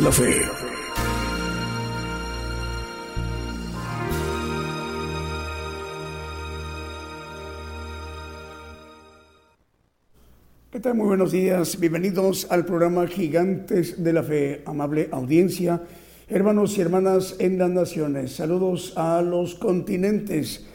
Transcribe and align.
La 0.00 0.12
Fe. 0.12 0.42
¿Qué 10.70 10.80
tal? 10.80 10.94
Muy 10.94 11.06
buenos 11.06 11.32
días. 11.32 11.80
Bienvenidos 11.80 12.46
al 12.50 12.66
programa 12.66 13.06
Gigantes 13.06 14.02
de 14.02 14.12
la 14.12 14.22
Fe. 14.22 14.62
Amable 14.66 15.08
audiencia, 15.12 15.82
hermanos 16.28 16.76
y 16.76 16.82
hermanas 16.82 17.36
en 17.38 17.58
las 17.58 17.70
naciones. 17.70 18.32
Saludos 18.32 18.92
a 18.96 19.22
los 19.22 19.54
continentes 19.54 20.66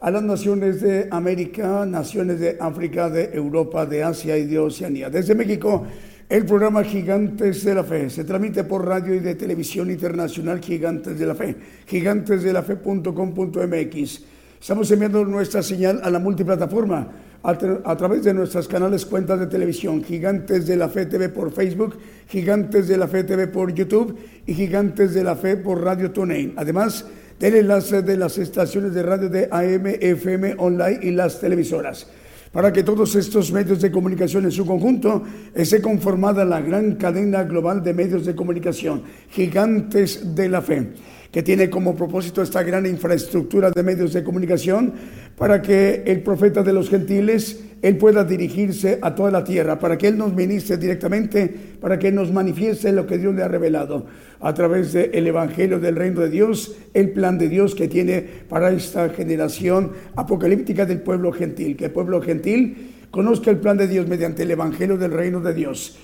a 0.00 0.10
las 0.10 0.22
naciones 0.22 0.82
de 0.82 1.08
América, 1.10 1.86
naciones 1.86 2.38
de 2.38 2.58
África, 2.60 3.08
de 3.08 3.30
Europa, 3.32 3.86
de 3.86 4.02
Asia 4.02 4.36
y 4.36 4.44
de 4.44 4.58
Oceanía. 4.58 5.08
Desde 5.08 5.34
México, 5.34 5.86
el 6.28 6.44
programa 6.44 6.82
Gigantes 6.82 7.64
de 7.64 7.74
la 7.74 7.84
Fe 7.84 8.10
se 8.10 8.24
transmite 8.24 8.64
por 8.64 8.84
radio 8.84 9.14
y 9.14 9.20
de 9.20 9.36
televisión 9.36 9.90
internacional 9.90 10.60
Gigantes 10.60 11.18
de 11.18 11.26
la 11.26 11.34
Fe, 11.34 11.56
gigantesdelafe.com.mx. 11.86 14.24
Estamos 14.60 14.90
enviando 14.90 15.24
nuestra 15.24 15.62
señal 15.62 16.00
a 16.02 16.10
la 16.10 16.18
multiplataforma 16.18 17.08
a, 17.42 17.96
través 17.96 18.24
de 18.24 18.34
nuestras 18.34 18.66
canales 18.66 19.06
cuentas 19.06 19.38
de 19.38 19.46
televisión, 19.46 20.02
Gigantes 20.02 20.66
de 20.66 20.76
la 20.76 20.88
Fe 20.88 21.06
TV 21.06 21.28
por 21.28 21.52
Facebook, 21.52 21.96
Gigantes 22.28 22.88
de 22.88 22.96
la 22.96 23.06
Fe 23.06 23.22
TV 23.22 23.46
por 23.46 23.72
YouTube 23.72 24.18
y 24.46 24.54
Gigantes 24.54 25.14
de 25.14 25.22
la 25.22 25.36
Fe 25.36 25.56
por 25.56 25.84
Radio 25.84 26.10
TuneIn. 26.10 26.54
Además, 26.56 27.06
del 27.38 27.54
enlace 27.54 28.02
de 28.02 28.16
las 28.16 28.36
estaciones 28.38 28.94
de 28.94 29.04
radio 29.04 29.28
de 29.28 29.46
AM, 29.52 29.86
FM, 30.00 30.56
online 30.58 30.98
y 31.02 31.12
las 31.12 31.38
televisoras. 31.38 32.08
Para 32.52 32.72
que 32.72 32.82
todos 32.82 33.14
estos 33.16 33.52
medios 33.52 33.80
de 33.80 33.90
comunicación 33.90 34.44
en 34.44 34.52
su 34.52 34.64
conjunto 34.64 35.22
esté 35.54 35.82
conformada 35.82 36.44
la 36.44 36.60
gran 36.60 36.94
cadena 36.94 37.44
global 37.44 37.82
de 37.82 37.92
medios 37.92 38.24
de 38.24 38.34
comunicación, 38.34 39.02
gigantes 39.30 40.34
de 40.34 40.48
la 40.48 40.62
fe 40.62 40.92
que 41.30 41.42
tiene 41.42 41.68
como 41.68 41.94
propósito 41.94 42.42
esta 42.42 42.62
gran 42.62 42.86
infraestructura 42.86 43.70
de 43.70 43.82
medios 43.82 44.12
de 44.12 44.24
comunicación 44.24 44.92
para 45.36 45.60
que 45.60 46.02
el 46.06 46.22
profeta 46.22 46.62
de 46.62 46.72
los 46.72 46.88
gentiles, 46.88 47.60
él 47.82 47.98
pueda 47.98 48.24
dirigirse 48.24 48.98
a 49.02 49.14
toda 49.14 49.30
la 49.30 49.44
tierra, 49.44 49.78
para 49.78 49.98
que 49.98 50.08
él 50.08 50.16
nos 50.16 50.34
ministre 50.34 50.76
directamente, 50.78 51.54
para 51.80 51.98
que 51.98 52.10
nos 52.10 52.32
manifieste 52.32 52.90
lo 52.92 53.06
que 53.06 53.18
Dios 53.18 53.34
le 53.34 53.42
ha 53.42 53.48
revelado 53.48 54.06
a 54.40 54.54
través 54.54 54.92
del 54.92 55.26
Evangelio 55.26 55.78
del 55.78 55.96
Reino 55.96 56.20
de 56.20 56.30
Dios, 56.30 56.74
el 56.94 57.10
plan 57.10 57.38
de 57.38 57.48
Dios 57.48 57.74
que 57.74 57.88
tiene 57.88 58.22
para 58.48 58.70
esta 58.70 59.08
generación 59.10 59.92
apocalíptica 60.14 60.86
del 60.86 61.00
pueblo 61.00 61.32
gentil, 61.32 61.76
que 61.76 61.86
el 61.86 61.90
pueblo 61.90 62.20
gentil 62.22 62.94
conozca 63.10 63.50
el 63.50 63.58
plan 63.58 63.76
de 63.76 63.88
Dios 63.88 64.06
mediante 64.08 64.42
el 64.42 64.50
Evangelio 64.50 64.96
del 64.96 65.12
Reino 65.12 65.40
de 65.40 65.54
Dios. 65.54 65.98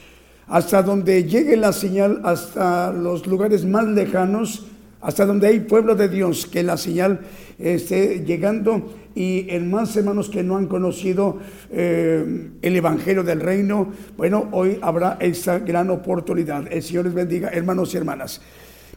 Hasta 0.47 0.83
donde 0.83 1.25
llegue 1.25 1.57
la 1.57 1.73
señal, 1.73 2.21
hasta 2.25 2.93
los 2.93 3.27
lugares 3.27 3.65
más 3.65 3.87
lejanos, 3.87 4.67
hasta 5.03 5.27
donde 5.27 5.49
hay 5.49 5.61
pueblo 5.61 5.97
de 5.97 6.09
Dios, 6.09 6.47
que 6.47 6.63
la 6.63 6.77
señal 6.77 7.21
esté 7.59 8.25
llegando 8.25 8.95
y 9.15 9.47
en 9.51 9.71
más 9.71 9.95
hermanos 9.97 10.31
que 10.31 10.43
no 10.43 10.57
han 10.57 10.69
conocido 10.69 11.39
eh, 11.71 12.51
el 12.63 12.77
Evangelio 12.77 13.25
del 13.25 13.41
Reino, 13.41 13.93
bueno, 14.17 14.49
hoy 14.53 14.79
habrá 14.81 15.19
esa 15.21 15.59
gran 15.59 15.91
oportunidad. 15.91 16.73
El 16.73 16.83
Señor 16.83 17.07
les 17.07 17.15
bendiga, 17.15 17.51
hermanos 17.51 17.93
y 17.93 17.97
hermanas. 17.97 18.41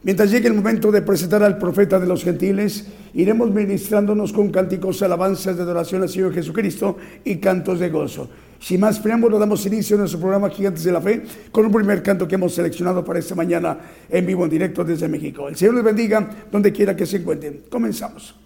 Mientras 0.03 0.29
llegue 0.29 0.47
el 0.47 0.53
momento 0.53 0.91
de 0.91 1.01
presentar 1.01 1.41
al 1.41 1.57
profeta 1.57 1.99
de 1.99 2.05
los 2.05 2.23
gentiles, 2.23 2.85
iremos 3.15 3.49
ministrándonos 3.49 4.31
con 4.31 4.51
cánticos, 4.51 5.01
alabanzas 5.01 5.57
de 5.57 5.63
adoración 5.63 6.03
al 6.03 6.09
Señor 6.09 6.31
Jesucristo 6.31 6.97
y 7.23 7.37
cantos 7.37 7.79
de 7.79 7.89
gozo. 7.89 8.29
Sin 8.59 8.79
más 8.79 8.99
preámbulo, 8.99 9.37
damos 9.37 9.65
inicio 9.65 9.95
a 9.95 9.99
nuestro 9.99 10.19
programa 10.19 10.49
Gigantes 10.49 10.83
de 10.83 10.91
la 10.91 11.01
Fe 11.01 11.23
con 11.51 11.65
un 11.65 11.71
primer 11.71 12.01
canto 12.01 12.27
que 12.27 12.35
hemos 12.35 12.53
seleccionado 12.53 13.03
para 13.03 13.19
esta 13.19 13.35
mañana 13.35 13.77
en 14.09 14.25
vivo, 14.25 14.43
en 14.43 14.49
directo 14.49 14.83
desde 14.83 15.07
México. 15.07 15.47
El 15.47 15.55
Señor 15.55 15.75
les 15.75 15.83
bendiga 15.83 16.29
donde 16.51 16.71
quiera 16.71 16.95
que 16.95 17.05
se 17.05 17.17
encuentren. 17.17 17.63
Comenzamos. 17.69 18.44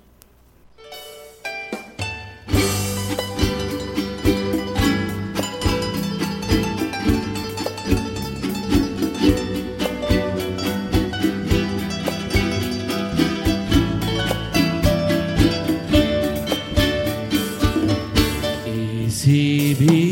भी 19.74 20.09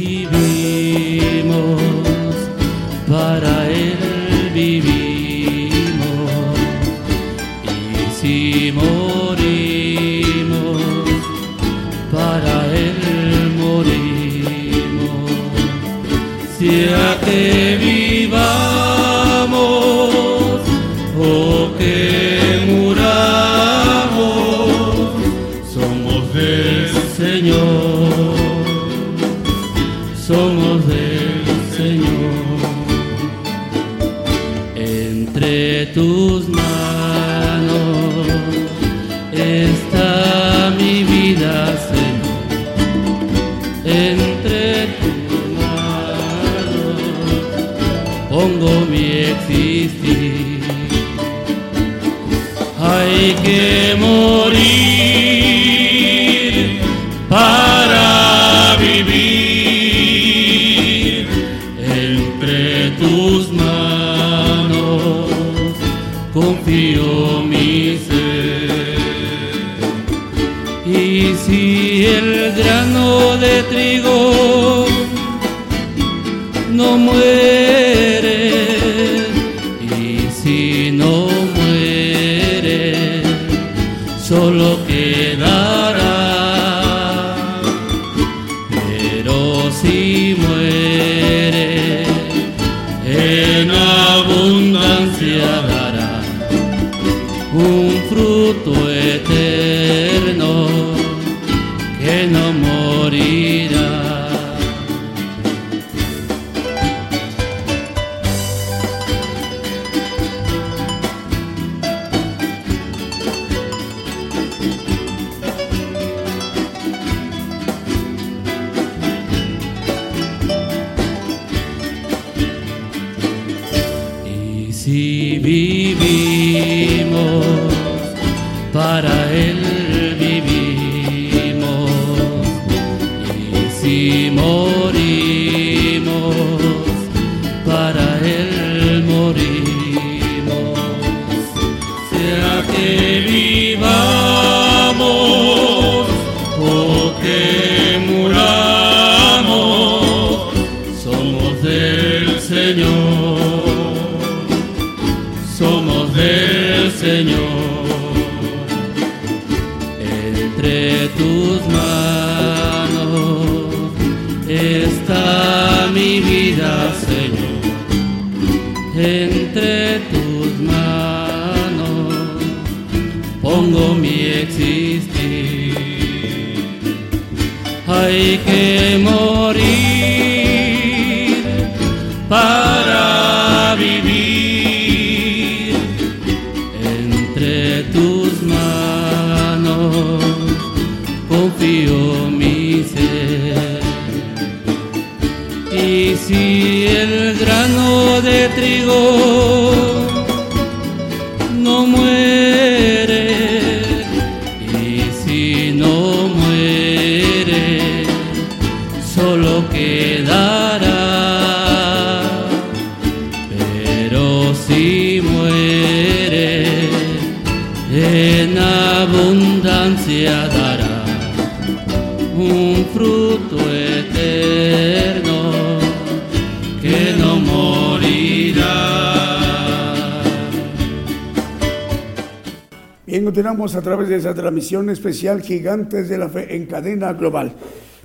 través 233.88 234.10
de 234.10 234.18
esa 234.18 234.34
transmisión 234.34 234.90
especial 234.90 235.42
Gigantes 235.42 236.10
de 236.10 236.18
la 236.18 236.28
Fe 236.28 236.58
en 236.58 236.66
cadena 236.66 237.14
global. 237.14 237.54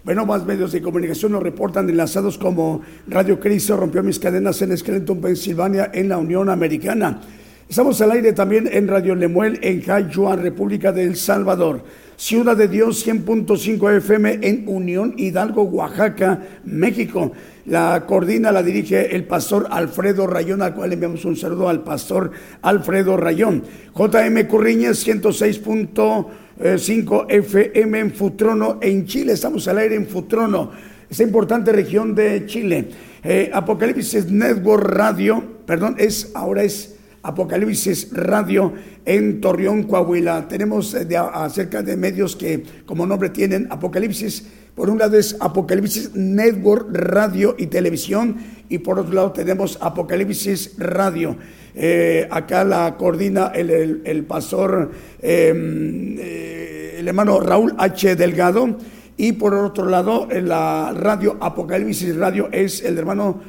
Bueno, 0.04 0.24
más 0.24 0.46
medios 0.46 0.70
de 0.70 0.80
comunicación 0.80 1.32
nos 1.32 1.42
reportan 1.42 1.90
enlazados 1.90 2.38
como 2.38 2.82
Radio 3.08 3.40
Cristo 3.40 3.76
rompió 3.76 4.00
mis 4.00 4.20
cadenas 4.20 4.62
en 4.62 4.78
Scranton, 4.78 5.20
Pensilvania, 5.20 5.90
en 5.92 6.08
la 6.08 6.18
Unión 6.18 6.48
Americana. 6.50 7.20
Estamos 7.68 8.00
al 8.00 8.12
aire 8.12 8.32
también 8.32 8.70
en 8.70 8.86
Radio 8.86 9.16
Lemuel 9.16 9.58
en 9.60 9.80
Cayuan, 9.80 10.40
República 10.40 10.92
del 10.92 11.16
Salvador. 11.16 11.82
Ciudad 12.22 12.56
de 12.56 12.68
Dios 12.68 13.04
100.5 13.04 13.96
FM 13.96 14.38
en 14.42 14.62
Unión 14.68 15.14
Hidalgo, 15.16 15.64
Oaxaca, 15.64 16.40
México. 16.62 17.32
La 17.66 18.04
coordina, 18.06 18.52
la 18.52 18.62
dirige 18.62 19.16
el 19.16 19.24
pastor 19.24 19.66
Alfredo 19.68 20.28
Rayón, 20.28 20.62
al 20.62 20.72
cual 20.72 20.90
le 20.90 20.94
enviamos 20.94 21.24
un 21.24 21.34
saludo 21.34 21.68
al 21.68 21.82
pastor 21.82 22.30
Alfredo 22.62 23.16
Rayón. 23.16 23.64
JM 23.96 24.46
Curriñez 24.46 25.04
106.5 25.04 27.26
FM 27.28 27.98
en 27.98 28.12
Futrono, 28.12 28.78
en 28.80 29.04
Chile. 29.04 29.32
Estamos 29.32 29.66
al 29.66 29.78
aire 29.78 29.96
en 29.96 30.06
Futrono, 30.06 30.70
esa 31.10 31.24
importante 31.24 31.72
región 31.72 32.14
de 32.14 32.46
Chile. 32.46 32.88
Eh, 33.24 33.50
Apocalipsis 33.52 34.30
Network 34.30 34.84
Radio, 34.84 35.42
perdón, 35.66 35.96
es 35.98 36.30
ahora 36.36 36.62
es 36.62 37.01
Apocalipsis 37.22 38.08
Radio 38.12 38.72
en 39.04 39.40
Torreón, 39.40 39.84
Coahuila. 39.84 40.48
Tenemos 40.48 40.94
eh, 40.94 41.06
acerca 41.16 41.82
de 41.82 41.96
medios 41.96 42.34
que 42.34 42.64
como 42.84 43.06
nombre 43.06 43.30
tienen 43.30 43.68
Apocalipsis. 43.70 44.44
Por 44.74 44.90
un 44.90 44.98
lado 44.98 45.18
es 45.18 45.36
Apocalipsis 45.38 46.14
Network 46.14 46.88
Radio 46.90 47.54
y 47.58 47.66
Televisión 47.66 48.36
y 48.68 48.78
por 48.78 48.98
otro 48.98 49.12
lado 49.12 49.32
tenemos 49.32 49.78
Apocalipsis 49.80 50.74
Radio. 50.78 51.36
Eh, 51.74 52.26
acá 52.30 52.64
la 52.64 52.96
coordina 52.96 53.52
el, 53.54 54.24
pastor, 54.24 54.90
em, 55.20 56.16
eh, 56.18 56.96
el 56.98 57.08
hermano 57.08 57.38
Raúl 57.40 57.74
H. 57.78 58.16
Delgado. 58.16 58.78
Y 59.14 59.32
por 59.32 59.54
otro 59.54 59.84
lado, 59.84 60.26
la 60.30 60.92
radio 60.96 61.36
Apocalipsis 61.38 62.16
Radio 62.16 62.48
es 62.50 62.82
el 62.82 62.98
hermano 62.98 63.42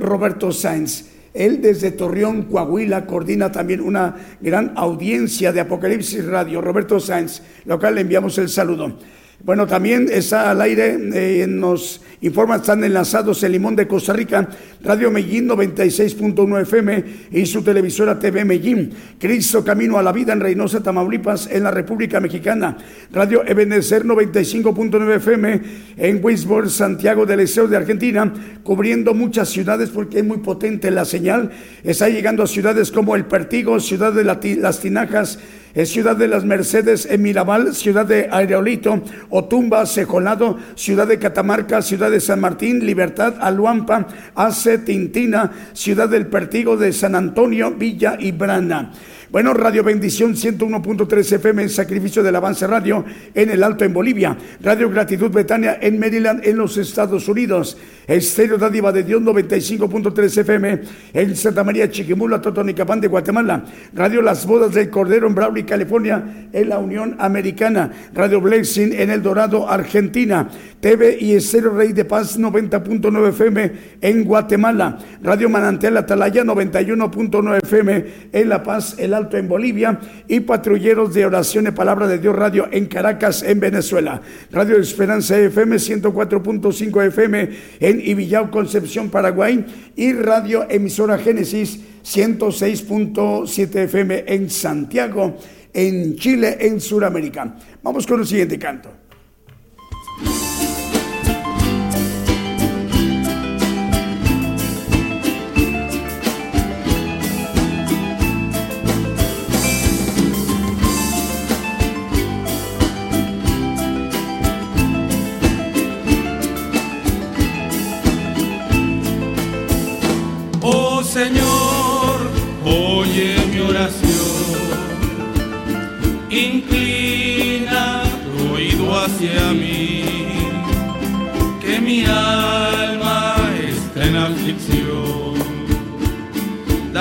Roberto 0.00 0.52
Sáenz. 0.52 1.17
Él 1.34 1.60
desde 1.60 1.90
Torreón, 1.92 2.44
Coahuila, 2.44 3.06
coordina 3.06 3.52
también 3.52 3.80
una 3.80 4.16
gran 4.40 4.72
audiencia 4.76 5.52
de 5.52 5.60
Apocalipsis 5.60 6.24
Radio. 6.24 6.60
Roberto 6.60 6.98
Sáenz, 6.98 7.42
local 7.64 7.94
le 7.94 8.00
enviamos 8.02 8.38
el 8.38 8.48
saludo. 8.48 8.98
Bueno, 9.44 9.68
también 9.68 10.08
está 10.10 10.50
al 10.50 10.60
aire, 10.60 10.98
eh, 11.14 11.46
nos 11.46 12.02
informa, 12.22 12.56
están 12.56 12.82
enlazados 12.82 13.40
el 13.44 13.52
Limón 13.52 13.76
de 13.76 13.86
Costa 13.86 14.12
Rica, 14.12 14.48
Radio 14.82 15.12
Medellín 15.12 15.48
96.1 15.48 16.62
FM 16.62 17.04
y 17.30 17.46
su 17.46 17.62
televisora 17.62 18.18
TV 18.18 18.44
Medellín, 18.44 18.90
Cristo 19.16 19.64
Camino 19.64 19.96
a 19.96 20.02
la 20.02 20.10
Vida 20.10 20.32
en 20.32 20.40
Reynosa, 20.40 20.82
Tamaulipas, 20.82 21.48
en 21.52 21.62
la 21.62 21.70
República 21.70 22.18
Mexicana, 22.18 22.76
Radio 23.12 23.46
Ebenezer 23.46 24.04
95.9 24.04 25.16
FM 25.16 25.60
en 25.98 26.20
Wisborne, 26.20 26.68
Santiago 26.68 27.24
del 27.24 27.40
Estero 27.40 27.68
de 27.68 27.76
Argentina, 27.76 28.32
cubriendo 28.64 29.14
muchas 29.14 29.50
ciudades 29.50 29.90
porque 29.90 30.18
es 30.18 30.24
muy 30.24 30.38
potente 30.38 30.90
la 30.90 31.04
señal, 31.04 31.52
está 31.84 32.08
llegando 32.08 32.42
a 32.42 32.48
ciudades 32.48 32.90
como 32.90 33.14
El 33.14 33.26
Pertigo, 33.26 33.78
Ciudad 33.78 34.12
de 34.12 34.24
Las 34.24 34.80
Tinajas, 34.80 35.38
es 35.74 35.90
Ciudad 35.90 36.16
de 36.16 36.28
las 36.28 36.44
Mercedes 36.44 37.06
en 37.06 37.22
Mirabal, 37.22 37.74
Ciudad 37.74 38.06
de 38.06 38.28
Areolito, 38.30 39.02
Otumba, 39.30 39.86
Cejolado, 39.86 40.58
Ciudad 40.74 41.06
de 41.06 41.18
Catamarca, 41.18 41.82
Ciudad 41.82 42.10
de 42.10 42.20
San 42.20 42.40
Martín, 42.40 42.84
Libertad, 42.84 43.34
Aluampa, 43.40 44.06
Ace, 44.34 44.78
Tintina, 44.78 45.52
Ciudad 45.72 46.08
del 46.08 46.26
Pertigo 46.26 46.76
de 46.76 46.92
San 46.92 47.14
Antonio, 47.14 47.70
Villa 47.72 48.16
y 48.18 48.32
Brana. 48.32 48.92
Bueno, 49.30 49.52
Radio 49.52 49.84
Bendición 49.84 50.34
101.3 50.34 51.32
FM 51.34 51.64
en 51.64 51.68
Sacrificio 51.68 52.22
del 52.22 52.34
Avance 52.34 52.66
Radio 52.66 53.04
en 53.34 53.50
el 53.50 53.62
Alto 53.62 53.84
en 53.84 53.92
Bolivia. 53.92 54.38
Radio 54.62 54.88
Gratitud 54.88 55.30
Betania 55.30 55.76
en 55.82 55.98
Maryland 55.98 56.46
en 56.46 56.56
los 56.56 56.78
Estados 56.78 57.28
Unidos. 57.28 57.76
Estéreo 58.06 58.56
Dádiva 58.56 58.90
de 58.90 59.02
Dios 59.02 59.20
95.3 59.20 60.38
FM 60.38 60.80
en 61.12 61.36
Santa 61.36 61.62
María 61.62 61.90
Chiquimula, 61.90 62.40
Totonicapán 62.40 63.02
de 63.02 63.08
Guatemala. 63.08 63.66
Radio 63.92 64.22
Las 64.22 64.46
Bodas 64.46 64.72
del 64.72 64.88
Cordero 64.88 65.26
en 65.26 65.34
Brawley, 65.34 65.64
California 65.64 66.48
en 66.50 66.68
la 66.70 66.78
Unión 66.78 67.14
Americana. 67.18 67.92
Radio 68.14 68.40
Blessing 68.40 68.94
en 68.94 69.10
El 69.10 69.22
Dorado, 69.22 69.68
Argentina. 69.68 70.48
TV 70.80 71.18
y 71.20 71.34
Estéreo 71.34 71.72
Rey 71.74 71.92
de 71.92 72.06
Paz 72.06 72.38
90.9 72.38 73.28
FM 73.28 73.72
en 74.00 74.24
Guatemala. 74.24 74.98
Radio 75.22 75.50
Manantial 75.50 75.98
Atalaya 75.98 76.44
91.9 76.44 77.58
FM 77.62 78.04
en 78.32 78.48
La 78.48 78.62
Paz, 78.62 78.94
el 78.98 79.17
Alto 79.18 79.36
en 79.36 79.48
Bolivia 79.48 80.00
y 80.26 80.40
Patrulleros 80.40 81.12
de 81.12 81.26
Oración 81.26 81.66
y 81.66 81.72
Palabra 81.72 82.06
de 82.06 82.18
Dios 82.18 82.34
Radio 82.34 82.68
en 82.70 82.86
Caracas, 82.86 83.42
en 83.42 83.60
Venezuela. 83.60 84.22
Radio 84.50 84.76
Esperanza 84.78 85.38
FM 85.38 85.76
104.5 85.76 87.06
FM 87.08 87.50
en 87.80 88.00
Ibillao, 88.00 88.50
Concepción, 88.50 89.10
Paraguay 89.10 89.64
y 89.96 90.12
Radio 90.14 90.66
Emisora 90.68 91.18
Génesis 91.18 91.80
106.7 92.04 93.76
FM 93.84 94.24
en 94.26 94.48
Santiago, 94.48 95.36
en 95.74 96.16
Chile, 96.16 96.56
en 96.60 96.80
Sudamérica. 96.80 97.56
Vamos 97.82 98.06
con 98.06 98.20
el 98.20 98.26
siguiente 98.26 98.58
canto. 98.58 98.97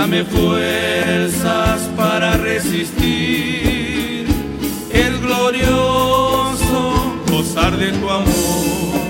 Dame 0.10 0.24
fuerzas 0.24 1.82
para 1.98 2.38
resistir, 2.38 4.26
el 4.90 5.20
glorioso 5.20 6.94
gozar 7.30 7.76
de 7.76 7.92
tu 7.92 8.10
amor. 8.10 9.02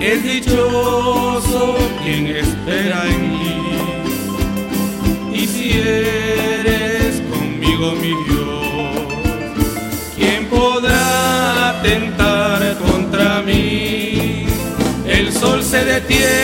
Es 0.00 0.22
dichoso 0.22 1.78
quien 2.04 2.26
espera 2.26 3.06
en 3.06 3.30
mí, 3.32 3.62
y 5.32 5.46
si 5.46 5.80
eres 5.80 7.22
conmigo 7.30 7.92
mi 7.92 8.12
Dios, 8.26 9.00
¿quién 10.14 10.44
podrá? 10.50 11.24
tentar 11.84 12.76
contra 12.78 13.42
mí. 13.42 14.46
El 15.06 15.32
sol 15.32 15.62
se 15.62 15.84
detiene, 15.84 16.43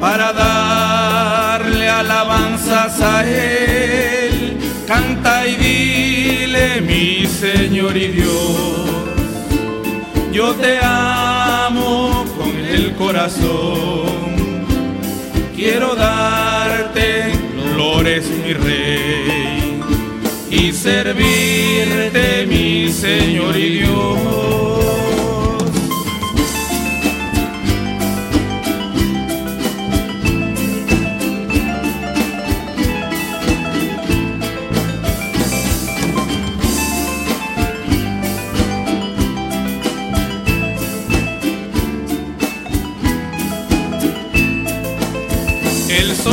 para 0.00 0.32
darle 0.32 1.88
alabanzas 1.88 3.00
a 3.00 3.28
Él. 3.28 4.58
Canta 4.86 5.46
y 5.46 5.56
dile, 5.56 6.80
mi 6.80 7.26
Señor 7.26 7.96
y 7.96 8.08
Dios, 8.08 8.90
yo 10.32 10.54
te 10.54 10.78
amo 10.82 12.24
con 12.38 12.56
el 12.56 12.94
corazón. 12.94 14.08
Quiero 15.54 15.94
darte 15.94 17.32
flores, 17.74 18.24
mi 18.30 18.52
rey, 18.54 19.80
y 20.50 20.72
servirte, 20.72 22.46
mi 22.46 22.90
Señor 22.90 23.56
y 23.56 23.80
Dios. 23.80 24.97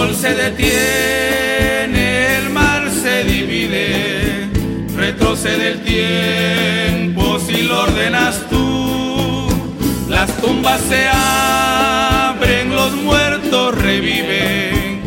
El 0.05 0.11
sol 0.11 0.21
se 0.21 0.35
detiene 0.35 2.05
retrocede 4.95 5.73
el 5.73 5.81
tiempo 5.81 7.39
si 7.39 7.61
lo 7.63 7.83
ordenas 7.83 8.41
tú. 8.49 9.47
Las 10.09 10.29
tumbas 10.41 10.81
se 10.81 11.07
abren, 11.07 12.75
los 12.75 12.93
muertos 12.95 13.75
reviven. 13.75 15.01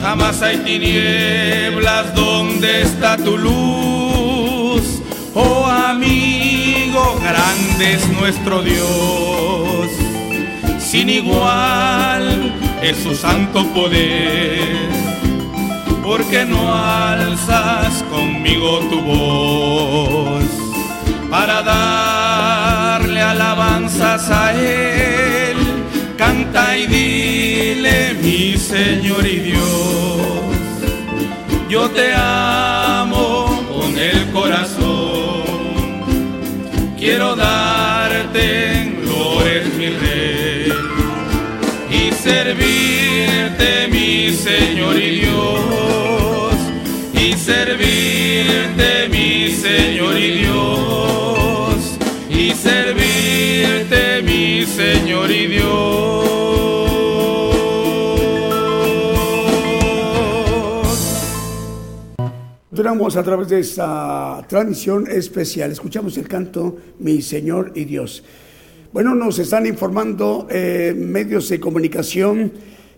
Jamás 0.00 0.40
hay 0.42 0.58
tinieblas 0.58 2.14
donde 2.14 2.82
está 2.82 3.16
tu 3.16 3.36
luz. 3.36 5.02
Oh 5.34 5.66
amigo, 5.66 7.20
grande 7.22 7.94
es 7.94 8.08
nuestro 8.08 8.62
Dios. 8.62 9.88
Sin 10.78 11.10
igual 11.10 12.52
es 12.82 12.96
su 12.98 13.14
santo 13.14 13.64
poder 13.72 14.88
porque 16.02 16.44
no 16.44 16.74
alzas 16.74 18.02
conmigo 18.10 18.80
tu 18.90 19.00
voz 19.00 20.44
para 21.30 21.62
darle 21.62 23.22
alabanzas 23.22 24.28
a 24.30 24.52
Él. 24.52 25.56
Canta 26.18 26.76
y 26.76 26.86
dile, 26.86 28.14
mi 28.22 28.56
Señor 28.58 29.26
y 29.26 29.38
Dios, 29.38 29.62
yo 31.68 31.88
te 31.90 32.12
amo 32.14 33.64
con 33.72 33.98
el 33.98 34.30
corazón. 34.32 35.42
Quiero 36.98 37.34
darte 37.34 37.61
mi 43.90 44.32
Señor 44.32 44.96
y 44.96 45.20
Dios 45.20 45.72
servirte, 47.42 49.08
mi 49.10 49.50
Señor 49.50 50.16
y 50.16 50.38
Dios, 50.38 51.98
y 52.30 52.50
servirte, 52.52 54.22
mi 54.22 54.64
Señor 54.64 55.30
y 55.30 55.46
Dios. 55.48 56.22
Continuamos 62.70 63.16
a 63.16 63.22
través 63.22 63.48
de 63.48 63.60
esta 63.60 64.44
transmisión 64.48 65.08
especial. 65.10 65.72
Escuchamos 65.72 66.16
el 66.16 66.28
canto 66.28 66.76
Mi 67.00 67.22
Señor 67.22 67.72
y 67.74 67.84
Dios. 67.84 68.22
Bueno, 68.92 69.14
nos 69.14 69.38
están 69.38 69.66
informando 69.66 70.46
eh, 70.50 70.94
medios 70.96 71.48
de 71.48 71.58
comunicación. 71.58 72.52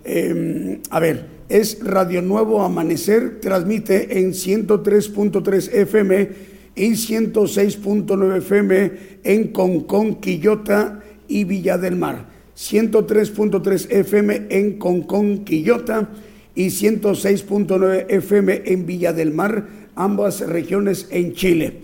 Eh, 0.05 0.81
a 0.91 1.01
ver, 1.01 1.27
es 1.49 1.79
Radio 1.83 2.21
Nuevo 2.23 2.63
Amanecer, 2.63 3.41
transmite 3.41 4.19
en 4.19 4.33
103.3 4.33 5.73
FM 5.73 6.29
y 6.75 6.91
106.9 6.91 8.37
FM 8.39 8.93
en 9.25 9.49
Concón, 9.49 10.17
Quillota 10.17 11.01
y 11.29 11.45
Villa 11.45 11.79
del 11.79 11.97
Mar. 11.97 12.27
103.3 12.57 13.91
FM 13.91 14.47
en 14.51 14.79
Concón, 14.79 15.45
Quillota 15.45 16.11
y 16.55 16.67
106.9 16.67 18.07
FM 18.09 18.63
en 18.67 18.87
Villa 18.87 19.13
del 19.13 19.33
Mar, 19.33 19.67
ambas 19.97 20.41
regiones 20.41 21.09
en 21.11 21.33
Chile. 21.33 21.81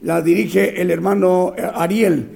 La 0.00 0.20
dirige 0.20 0.80
el 0.80 0.90
hermano 0.90 1.54
eh, 1.56 1.62
Ariel. 1.74 2.26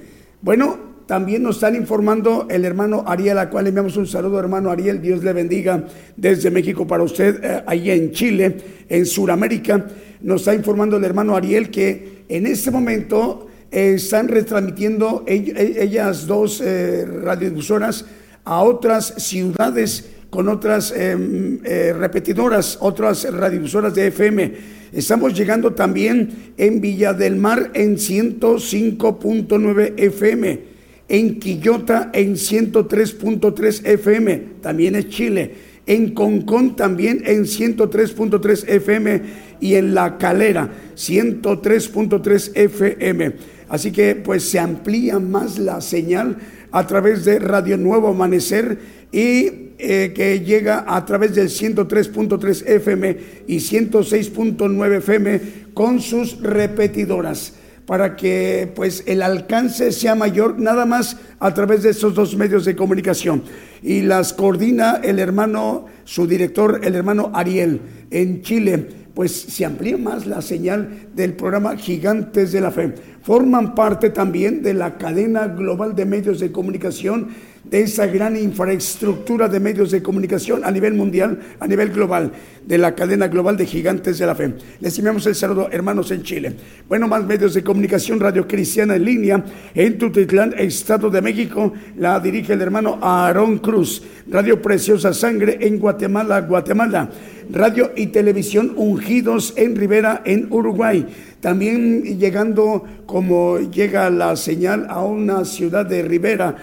Bueno, 0.41 0.86
también 1.07 1.41
nos 1.43 1.55
están 1.55 1.75
informando 1.75 2.47
el 2.49 2.65
hermano 2.65 3.03
Ariel, 3.07 3.39
a 3.39 3.49
cual 3.49 3.63
le 3.63 3.69
enviamos 3.69 3.97
un 3.97 4.05
saludo, 4.05 4.39
hermano 4.39 4.69
Ariel. 4.69 5.01
Dios 5.01 5.23
le 5.23 5.33
bendiga 5.33 5.85
desde 6.15 6.51
México 6.51 6.85
para 6.85 7.03
usted, 7.03 7.43
eh, 7.43 7.63
allí 7.65 7.91
en 7.91 8.11
Chile, 8.11 8.57
en 8.89 9.05
Sudamérica. 9.05 9.85
Nos 10.21 10.41
está 10.41 10.53
informando 10.53 10.97
el 10.97 11.03
hermano 11.03 11.35
Ariel 11.35 11.69
que 11.71 12.25
en 12.29 12.45
este 12.45 12.71
momento 12.71 13.47
eh, 13.71 13.93
están 13.95 14.27
retransmitiendo 14.27 15.23
ellas 15.27 16.25
dos 16.25 16.61
eh, 16.61 17.05
radiodifusoras 17.05 18.05
a 18.45 18.63
otras 18.63 19.13
ciudades 19.17 20.11
con 20.29 20.47
otras 20.49 20.93
eh, 20.95 21.93
repetidoras, 21.97 22.77
otras 22.81 23.31
radiodifusoras 23.31 23.93
de 23.93 24.07
FM. 24.07 24.53
Estamos 24.93 25.33
llegando 25.33 25.73
también 25.73 26.53
en 26.57 26.79
Villa 26.79 27.13
del 27.13 27.35
Mar 27.35 27.71
en 27.73 27.97
105.9 27.97 29.93
FM, 29.97 30.59
en 31.07 31.39
Quillota 31.39 32.09
en 32.13 32.35
103.3 32.35 33.85
FM, 33.85 34.43
también 34.61 34.95
es 34.95 35.09
Chile, 35.09 35.53
en 35.85 36.13
Concón 36.13 36.75
también 36.75 37.23
en 37.25 37.45
103.3 37.45 38.67
FM 38.67 39.21
y 39.61 39.75
en 39.75 39.95
La 39.95 40.17
Calera 40.17 40.69
103.3 40.95 42.51
FM. 42.55 43.33
Así 43.69 43.91
que 43.91 44.15
pues 44.15 44.43
se 44.43 44.59
amplía 44.59 45.19
más 45.19 45.57
la 45.57 45.81
señal 45.81 46.37
a 46.71 46.85
través 46.85 47.25
de 47.25 47.39
Radio 47.39 47.77
Nuevo 47.77 48.09
Amanecer 48.09 48.77
y 49.11 49.67
eh, 49.79 50.11
que 50.13 50.41
llega 50.41 50.83
a 50.87 51.05
través 51.05 51.35
del 51.35 51.49
103.3 51.49 52.67
FM 52.67 53.17
y 53.47 53.57
106.9 53.57 54.97
FM 54.97 55.41
con 55.73 56.01
sus 56.01 56.41
repetidoras 56.41 57.53
para 57.87 58.17
que 58.17 58.69
pues 58.75 59.03
el 59.07 59.21
alcance 59.21 59.93
sea 59.93 60.13
mayor 60.13 60.59
nada 60.59 60.85
más 60.85 61.17
a 61.39 61.53
través 61.53 61.83
de 61.83 61.91
esos 61.91 62.13
dos 62.13 62.35
medios 62.35 62.65
de 62.65 62.75
comunicación. 62.75 63.43
Y 63.81 64.01
las 64.01 64.33
coordina 64.33 64.99
el 65.01 65.19
hermano 65.19 65.85
su 66.03 66.27
director 66.27 66.81
el 66.83 66.95
hermano 66.95 67.31
Ariel 67.33 67.81
en 68.11 68.41
Chile. 68.41 69.07
Pues 69.13 69.31
se 69.31 69.65
amplía 69.65 69.97
más 69.97 70.27
la 70.27 70.41
señal 70.41 71.07
del 71.15 71.33
programa 71.33 71.75
Gigantes 71.77 72.51
de 72.51 72.61
la 72.61 72.71
Fe. 72.71 72.93
Forman 73.23 73.73
parte 73.73 74.09
también 74.09 74.61
de 74.61 74.73
la 74.73 74.97
cadena 74.97 75.47
global 75.47 75.95
de 75.95 76.05
medios 76.05 76.39
de 76.39 76.51
comunicación 76.51 77.29
de 77.63 77.81
esa 77.81 78.07
gran 78.07 78.37
infraestructura 78.37 79.47
de 79.47 79.59
medios 79.59 79.91
de 79.91 80.03
comunicación 80.03 80.63
a 80.63 80.71
nivel 80.71 80.93
mundial, 80.93 81.39
a 81.59 81.67
nivel 81.67 81.89
global, 81.89 82.31
de 82.67 82.77
la 82.77 82.93
cadena 82.93 83.29
global 83.29 83.55
de 83.55 83.65
gigantes 83.65 84.19
de 84.19 84.25
la 84.25 84.35
fe. 84.35 84.53
Les 84.81 84.97
enviamos 84.97 85.25
el 85.25 85.35
saludo, 85.35 85.69
hermanos, 85.71 86.11
en 86.11 86.21
Chile. 86.21 86.53
Bueno, 86.87 87.07
más 87.07 87.23
medios 87.23 87.53
de 87.53 87.63
comunicación, 87.63 88.19
Radio 88.19 88.45
Cristiana 88.45 88.95
en 88.97 89.05
línea, 89.05 89.43
en 89.73 89.97
Tutitlán, 89.97 90.53
Estado 90.57 91.09
de 91.09 91.21
México, 91.21 91.73
la 91.97 92.19
dirige 92.19 92.53
el 92.53 92.61
hermano 92.61 92.99
Aarón 93.01 93.59
Cruz. 93.59 94.03
Radio 94.29 94.61
Preciosa 94.61 95.13
Sangre 95.13 95.57
en 95.61 95.79
Guatemala, 95.79 96.41
Guatemala. 96.41 97.09
Radio 97.49 97.91
y 97.95 98.07
Televisión 98.07 98.73
Ungidos 98.75 99.53
en 99.55 99.77
Rivera, 99.77 100.21
en 100.25 100.47
Uruguay. 100.51 101.07
También 101.39 102.19
llegando 102.19 102.83
como 103.05 103.59
llega 103.59 104.09
la 104.09 104.35
señal 104.35 104.87
a 104.89 105.03
una 105.03 105.45
ciudad 105.45 105.85
de 105.85 106.01
Rivera, 106.01 106.55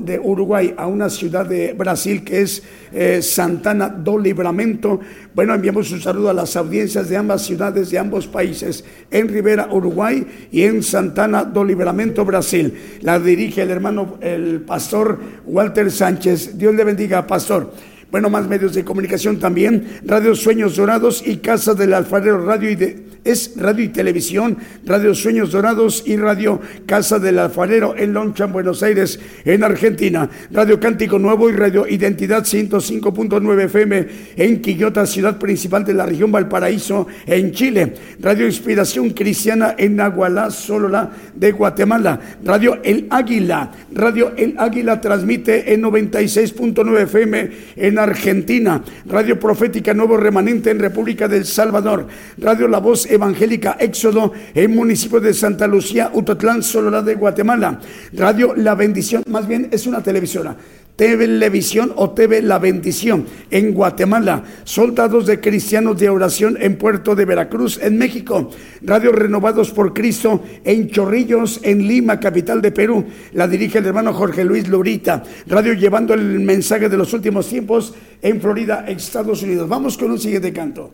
de 0.00 0.18
Uruguay, 0.18 0.74
a 0.76 0.86
una 0.86 1.10
ciudad 1.10 1.46
de 1.46 1.72
Brasil 1.74 2.24
que 2.24 2.40
es 2.40 2.62
eh, 2.92 3.20
Santana 3.22 3.88
do 3.88 4.18
Libramento. 4.18 4.98
Bueno, 5.34 5.43
enviamos 5.52 5.92
un 5.92 6.00
saludo 6.00 6.30
a 6.30 6.32
las 6.32 6.56
audiencias 6.56 7.10
de 7.10 7.18
ambas 7.18 7.42
ciudades, 7.42 7.90
de 7.90 7.98
ambos 7.98 8.26
países, 8.26 8.84
en 9.10 9.28
Rivera, 9.28 9.68
Uruguay 9.70 10.48
y 10.50 10.62
en 10.62 10.82
Santana 10.82 11.44
do 11.44 11.62
Libramento, 11.64 12.24
Brasil. 12.24 12.98
La 13.02 13.18
dirige 13.18 13.60
el 13.60 13.70
hermano, 13.70 14.16
el 14.22 14.62
pastor 14.62 15.18
Walter 15.44 15.90
Sánchez. 15.90 16.56
Dios 16.56 16.74
le 16.74 16.84
bendiga, 16.84 17.26
pastor. 17.26 17.72
Bueno, 18.14 18.30
más 18.30 18.46
medios 18.46 18.74
de 18.74 18.84
comunicación 18.84 19.40
también, 19.40 19.98
Radio 20.04 20.36
Sueños 20.36 20.76
Dorados 20.76 21.20
y 21.26 21.38
Casa 21.38 21.74
del 21.74 21.92
Alfarero 21.94 22.46
Radio 22.46 22.70
y 22.70 22.76
de, 22.76 23.04
es 23.24 23.54
radio 23.56 23.84
y 23.84 23.88
televisión, 23.88 24.58
Radio 24.84 25.14
Sueños 25.14 25.50
Dorados 25.50 26.04
y 26.06 26.16
Radio 26.16 26.60
Casa 26.86 27.18
del 27.18 27.38
Alfarero 27.38 27.96
en 27.96 28.12
Lonchan, 28.12 28.52
Buenos 28.52 28.82
Aires, 28.82 29.18
en 29.44 29.64
Argentina, 29.64 30.28
Radio 30.52 30.78
Cántico 30.78 31.18
Nuevo 31.18 31.48
y 31.48 31.54
Radio 31.54 31.88
Identidad 31.88 32.44
105.9 32.44 33.64
FM 33.64 34.06
en 34.36 34.60
Quillota, 34.60 35.06
ciudad 35.06 35.38
principal 35.38 35.84
de 35.84 35.94
la 35.94 36.06
región 36.06 36.30
Valparaíso, 36.30 37.06
en 37.26 37.50
Chile, 37.52 37.94
Radio 38.20 38.46
Inspiración 38.46 39.10
Cristiana 39.10 39.74
en 39.76 39.96
Nahualá, 39.96 40.50
Solola 40.50 41.10
de 41.34 41.50
Guatemala, 41.50 42.20
Radio 42.44 42.78
El 42.84 43.06
Águila, 43.10 43.72
Radio 43.92 44.34
El 44.36 44.54
Águila 44.58 45.00
transmite 45.00 45.72
en 45.72 45.82
96.9 45.82 47.00
FM 47.00 47.50
en 47.76 47.98
Argentina, 48.04 48.82
Radio 49.06 49.38
Profética 49.38 49.92
Nuevo 49.92 50.16
Remanente 50.16 50.70
en 50.70 50.78
República 50.78 51.26
del 51.26 51.44
Salvador, 51.44 52.06
Radio 52.38 52.68
La 52.68 52.78
Voz 52.78 53.10
Evangélica 53.10 53.76
Éxodo 53.78 54.32
en 54.54 54.74
municipio 54.74 55.20
de 55.20 55.34
Santa 55.34 55.66
Lucía, 55.66 56.10
Utatlán, 56.14 56.62
Sololá 56.62 57.02
de 57.02 57.16
Guatemala, 57.16 57.80
Radio 58.12 58.54
La 58.54 58.74
Bendición, 58.74 59.24
más 59.28 59.48
bien 59.48 59.68
es 59.70 59.86
una 59.86 60.02
televisora. 60.02 60.56
Televisión 60.96 61.92
o 61.96 62.10
TV 62.10 62.40
La 62.40 62.58
Bendición 62.58 63.26
en 63.50 63.72
Guatemala, 63.72 64.44
Soldados 64.64 65.26
de 65.26 65.40
Cristianos 65.40 65.98
de 65.98 66.08
Oración 66.08 66.56
en 66.60 66.76
Puerto 66.78 67.14
de 67.14 67.24
Veracruz, 67.24 67.80
en 67.82 67.98
México, 67.98 68.50
Radio 68.82 69.10
Renovados 69.10 69.70
por 69.72 69.92
Cristo 69.92 70.42
en 70.64 70.88
Chorrillos, 70.88 71.60
en 71.62 71.88
Lima, 71.88 72.20
capital 72.20 72.62
de 72.62 72.70
Perú, 72.70 73.04
la 73.32 73.48
dirige 73.48 73.78
el 73.78 73.86
hermano 73.86 74.12
Jorge 74.12 74.44
Luis 74.44 74.68
Lurita, 74.68 75.22
Radio 75.46 75.72
Llevando 75.72 76.14
el 76.14 76.40
Mensaje 76.40 76.88
de 76.88 76.96
los 76.96 77.12
Últimos 77.12 77.48
Tiempos 77.48 77.94
en 78.22 78.40
Florida, 78.40 78.84
Estados 78.86 79.42
Unidos. 79.42 79.68
Vamos 79.68 79.98
con 79.98 80.12
un 80.12 80.18
siguiente 80.18 80.52
canto. 80.52 80.92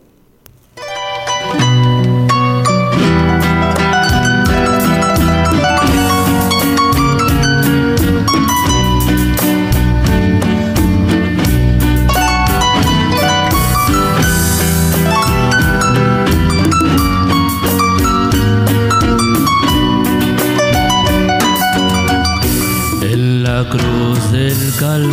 Cruz 23.69 24.31
del 24.31 24.73
Calvario 24.79 25.11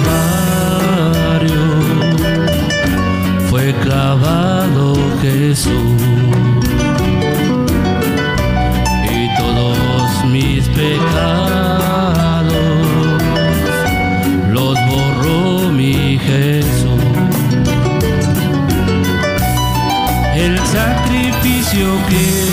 fue 3.50 3.74
clavado 3.82 4.94
Jesús 5.20 6.02
y 9.10 9.36
todos 9.36 10.24
mis 10.26 10.68
pecados 10.68 12.52
los 14.50 14.78
borró 14.88 15.70
mi 15.70 16.18
Jesús. 16.18 17.02
El 20.34 20.58
sacrificio 20.58 21.88
que 22.08 22.47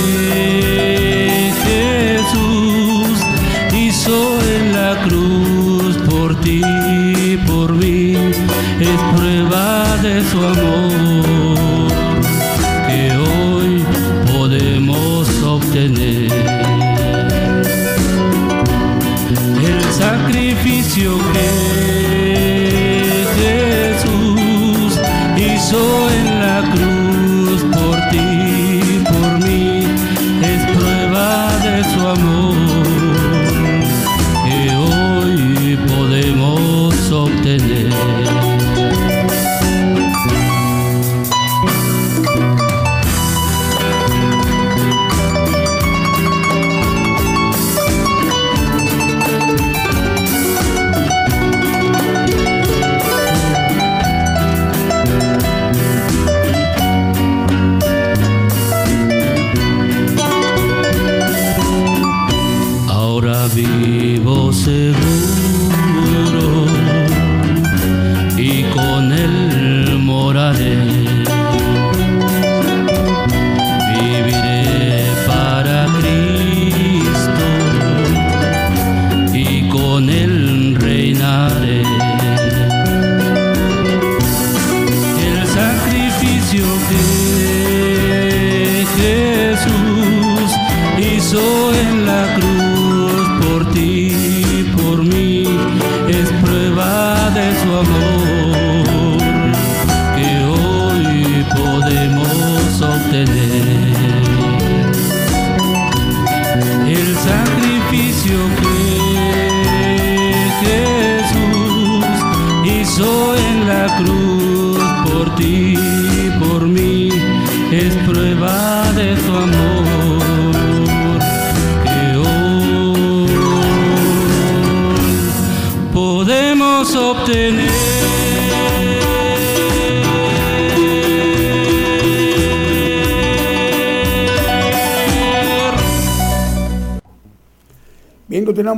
El 19.27 19.83
sacrificio 19.91 21.17
que 21.33 21.49
Jesús 23.37 24.99
hizo 25.37 26.04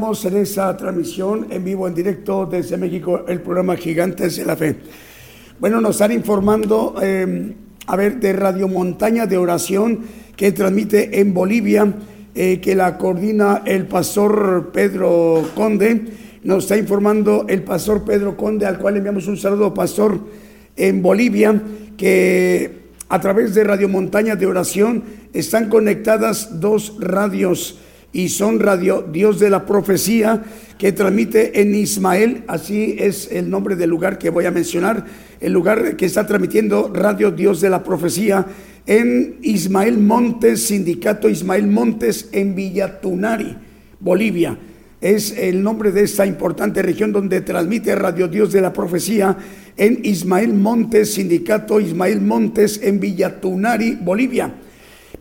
Continuamos 0.08 0.38
en 0.38 0.42
esa 0.42 0.78
transmisión 0.78 1.48
en 1.50 1.66
vivo, 1.66 1.86
en 1.86 1.94
directo 1.94 2.46
desde 2.46 2.78
México, 2.78 3.26
el 3.28 3.42
programa 3.42 3.76
Gigantes 3.76 4.38
de 4.38 4.46
la 4.46 4.56
Fe. 4.56 4.78
Bueno, 5.60 5.82
nos 5.82 5.98
están 5.98 6.14
informando, 6.14 6.96
eh, 7.02 7.54
a 7.88 7.96
ver, 7.98 8.18
de 8.18 8.32
Radio 8.32 8.70
Montaña 8.70 9.26
de 9.26 9.38
Oración, 9.38 10.00
que 10.38 10.54
transmite 10.54 11.20
en 11.20 11.34
Bolivia, 11.34 11.94
eh, 12.34 12.62
que 12.62 12.74
la 12.74 12.98
coordina 12.98 13.64
el 13.66 13.86
pastor 13.86 14.70
Pedro 14.72 15.50
Conde. 15.54 16.06
Nos 16.42 16.64
está 16.64 16.78
informando 16.78 17.46
el 17.50 17.64
pastor 17.64 18.06
Pedro 18.06 18.38
Conde, 18.38 18.66
al 18.66 18.80
cual 18.80 18.96
enviamos 18.96 19.28
un 19.28 19.36
saludo, 19.36 19.74
pastor, 19.74 20.22
en 20.78 21.02
Bolivia, 21.02 21.62
que 21.98 22.92
a 23.10 23.20
través 23.20 23.54
de 23.54 23.66
Radio 23.66 23.90
Montaña 23.90 24.38
de 24.38 24.46
Oración 24.46 25.04
están 25.34 25.68
conectadas 25.68 26.62
dos 26.62 26.96
radios 26.98 27.80
y 28.18 28.30
son 28.30 28.60
Radio 28.60 29.06
Dios 29.14 29.40
de 29.40 29.52
la 29.52 29.64
Profecía 29.68 30.42
que 30.80 30.92
transmite 30.92 31.62
en 31.62 31.76
Ismael, 31.76 32.46
así 32.48 32.96
es 32.98 33.32
el 33.32 33.48
nombre 33.48 33.76
del 33.76 33.92
lugar 33.92 34.18
que 34.18 34.32
voy 34.32 34.46
a 34.46 34.52
mencionar, 34.52 35.06
el 35.40 35.54
lugar 35.54 35.96
que 35.96 36.08
está 36.08 36.26
transmitiendo 36.26 36.92
Radio 36.92 37.30
Dios 37.30 37.62
de 37.62 37.70
la 37.70 37.84
Profecía 37.84 38.44
en 38.88 39.38
Ismael 39.44 40.00
Montes, 40.00 40.64
Sindicato 40.64 41.30
Ismael 41.30 41.68
Montes 41.68 42.30
en 42.32 42.56
Villatunari, 42.56 43.56
Bolivia. 44.00 44.58
Es 45.00 45.38
el 45.38 45.62
nombre 45.62 45.92
de 45.92 46.02
esta 46.02 46.26
importante 46.26 46.82
región 46.82 47.12
donde 47.12 47.42
transmite 47.42 47.94
Radio 47.94 48.28
Dios 48.28 48.52
de 48.52 48.62
la 48.62 48.74
Profecía 48.74 49.38
en 49.78 50.00
Ismael 50.04 50.56
Montes, 50.56 51.14
Sindicato 51.14 51.80
Ismael 51.80 52.20
Montes 52.22 52.80
en 52.82 53.00
Villatunari, 53.00 53.96
Bolivia 54.02 54.56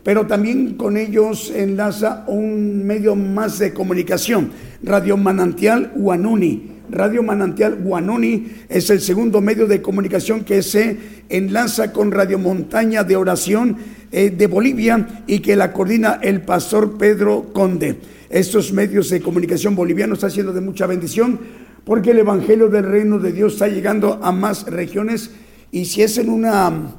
pero 0.07 0.25
también 0.25 0.75
con 0.75 0.95
ellos 0.95 1.51
enlaza 1.53 2.23
un 2.27 2.85
medio 2.85 3.13
más 3.13 3.59
de 3.59 3.73
comunicación, 3.73 4.51
Radio 4.81 5.17
Manantial 5.17 5.91
Guanuni. 5.97 6.77
Radio 6.89 7.23
Manantial 7.23 7.75
Guanuni 7.75 8.47
es 8.69 8.89
el 8.89 9.01
segundo 9.01 9.41
medio 9.41 9.67
de 9.67 9.81
comunicación 9.81 10.45
que 10.45 10.63
se 10.63 10.97
enlaza 11.27 11.91
con 11.91 12.13
Radio 12.13 12.39
Montaña 12.39 13.03
de 13.03 13.17
Oración 13.17 13.75
eh, 14.13 14.29
de 14.29 14.47
Bolivia 14.47 15.25
y 15.27 15.39
que 15.39 15.57
la 15.57 15.73
coordina 15.73 16.19
el 16.21 16.39
pastor 16.39 16.97
Pedro 16.97 17.51
Conde. 17.51 17.97
Estos 18.29 18.71
medios 18.71 19.09
de 19.09 19.19
comunicación 19.19 19.75
bolivianos 19.75 20.19
están 20.19 20.31
siendo 20.31 20.53
de 20.53 20.61
mucha 20.61 20.87
bendición 20.87 21.37
porque 21.83 22.11
el 22.11 22.19
Evangelio 22.19 22.69
del 22.69 22.85
Reino 22.85 23.19
de 23.19 23.33
Dios 23.33 23.55
está 23.55 23.67
llegando 23.67 24.21
a 24.23 24.31
más 24.31 24.67
regiones 24.67 25.31
y 25.69 25.83
si 25.83 26.01
es 26.01 26.17
en 26.17 26.29
una, 26.29 26.95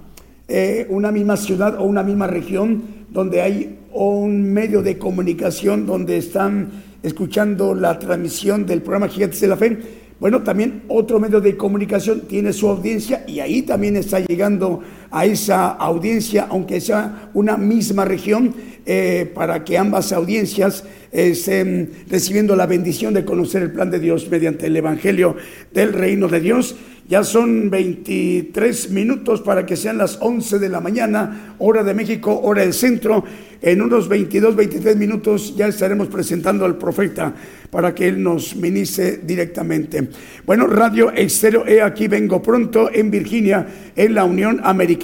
eh, 0.47 0.87
una 0.91 1.11
misma 1.11 1.39
ciudad 1.39 1.81
o 1.81 1.85
una 1.85 2.03
misma 2.03 2.27
región, 2.27 2.98
donde 3.11 3.41
hay 3.41 3.79
un 3.93 4.53
medio 4.53 4.83
de 4.83 4.99
comunicación 4.99 5.87
donde 5.87 6.19
están 6.19 6.71
escuchando 7.03 7.75
la 7.75 7.99
transmisión 7.99 8.67
del 8.67 8.83
programa 8.83 9.09
Gigantes 9.09 9.41
de 9.41 9.49
la 9.49 9.57
Fe. 9.57 9.79
Bueno, 10.21 10.43
también 10.43 10.83
otro 10.89 11.21
medio 11.21 11.41
de 11.41 11.57
comunicación 11.57 12.23
tiene 12.23 12.53
su 12.53 12.69
audiencia 12.69 13.25
y 13.27 13.41
ahí 13.41 13.63
también 13.63 13.97
está 13.97 14.21
llegando 14.21 14.81
a 15.11 15.25
esa 15.25 15.71
audiencia, 15.71 16.47
aunque 16.51 16.81
sea 16.81 17.31
una 17.35 17.57
misma 17.57 18.05
región, 18.05 18.55
eh, 18.91 19.31
para 19.35 19.65
que 19.65 19.77
ambas 19.77 20.13
audiencias 20.13 20.83
estén 21.13 21.91
recibiendo 22.09 22.57
la 22.57 22.67
bendición 22.67 23.13
de 23.13 23.25
conocer 23.25 23.63
el 23.63 23.73
plan 23.73 23.91
de 23.91 23.99
Dios 23.99 24.29
mediante 24.31 24.67
el 24.67 24.77
Evangelio 24.77 25.37
del 25.73 25.93
Reino 25.93 26.29
de 26.29 26.41
Dios. 26.41 26.75
Ya 27.09 27.25
son 27.25 27.71
23 27.71 28.91
minutos 28.91 29.41
para 29.41 29.65
que 29.65 29.77
sean 29.77 29.97
las 29.97 30.19
11 30.21 30.59
de 30.59 30.69
la 30.69 30.81
mañana, 30.81 31.55
hora 31.59 31.83
de 31.83 31.95
México, 31.95 32.39
hora 32.43 32.63
del 32.63 32.75
centro. 32.75 33.25
En 33.63 33.81
unos 33.81 34.09
22, 34.09 34.55
23 34.55 34.97
minutos 34.97 35.57
ya 35.57 35.69
estaremos 35.69 36.09
presentando 36.09 36.67
al 36.67 36.77
profeta 36.77 37.35
para 37.71 37.95
que 37.95 38.09
él 38.09 38.23
nos 38.23 38.55
ministre 38.57 39.21
directamente. 39.23 40.09
Bueno, 40.47 40.67
Radio 40.67 41.11
Exterior, 41.11 41.69
he 41.69 41.81
aquí 41.83 42.09
vengo 42.09 42.43
pronto 42.43 42.91
en 42.93 43.11
Virginia, 43.11 43.67
en 43.97 44.15
la 44.15 44.25
Unión 44.25 44.61
Americana. 44.63 44.98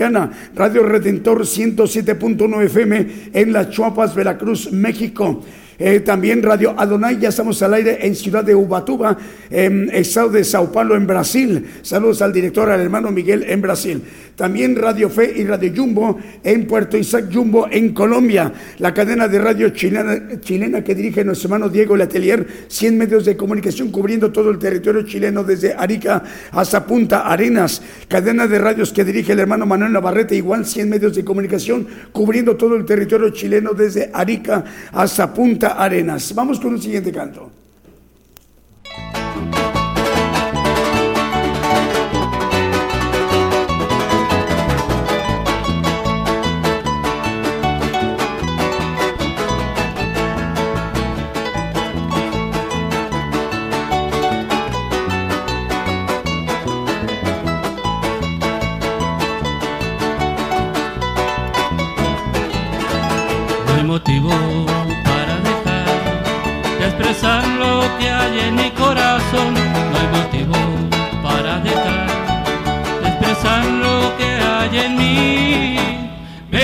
Radio 0.54 0.83
Redentor 0.83 1.42
107.9 1.42 2.64
FM 2.64 3.07
en 3.33 3.52
Las 3.52 3.70
Chuapas, 3.70 4.14
Veracruz, 4.14 4.72
México. 4.72 5.42
Eh, 5.78 6.00
también 6.00 6.42
Radio 6.42 6.74
Adonai, 6.76 7.18
ya 7.18 7.30
estamos 7.30 7.60
al 7.62 7.74
aire 7.74 8.06
en 8.06 8.14
Ciudad 8.14 8.44
de 8.44 8.54
Ubatuba, 8.54 9.16
en 9.50 9.90
estado 9.92 10.28
de 10.30 10.44
Sao 10.44 10.70
Paulo, 10.70 10.94
en 10.94 11.06
Brasil. 11.06 11.66
Saludos 11.82 12.22
al 12.22 12.32
director, 12.32 12.70
al 12.70 12.80
hermano 12.80 13.10
Miguel 13.10 13.44
en 13.48 13.60
Brasil. 13.60 14.02
También 14.37 14.76
Radio 14.76 15.08
Fe 15.10 15.32
y 15.37 15.44
Radio 15.44 15.72
Jumbo 15.76 16.18
en 16.42 16.66
Puerto 16.66 16.96
Isaac 16.96 17.26
Jumbo, 17.32 17.68
en 17.70 17.92
Colombia. 17.92 18.52
La 18.78 18.92
cadena 18.92 19.28
de 19.28 19.38
radio 19.38 19.70
chilena, 19.70 20.40
chilena 20.40 20.82
que 20.82 20.94
dirige 20.94 21.24
nuestro 21.24 21.48
hermano 21.48 21.68
Diego 21.68 21.96
Letelier, 21.96 22.46
100 22.68 22.98
medios 22.98 23.24
de 23.24 23.37
comunicación 23.37 23.90
cubriendo 23.90 24.32
todo 24.32 24.50
el 24.50 24.58
territorio 24.58 25.02
chileno 25.02 25.44
desde 25.44 25.74
Arica 25.74 26.22
hasta 26.50 26.84
Punta 26.84 27.28
Arenas. 27.28 27.82
Cadena 28.08 28.46
de 28.46 28.58
radios 28.58 28.92
que 28.92 29.04
dirige 29.04 29.32
el 29.32 29.40
hermano 29.40 29.66
Manuel 29.66 29.92
Navarrete, 29.92 30.37
igual 30.37 30.66
100 30.66 30.88
medios 30.88 31.14
de 31.14 31.24
comunicación 31.24 31.87
cubriendo 32.12 32.56
todo 32.56 32.76
el 32.76 32.84
territorio 32.84 33.30
chileno 33.30 33.72
desde 33.72 34.10
Arica 34.12 34.64
hasta 34.92 35.32
Punta 35.32 35.73
Arenas. 35.82 36.34
Vamos 36.34 36.60
con 36.60 36.72
un 36.72 36.80
siguiente 36.80 37.12
canto. 37.12 37.63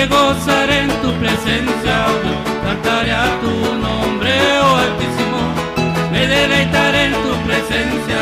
Me 0.00 0.06
gozaré 0.06 0.78
en 0.84 0.88
tu 1.02 1.12
presencia, 1.20 1.96
cantaré 2.64 3.12
a 3.12 3.26
tu 3.42 3.52
nombre, 3.84 4.32
oh 4.62 4.76
Altísimo. 4.84 5.40
Me 6.10 6.26
deleitaré 6.26 7.04
en 7.04 7.12
tu 7.12 7.32
presencia, 7.46 8.20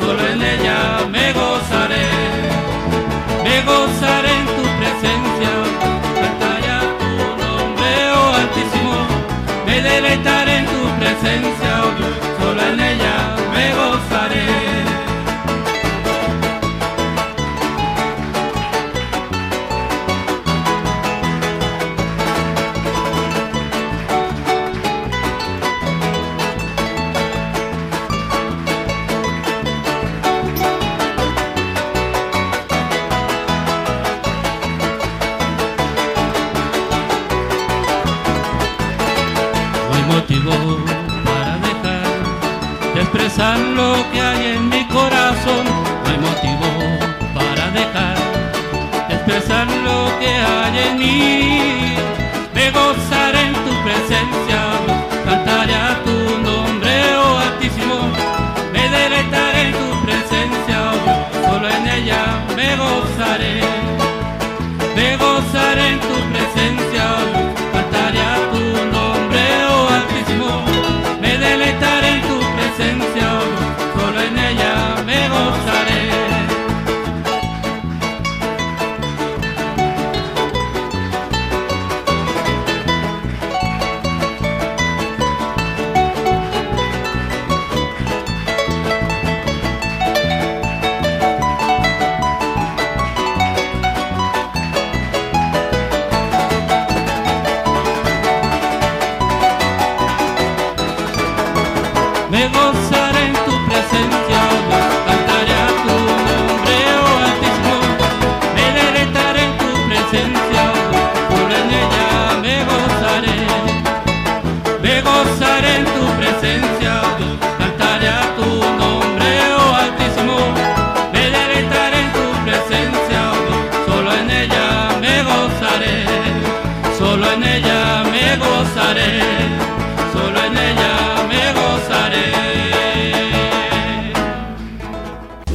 solo 0.00 0.26
en 0.26 0.42
ella 0.42 1.06
me 1.12 1.32
gozaré. 1.32 2.06
Me 3.44 3.62
gozaré 3.62 4.30
en 4.40 4.46
tu 4.56 4.64
presencia, 4.80 5.52
cantaré 6.20 6.70
a 6.78 6.82
tu 6.98 7.12
nombre, 7.44 7.90
oh 8.18 8.34
Altísimo. 8.42 8.98
Me 9.66 9.80
deleitaré 9.82 10.56
en 10.56 10.66
tu 10.66 10.82
presencia, 10.98 11.74
solo 12.40 12.60
en 12.72 12.80
ella 12.80 13.16
me 13.54 13.66
gozaré. 13.78 14.73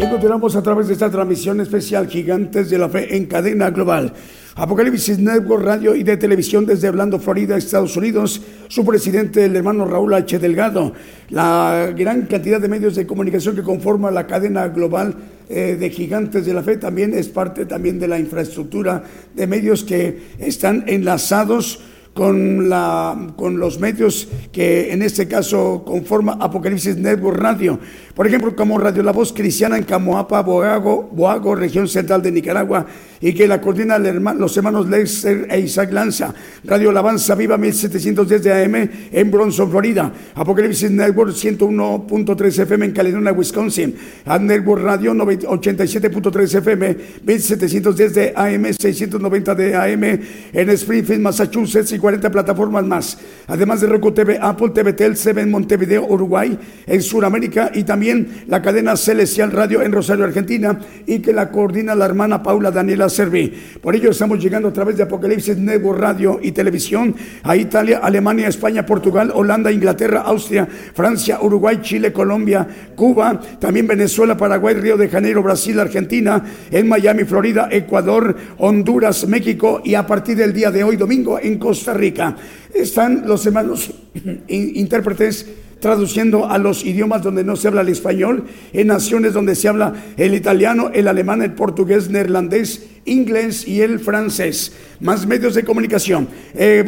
Continuamos 0.10 0.56
a 0.58 0.62
través 0.62 0.88
de 0.88 0.94
esta 0.94 1.10
transmisión 1.10 1.62
especial 1.62 2.08
Gigantes 2.08 2.70
de 2.70 2.78
la 2.78 2.90
Fe 2.90 3.16
en 3.16 3.28
cadena 3.28 3.70
global. 3.70 4.12
Apocalipsis 4.56 5.18
Network 5.18 5.64
Radio 5.64 5.96
y 5.96 6.04
de 6.04 6.18
televisión 6.18 6.66
desde 6.66 6.90
Orlando, 6.90 7.20
Florida, 7.20 7.56
Estados 7.56 7.96
Unidos. 7.96 8.42
Su 8.68 8.86
presidente, 8.86 9.46
el 9.46 9.56
hermano 9.56 9.86
Raúl 9.86 10.14
H. 10.14 10.38
Delgado. 10.40 10.94
La 11.30 11.94
gran 11.96 12.24
cantidad 12.24 12.60
de 12.60 12.68
medios 12.68 12.96
de 12.96 13.08
comunicación 13.08 13.56
que 13.56 13.64
conforma 13.64 14.12
la 14.12 14.28
cadena 14.28 14.68
global 14.68 15.16
eh, 15.48 15.78
de 15.80 15.90
Gigantes 15.90 16.46
de 16.46 16.54
la 16.54 16.64
Fe 16.64 16.76
también 16.76 17.14
es 17.14 17.30
parte 17.30 17.66
también 17.66 17.98
de 17.98 18.10
la 18.10 18.20
infraestructura 18.20 19.02
de 19.34 19.48
medios 19.48 19.84
que 19.84 20.34
están 20.40 20.84
enlazados 20.88 21.80
con, 22.20 22.68
la, 22.68 23.32
con 23.38 23.60
los 23.60 23.80
medios 23.80 24.28
que 24.52 24.92
en 24.92 25.02
este 25.02 25.30
caso 25.30 25.84
conforma 25.86 26.38
Apocalipsis 26.42 26.98
Network 26.98 27.38
Radio. 27.38 27.80
Por 28.20 28.28
ejemplo, 28.28 28.54
como 28.54 28.78
Radio 28.78 29.02
La 29.02 29.14
Voz 29.14 29.32
Cristiana 29.32 29.78
en 29.78 29.86
Camoapa, 29.86 30.42
Boago, 30.42 31.10
Boago, 31.10 31.56
región 31.56 31.88
central 31.88 32.22
de 32.22 32.34
Nicaragua, 32.34 32.86
y 33.22 33.32
que 33.34 33.48
la 33.48 33.62
coordina 33.62 33.98
los 33.98 34.58
hermanos 34.58 34.90
Lexer 34.90 35.48
e 35.50 35.62
Isaac 35.62 35.94
Lanza. 35.94 36.34
Radio 36.66 36.90
Alabanza 36.90 37.34
Viva 37.36 37.58
1710 37.58 38.44
de 38.44 38.66
AM 38.66 38.90
en 39.14 39.32
Bronson, 39.32 39.72
Florida. 39.72 40.12
Apocalipsis 40.36 40.92
Network 40.92 41.32
101.3 41.32 42.60
FM 42.64 42.88
en 42.88 42.92
Caledonia, 42.92 43.32
Wisconsin. 43.32 43.96
A 44.26 44.38
Network 44.38 44.84
Radio 44.84 45.14
87.3 45.14 46.58
FM 46.58 46.98
1710 47.26 48.14
de 48.14 48.34
AM, 48.36 48.74
690 48.74 49.56
de 49.56 49.76
AM 49.76 50.04
en 50.04 50.70
Springfield, 50.72 51.22
Massachusetts 51.22 51.94
y 51.94 52.00
40 52.00 52.30
plataformas 52.30 52.84
más. 52.84 53.18
Además 53.48 53.80
de 53.80 53.88
Roku 53.88 54.12
TV, 54.12 54.38
Apple 54.42 54.72
TV, 54.74 54.92
TV 54.92 55.42
en 55.42 55.52
Montevideo, 55.52 56.06
Uruguay, 56.06 56.60
en 56.86 57.02
Sudamérica 57.02 57.72
y 57.74 57.84
también 57.84 58.09
la 58.48 58.62
cadena 58.62 58.96
Celestial 58.96 59.52
Radio 59.52 59.82
en 59.82 59.92
Rosario, 59.92 60.26
Argentina 60.26 60.80
y 61.06 61.20
que 61.20 61.34
la 61.34 61.50
coordina 61.50 61.96
la 61.96 62.06
hermana 62.06 62.44
Paula 62.44 62.72
Daniela 62.72 63.10
Serví. 63.10 63.54
Por 63.82 63.96
ello 63.96 64.12
estamos 64.12 64.40
llegando 64.40 64.70
a 64.70 64.74
través 64.74 64.98
de 64.98 65.04
Apocalipsis 65.04 65.58
Network 65.58 66.00
Radio 66.00 66.40
y 66.42 66.52
Televisión 66.52 67.16
a 67.44 67.56
Italia, 67.56 68.00
Alemania, 68.02 68.48
España, 68.48 68.86
Portugal, 68.86 69.32
Holanda, 69.34 69.72
Inglaterra, 69.72 70.22
Austria, 70.22 70.68
Francia, 70.94 71.40
Uruguay, 71.42 71.80
Chile, 71.82 72.14
Colombia, 72.14 72.68
Cuba, 72.96 73.40
también 73.60 73.88
Venezuela, 73.88 74.38
Paraguay, 74.38 74.76
Río 74.76 74.98
de 74.98 75.10
Janeiro, 75.10 75.44
Brasil, 75.44 75.80
Argentina, 75.80 76.44
en 76.72 76.88
Miami, 76.88 77.24
Florida, 77.24 77.70
Ecuador, 77.72 78.36
Honduras, 78.58 79.28
México 79.28 79.82
y 79.84 79.96
a 79.96 80.06
partir 80.06 80.38
del 80.38 80.54
día 80.54 80.72
de 80.72 80.84
hoy, 80.84 80.96
domingo, 80.96 81.40
en 81.40 81.58
Costa 81.58 81.94
Rica. 81.94 82.36
Están 82.74 83.24
los 83.26 83.46
hermanos 83.46 83.92
intérpretes 84.48 85.46
traduciendo 85.80 86.50
a 86.50 86.58
los 86.58 86.86
idiomas 86.86 87.24
donde 87.24 87.44
no 87.44 87.56
se 87.56 87.68
habla 87.68 87.82
el 87.82 87.90
español, 87.90 88.46
en 88.74 88.88
naciones 88.88 89.34
donde 89.34 89.56
se 89.56 89.68
habla 89.68 89.94
el 90.18 90.34
italiano, 90.34 90.92
el 90.94 91.08
alemán, 91.08 91.42
el 91.42 91.54
portugués, 91.54 92.10
neerlandés, 92.10 92.86
inglés 93.06 93.68
y 93.68 93.82
el 93.82 94.00
francés. 94.00 94.74
Más 95.00 95.26
medios 95.26 95.56
de 95.56 95.64
comunicación. 95.64 96.28
Eh, 96.54 96.86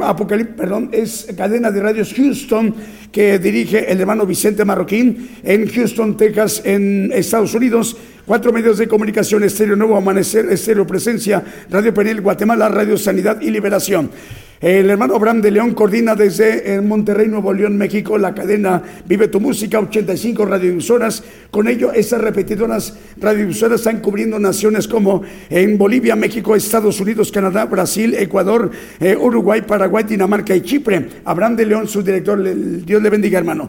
perdón, 0.58 0.90
es 0.92 1.28
cadena 1.38 1.72
de 1.72 1.82
radios 1.82 2.14
Houston 2.14 2.76
que 3.12 3.40
dirige 3.40 3.92
el 3.92 4.00
hermano 4.00 4.26
Vicente 4.26 4.66
Marroquín 4.66 5.30
en 5.44 5.68
Houston, 5.68 6.18
Texas, 6.18 6.62
en 6.66 7.12
Estados 7.14 7.54
Unidos. 7.54 7.98
Cuatro 8.26 8.54
medios 8.54 8.78
de 8.78 8.88
comunicación, 8.88 9.44
Estéreo 9.44 9.76
Nuevo 9.76 9.98
Amanecer, 9.98 10.46
Estéreo 10.50 10.86
Presencia, 10.86 11.44
Radio 11.70 11.94
Penel, 11.94 12.22
Guatemala, 12.22 12.70
Radio 12.70 12.98
Sanidad 12.98 13.42
y 13.42 13.50
Liberación. 13.50 14.12
El 14.62 14.92
hermano 14.92 15.16
Abraham 15.16 15.42
de 15.42 15.50
León 15.50 15.74
coordina 15.74 16.14
desde 16.14 16.80
Monterrey, 16.82 17.28
Nuevo 17.28 17.52
León, 17.52 17.76
México, 17.80 18.16
la 18.16 18.36
cadena 18.36 18.84
Vive 19.08 19.28
tu 19.28 19.40
Música, 19.40 19.80
85 19.80 20.46
radiodifusoras. 20.46 21.24
Con 21.50 21.68
ello, 21.68 21.92
esas 21.92 22.22
repetidoras 22.22 22.96
radiodifusoras 23.20 23.80
están 23.80 24.02
cubriendo 24.02 24.38
naciones 24.38 24.88
como 24.88 25.24
en 25.50 25.80
Bolivia, 25.80 26.16
México, 26.16 26.56
Estados 26.56 27.00
Unidos, 27.00 27.32
Canadá, 27.32 27.66
Brasil, 27.66 28.14
Ecuador, 28.14 28.70
eh, 29.00 29.18
Uruguay, 29.20 29.64
Paraguay, 29.64 30.04
Dinamarca 30.04 30.56
y 30.56 30.62
Chipre. 30.62 31.08
Abraham 31.26 31.56
de 31.56 31.66
León, 31.66 31.88
su 31.88 32.04
director, 32.04 32.40
Dios 32.86 33.02
le 33.02 33.10
bendiga, 33.10 33.40
hermano. 33.40 33.68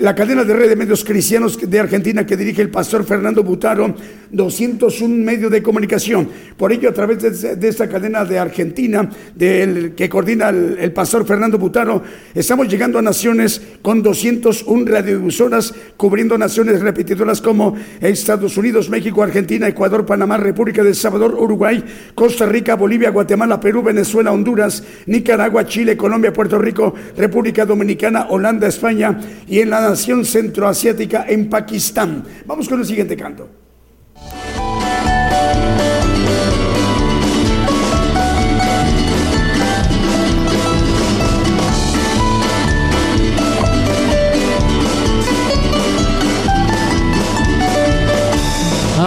La 0.00 0.14
cadena 0.14 0.42
de 0.42 0.54
red 0.54 0.70
de 0.70 0.74
medios 0.74 1.04
cristianos 1.04 1.56
de 1.70 1.78
Argentina 1.78 2.26
que 2.26 2.36
dirige 2.36 2.62
el 2.62 2.70
pastor 2.70 3.04
Fernando 3.04 3.44
Butaro, 3.44 3.94
201 4.32 5.24
medios 5.24 5.52
de 5.52 5.62
comunicación. 5.62 6.28
Por 6.56 6.72
ello, 6.72 6.88
a 6.88 6.92
través 6.92 7.40
de, 7.40 7.68
esta 7.68 7.88
cadena 7.88 8.24
de 8.24 8.38
Argentina, 8.38 9.08
del, 9.36 9.92
que 9.94 10.08
coordina 10.08 10.31
el, 10.40 10.92
pastor 10.92 11.26
Fernando 11.26 11.58
Butaro, 11.58 12.02
estamos 12.34 12.68
llegando 12.68 12.98
a 12.98 13.02
naciones 13.02 13.60
con 13.82 14.02
201 14.02 14.84
radiodifusoras, 14.86 15.74
cubriendo 15.96 16.38
naciones 16.38 16.80
repetidoras 16.80 17.40
como 17.40 17.76
Estados 18.00 18.56
Unidos, 18.56 18.88
México, 18.88 19.22
Argentina, 19.22 19.68
Ecuador, 19.68 20.06
Panamá, 20.06 20.36
República 20.38 20.82
de 20.82 20.94
Salvador, 20.94 21.34
Uruguay, 21.34 21.84
Costa 22.14 22.46
Rica, 22.46 22.76
Bolivia, 22.76 23.10
Guatemala, 23.10 23.60
Perú, 23.60 23.82
Venezuela, 23.82 24.32
Honduras, 24.32 24.82
Nicaragua, 25.06 25.66
Chile, 25.66 25.96
Colombia, 25.96 26.32
Puerto 26.32 26.58
Rico, 26.58 26.94
República 27.16 27.66
Dominicana, 27.66 28.26
Holanda, 28.30 28.68
España 28.68 29.20
y 29.46 29.60
en 29.60 29.70
la 29.70 29.80
nación 29.80 30.24
centroasiática 30.24 31.26
en 31.28 31.50
Pakistán. 31.50 32.24
Vamos 32.46 32.68
con 32.68 32.80
el 32.80 32.86
siguiente 32.86 33.16
canto. 33.16 33.48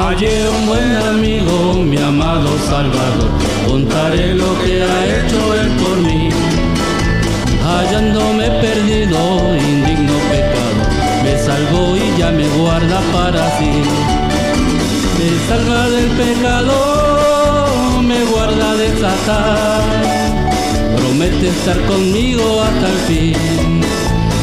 Hallé 0.06 0.48
un 0.48 0.68
buen 0.68 0.96
amigo, 0.98 1.74
mi 1.84 1.98
amado 1.98 2.48
Salvador, 2.70 3.32
contaré 3.68 4.36
lo 4.36 4.54
que 4.63 4.84
ha 4.84 5.00
hecho 5.18 5.56
él 5.56 5.70
por 5.82 5.98
mí. 5.98 6.30
Hallándome 7.65 8.52
perdido, 8.62 9.18
indigno 9.58 10.13
pecado, 10.30 10.84
me 11.24 11.36
salvó 11.39 11.98
y 11.98 12.20
ya 12.20 12.30
me 12.30 12.48
guarda 12.50 13.02
para 13.12 13.58
sí. 13.58 13.82
Me 15.18 15.30
salva 15.48 15.89
del 15.89 16.10
pecado, 16.22 18.02
me 18.04 18.24
guarda 18.26 18.76
de 18.76 18.89
Satán, 19.02 19.84
promete 20.98 21.48
estar 21.48 21.82
conmigo 21.88 22.62
hasta 22.62 22.88
el 22.89 23.00
fin. 23.08 23.82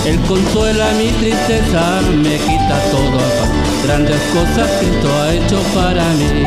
Él 0.06 0.18
consuela 0.26 0.90
mi 0.98 1.10
tristeza, 1.20 2.00
me 2.20 2.36
quita 2.36 2.80
todo 2.90 3.16
afán 3.16 3.71
grandes 3.84 4.20
cosas 4.32 4.70
tú 5.00 5.08
ha 5.08 5.34
hecho 5.34 5.58
para 5.74 6.04
mí. 6.14 6.46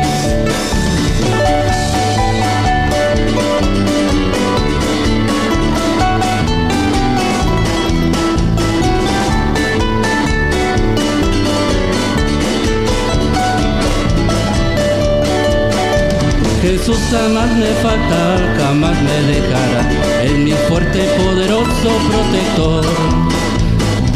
Jesús 16.62 16.98
jamás 17.12 17.50
me 17.56 17.66
falta, 17.82 18.54
jamás 18.58 18.96
me 19.00 19.22
dejará, 19.32 20.22
es 20.24 20.32
mi 20.32 20.52
fuerte 20.68 21.04
y 21.04 21.22
poderoso 21.22 21.90
protector. 22.08 23.45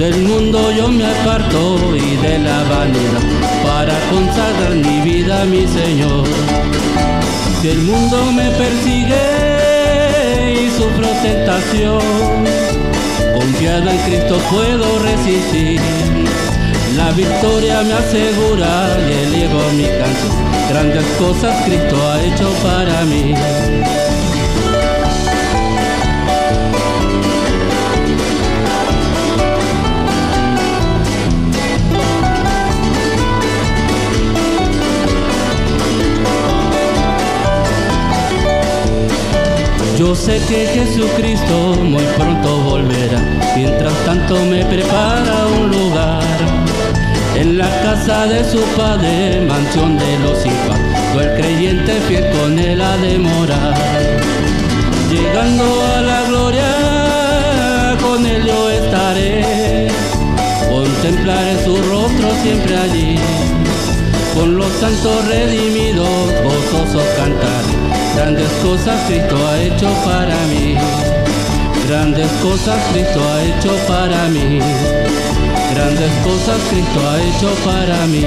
Del 0.00 0.16
mundo 0.22 0.72
yo 0.72 0.88
me 0.88 1.04
aparto 1.04 1.94
y 1.94 2.16
de 2.16 2.38
la 2.38 2.64
vanidad 2.64 3.20
para 3.62 3.92
consagrar 4.08 4.74
mi 4.76 5.02
vida 5.02 5.42
a 5.42 5.44
mi 5.44 5.66
Señor. 5.66 6.26
Si 7.60 7.68
el 7.68 7.80
mundo 7.80 8.32
me 8.32 8.48
persigue 8.52 9.20
y 10.54 10.70
sufro 10.70 11.06
tentación, 11.22 12.00
confiado 13.34 13.90
en 13.90 13.98
Cristo 13.98 14.38
puedo 14.50 15.00
resistir. 15.00 15.82
La 16.96 17.10
victoria 17.10 17.82
me 17.82 17.92
asegura 17.92 18.96
y 19.06 19.12
elevo 19.26 19.60
mi 19.76 19.84
canción. 19.84 20.32
Grandes 20.70 21.04
cosas 21.18 21.62
Cristo 21.66 21.96
ha 22.08 22.22
hecho 22.22 22.50
para 22.62 23.04
mí. 23.04 23.34
Yo 40.00 40.14
sé 40.14 40.40
que 40.48 40.66
Jesucristo 40.66 41.74
muy 41.84 42.02
pronto 42.16 42.56
volverá, 42.62 43.20
mientras 43.54 43.92
tanto 44.06 44.34
me 44.46 44.64
prepara 44.64 45.46
un 45.60 45.70
lugar. 45.70 46.22
En 47.36 47.58
la 47.58 47.68
casa 47.82 48.24
de 48.24 48.42
su 48.42 48.62
padre, 48.78 49.42
mansión 49.46 49.98
de 49.98 50.18
los 50.20 50.46
hijos, 50.46 50.78
el 51.20 51.34
creyente 51.38 51.92
fiel 52.08 52.24
con 52.30 52.58
él 52.58 52.80
ha 52.80 52.96
de 52.96 53.18
morar. 53.18 53.74
Llegando 55.10 55.64
a 55.94 56.00
la 56.00 56.22
gloria, 56.28 57.98
con 58.00 58.24
él 58.24 58.42
yo 58.46 58.70
estaré, 58.70 59.88
contemplaré 60.70 61.62
su 61.62 61.76
rostro 61.76 62.30
siempre 62.42 62.74
allí 62.74 63.18
con 64.34 64.56
los 64.56 64.72
santos 64.80 65.28
redimidos, 65.28 66.08
gozosos 66.42 67.04
cantar. 67.18 67.79
Grandes 68.14 68.50
cosas 68.62 69.00
Cristo 69.06 69.36
ha 69.36 69.62
hecho 69.62 69.88
para 70.04 70.46
mí. 70.46 70.74
Grandes 71.88 72.30
cosas 72.42 72.78
Cristo 72.92 73.20
ha 73.20 73.42
hecho 73.44 73.72
para 73.88 74.28
mí. 74.28 74.58
Grandes 75.74 76.12
cosas 76.24 76.60
Cristo 76.70 77.00
ha 77.08 77.22
hecho 77.22 77.54
para 77.64 78.06
mí. 78.06 78.24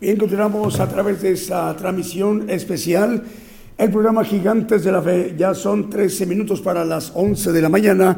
Bien, 0.00 0.16
continuamos 0.16 0.80
a 0.80 0.88
través 0.88 1.20
de 1.22 1.32
esta 1.32 1.74
transmisión 1.76 2.48
especial. 2.48 3.22
El 3.76 3.90
programa 3.90 4.24
Gigantes 4.24 4.84
de 4.84 4.92
la 4.92 5.02
Fe. 5.02 5.34
Ya 5.36 5.54
son 5.54 5.90
13 5.90 6.26
minutos 6.26 6.60
para 6.60 6.84
las 6.84 7.12
11 7.14 7.52
de 7.52 7.62
la 7.62 7.68
mañana 7.68 8.16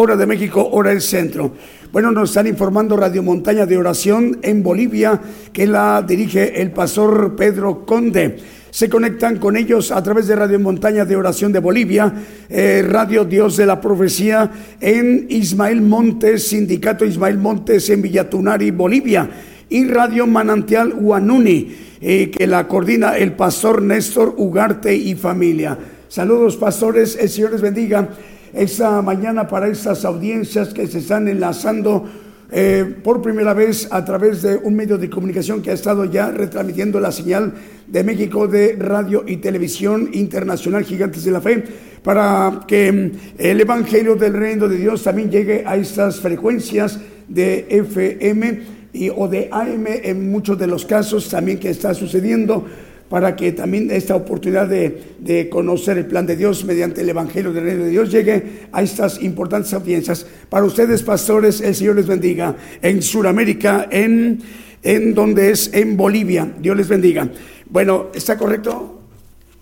hora 0.00 0.16
de 0.16 0.26
México, 0.26 0.66
hora 0.72 0.90
del 0.90 1.02
centro. 1.02 1.52
Bueno, 1.92 2.10
nos 2.10 2.30
están 2.30 2.46
informando 2.46 2.96
Radio 2.96 3.22
Montaña 3.22 3.66
de 3.66 3.76
Oración 3.76 4.38
en 4.40 4.62
Bolivia, 4.62 5.20
que 5.52 5.66
la 5.66 6.00
dirige 6.00 6.62
el 6.62 6.70
pastor 6.70 7.36
Pedro 7.36 7.84
Conde. 7.84 8.38
Se 8.70 8.88
conectan 8.88 9.36
con 9.36 9.58
ellos 9.58 9.92
a 9.92 10.02
través 10.02 10.26
de 10.26 10.36
Radio 10.36 10.58
Montaña 10.58 11.04
de 11.04 11.16
Oración 11.16 11.52
de 11.52 11.58
Bolivia, 11.58 12.14
eh, 12.48 12.82
Radio 12.88 13.26
Dios 13.26 13.58
de 13.58 13.66
la 13.66 13.78
Profecía 13.78 14.50
en 14.80 15.26
Ismael 15.28 15.82
Montes, 15.82 16.48
Sindicato 16.48 17.04
Ismael 17.04 17.36
Montes 17.36 17.90
en 17.90 18.00
Villatunari, 18.00 18.70
Bolivia, 18.70 19.28
y 19.68 19.84
Radio 19.84 20.26
Manantial 20.26 20.94
Huanuni, 20.94 21.76
eh, 22.00 22.30
que 22.30 22.46
la 22.46 22.66
coordina 22.66 23.18
el 23.18 23.32
pastor 23.32 23.82
Néstor 23.82 24.32
Ugarte 24.38 24.94
y 24.94 25.14
familia. 25.14 25.76
Saludos, 26.08 26.56
pastores, 26.56 27.18
el 27.20 27.28
Señor 27.28 27.52
les 27.52 27.60
bendiga 27.60 28.08
esta 28.52 29.02
mañana 29.02 29.46
para 29.48 29.68
estas 29.68 30.04
audiencias 30.04 30.74
que 30.74 30.86
se 30.86 30.98
están 30.98 31.28
enlazando 31.28 32.08
eh, 32.52 32.96
por 33.04 33.22
primera 33.22 33.54
vez 33.54 33.86
a 33.92 34.04
través 34.04 34.42
de 34.42 34.56
un 34.56 34.74
medio 34.74 34.98
de 34.98 35.08
comunicación 35.08 35.62
que 35.62 35.70
ha 35.70 35.74
estado 35.74 36.04
ya 36.04 36.32
retransmitiendo 36.32 36.98
la 36.98 37.12
señal 37.12 37.54
de 37.86 38.02
México 38.02 38.48
de 38.48 38.74
Radio 38.76 39.22
y 39.24 39.36
Televisión 39.36 40.10
Internacional 40.12 40.84
Gigantes 40.84 41.22
de 41.22 41.30
la 41.30 41.40
Fe, 41.40 41.62
para 42.02 42.62
que 42.66 42.90
mm, 42.90 43.10
el 43.38 43.60
Evangelio 43.60 44.16
del 44.16 44.32
Reino 44.32 44.66
de 44.66 44.78
Dios 44.78 45.04
también 45.04 45.30
llegue 45.30 45.62
a 45.64 45.76
estas 45.76 46.18
frecuencias 46.18 46.98
de 47.28 47.66
FM 47.70 48.62
y, 48.92 49.10
o 49.10 49.28
de 49.28 49.48
AM 49.52 49.86
en 49.86 50.32
muchos 50.32 50.58
de 50.58 50.66
los 50.66 50.84
casos 50.84 51.28
también 51.28 51.60
que 51.60 51.70
está 51.70 51.94
sucediendo 51.94 52.66
para 53.10 53.34
que 53.34 53.50
también 53.50 53.90
esta 53.90 54.14
oportunidad 54.14 54.68
de, 54.68 55.48
conocer 55.50 55.98
el 55.98 56.06
plan 56.06 56.26
de 56.26 56.36
Dios 56.36 56.64
mediante 56.64 57.00
el 57.00 57.08
Evangelio 57.08 57.52
del 57.52 57.64
Reino 57.64 57.84
de 57.84 57.90
Dios 57.90 58.10
llegue 58.10 58.68
a 58.70 58.82
estas 58.82 59.20
importantes 59.20 59.74
audiencias. 59.74 60.24
Para 60.48 60.64
ustedes, 60.64 61.02
pastores, 61.02 61.60
el 61.60 61.74
Señor 61.74 61.96
les 61.96 62.06
bendiga. 62.06 62.54
En 62.80 63.02
Sudamérica, 63.02 63.88
en, 63.90 64.40
en 64.84 65.12
donde 65.12 65.50
es 65.50 65.74
en 65.74 65.96
Bolivia, 65.96 66.52
Dios 66.60 66.76
les 66.76 66.88
bendiga. 66.88 67.28
Bueno, 67.68 68.10
¿está 68.14 68.38
correcto? 68.38 69.00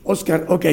Oscar, 0.04 0.44
ok. 0.48 0.66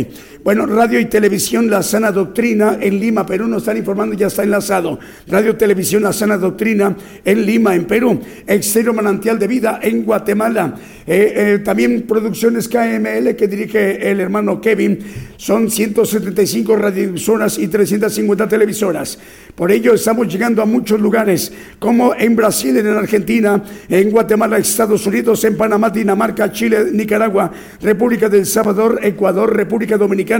Bueno, 0.46 0.68
radio 0.68 1.00
y 1.00 1.06
televisión 1.06 1.72
La 1.72 1.82
Sana 1.82 2.12
Doctrina 2.12 2.78
en 2.80 3.00
Lima, 3.00 3.26
Perú, 3.26 3.48
nos 3.48 3.64
están 3.64 3.78
informando, 3.78 4.14
ya 4.16 4.28
está 4.28 4.44
enlazado. 4.44 5.00
Radio 5.26 5.56
Televisión 5.56 6.04
La 6.04 6.14
Sana 6.14 6.38
Doctrina 6.38 6.96
en 7.26 7.48
Lima, 7.48 7.74
en 7.74 7.86
Perú. 7.86 8.22
Exterior 8.46 8.94
Manantial 8.94 9.40
de 9.40 9.48
Vida 9.48 9.80
en 9.82 10.04
Guatemala. 10.04 10.76
Eh, 11.08 11.34
eh, 11.36 11.60
también 11.66 12.04
Producciones 12.04 12.68
KML 12.68 13.36
que 13.36 13.48
dirige 13.48 14.12
el 14.12 14.20
hermano 14.20 14.62
Kevin. 14.62 15.00
Son 15.36 15.72
175 15.72 16.76
radiodifusoras 16.76 17.58
y 17.58 17.68
350 17.68 18.48
televisoras. 18.48 19.18
Por 19.56 19.72
ello 19.72 19.96
estamos 19.96 20.32
llegando 20.32 20.62
a 20.62 20.66
muchos 20.66 21.02
lugares, 21.02 21.52
como 21.80 22.14
en 22.14 22.36
Brasil, 22.36 22.78
en 22.78 22.88
Argentina, 22.88 23.64
en 23.90 24.12
Guatemala, 24.12 24.60
Estados 24.60 25.08
Unidos, 25.08 25.44
en 25.44 25.58
Panamá, 25.58 25.90
Dinamarca, 25.90 26.52
Chile, 26.52 26.92
Nicaragua, 26.92 27.52
República 27.82 28.30
del 28.30 28.46
Salvador, 28.46 29.00
Ecuador, 29.02 29.56
República 29.56 29.98
Dominicana 29.98 30.35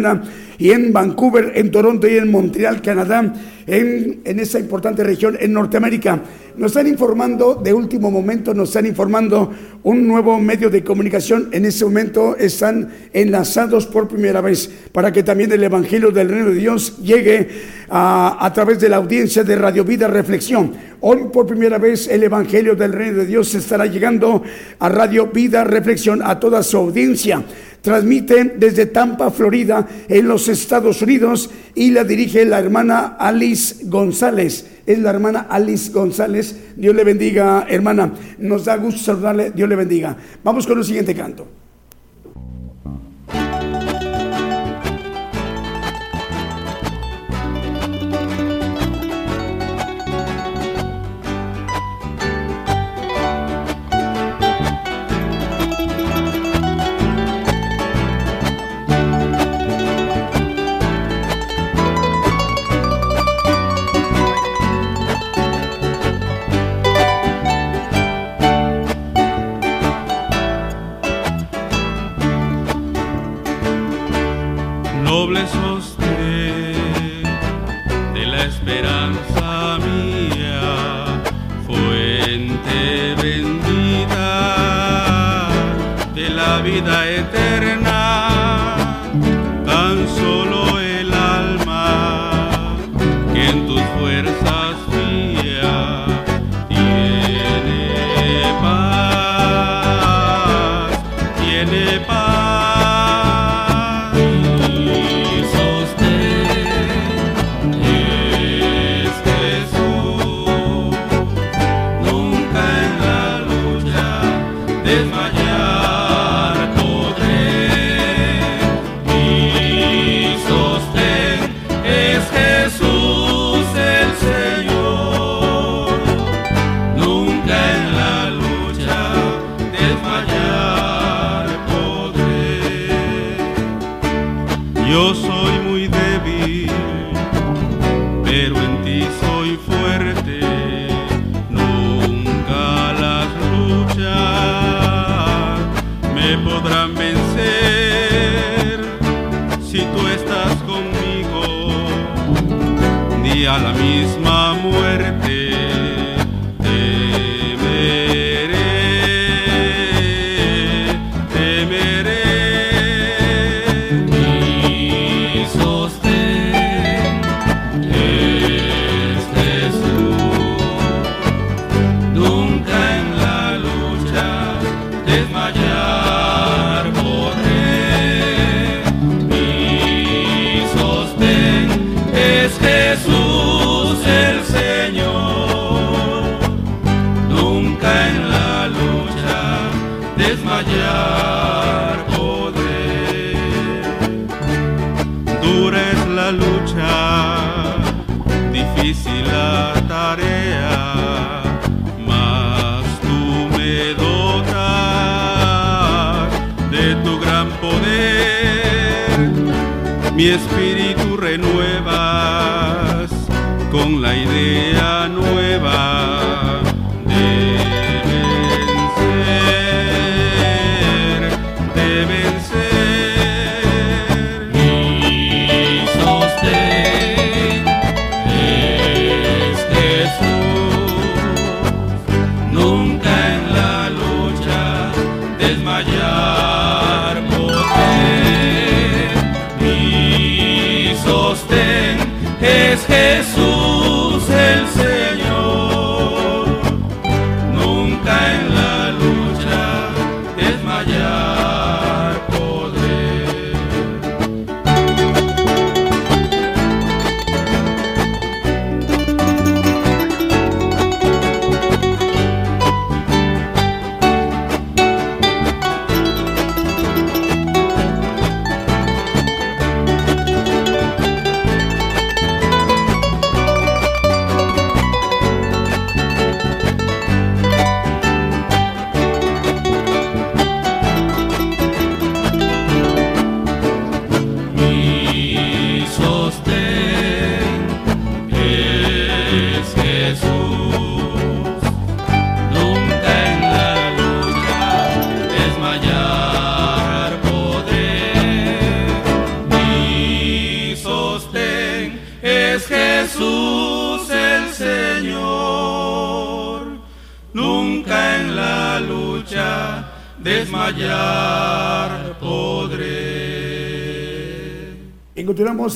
y 0.58 0.72
en 0.72 0.94
Vancouver, 0.94 1.52
en 1.56 1.72
Toronto 1.72 2.08
y 2.08 2.18
en 2.18 2.32
Montreal, 2.32 2.82
Canadá, 2.82 3.34
en, 3.68 4.22
en 4.24 4.40
esa 4.40 4.60
importante 4.60 5.04
región 5.04 5.38
en 5.40 5.54
Norteamérica. 5.54 6.22
Nos 6.58 6.72
están 6.72 6.88
informando 6.88 7.56
de 7.56 7.74
último 7.74 8.10
momento, 8.10 8.54
nos 8.54 8.70
están 8.70 8.86
informando 8.86 9.52
un 9.84 10.08
nuevo 10.08 10.40
medio 10.40 10.70
de 10.70 10.84
comunicación. 10.84 11.50
En 11.52 11.66
ese 11.66 11.84
momento 11.84 12.38
están 12.38 12.90
enlazados 13.12 13.88
por 13.88 14.08
primera 14.08 14.40
vez 14.40 14.70
para 14.94 15.12
que 15.12 15.24
también 15.24 15.52
el 15.52 15.64
Evangelio 15.64 16.12
del 16.12 16.30
Reino 16.30 16.50
de 16.50 16.56
Dios 16.56 16.98
llegue 17.00 17.50
a, 17.90 18.38
a 18.40 18.54
través 18.54 18.80
de 18.80 18.88
la 18.88 18.98
audiencia 18.98 19.44
de 19.44 19.56
Radio 19.58 19.84
Vida 19.84 20.08
Reflexión. 20.08 20.72
Hoy 21.02 21.26
por 21.34 21.46
primera 21.46 21.78
vez 21.78 22.08
el 22.08 22.24
Evangelio 22.24 22.76
del 22.76 22.94
Reino 22.94 23.18
de 23.18 23.26
Dios 23.26 23.54
estará 23.54 23.86
llegando 23.86 24.42
a 24.80 24.88
Radio 24.88 25.28
Vida 25.28 25.66
Reflexión 25.66 26.22
a 26.24 26.40
toda 26.40 26.64
su 26.64 26.78
audiencia 26.78 27.44
transmite 27.86 28.56
desde 28.58 28.88
Tampa, 28.88 29.30
Florida, 29.30 29.88
en 30.10 30.28
los 30.28 30.50
Estados 30.50 31.02
Unidos, 31.02 31.52
y 31.76 31.92
la 31.92 32.04
dirige 32.04 32.44
la 32.44 32.60
hermana 32.60 33.16
Alice 33.18 33.86
González. 33.86 34.66
Es 34.86 35.00
la 35.00 35.12
hermana 35.12 35.48
Alice 35.50 35.92
González. 35.92 36.74
Dios 36.76 36.96
le 36.96 37.04
bendiga, 37.04 37.66
hermana. 37.70 38.12
Nos 38.40 38.66
da 38.66 38.76
gusto 38.78 39.02
saludarle. 39.02 39.52
Dios 39.52 39.70
le 39.70 39.76
bendiga. 39.76 40.18
Vamos 40.44 40.68
con 40.68 40.80
el 40.80 40.84
siguiente 40.84 41.16
canto. 41.16 41.48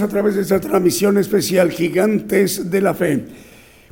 A 0.02 0.08
través 0.08 0.36
de 0.36 0.42
esta 0.42 0.60
transmisión 0.60 1.18
especial 1.18 1.72
Gigantes 1.72 2.70
de 2.70 2.82
la 2.82 2.94
Fe. 2.94 3.26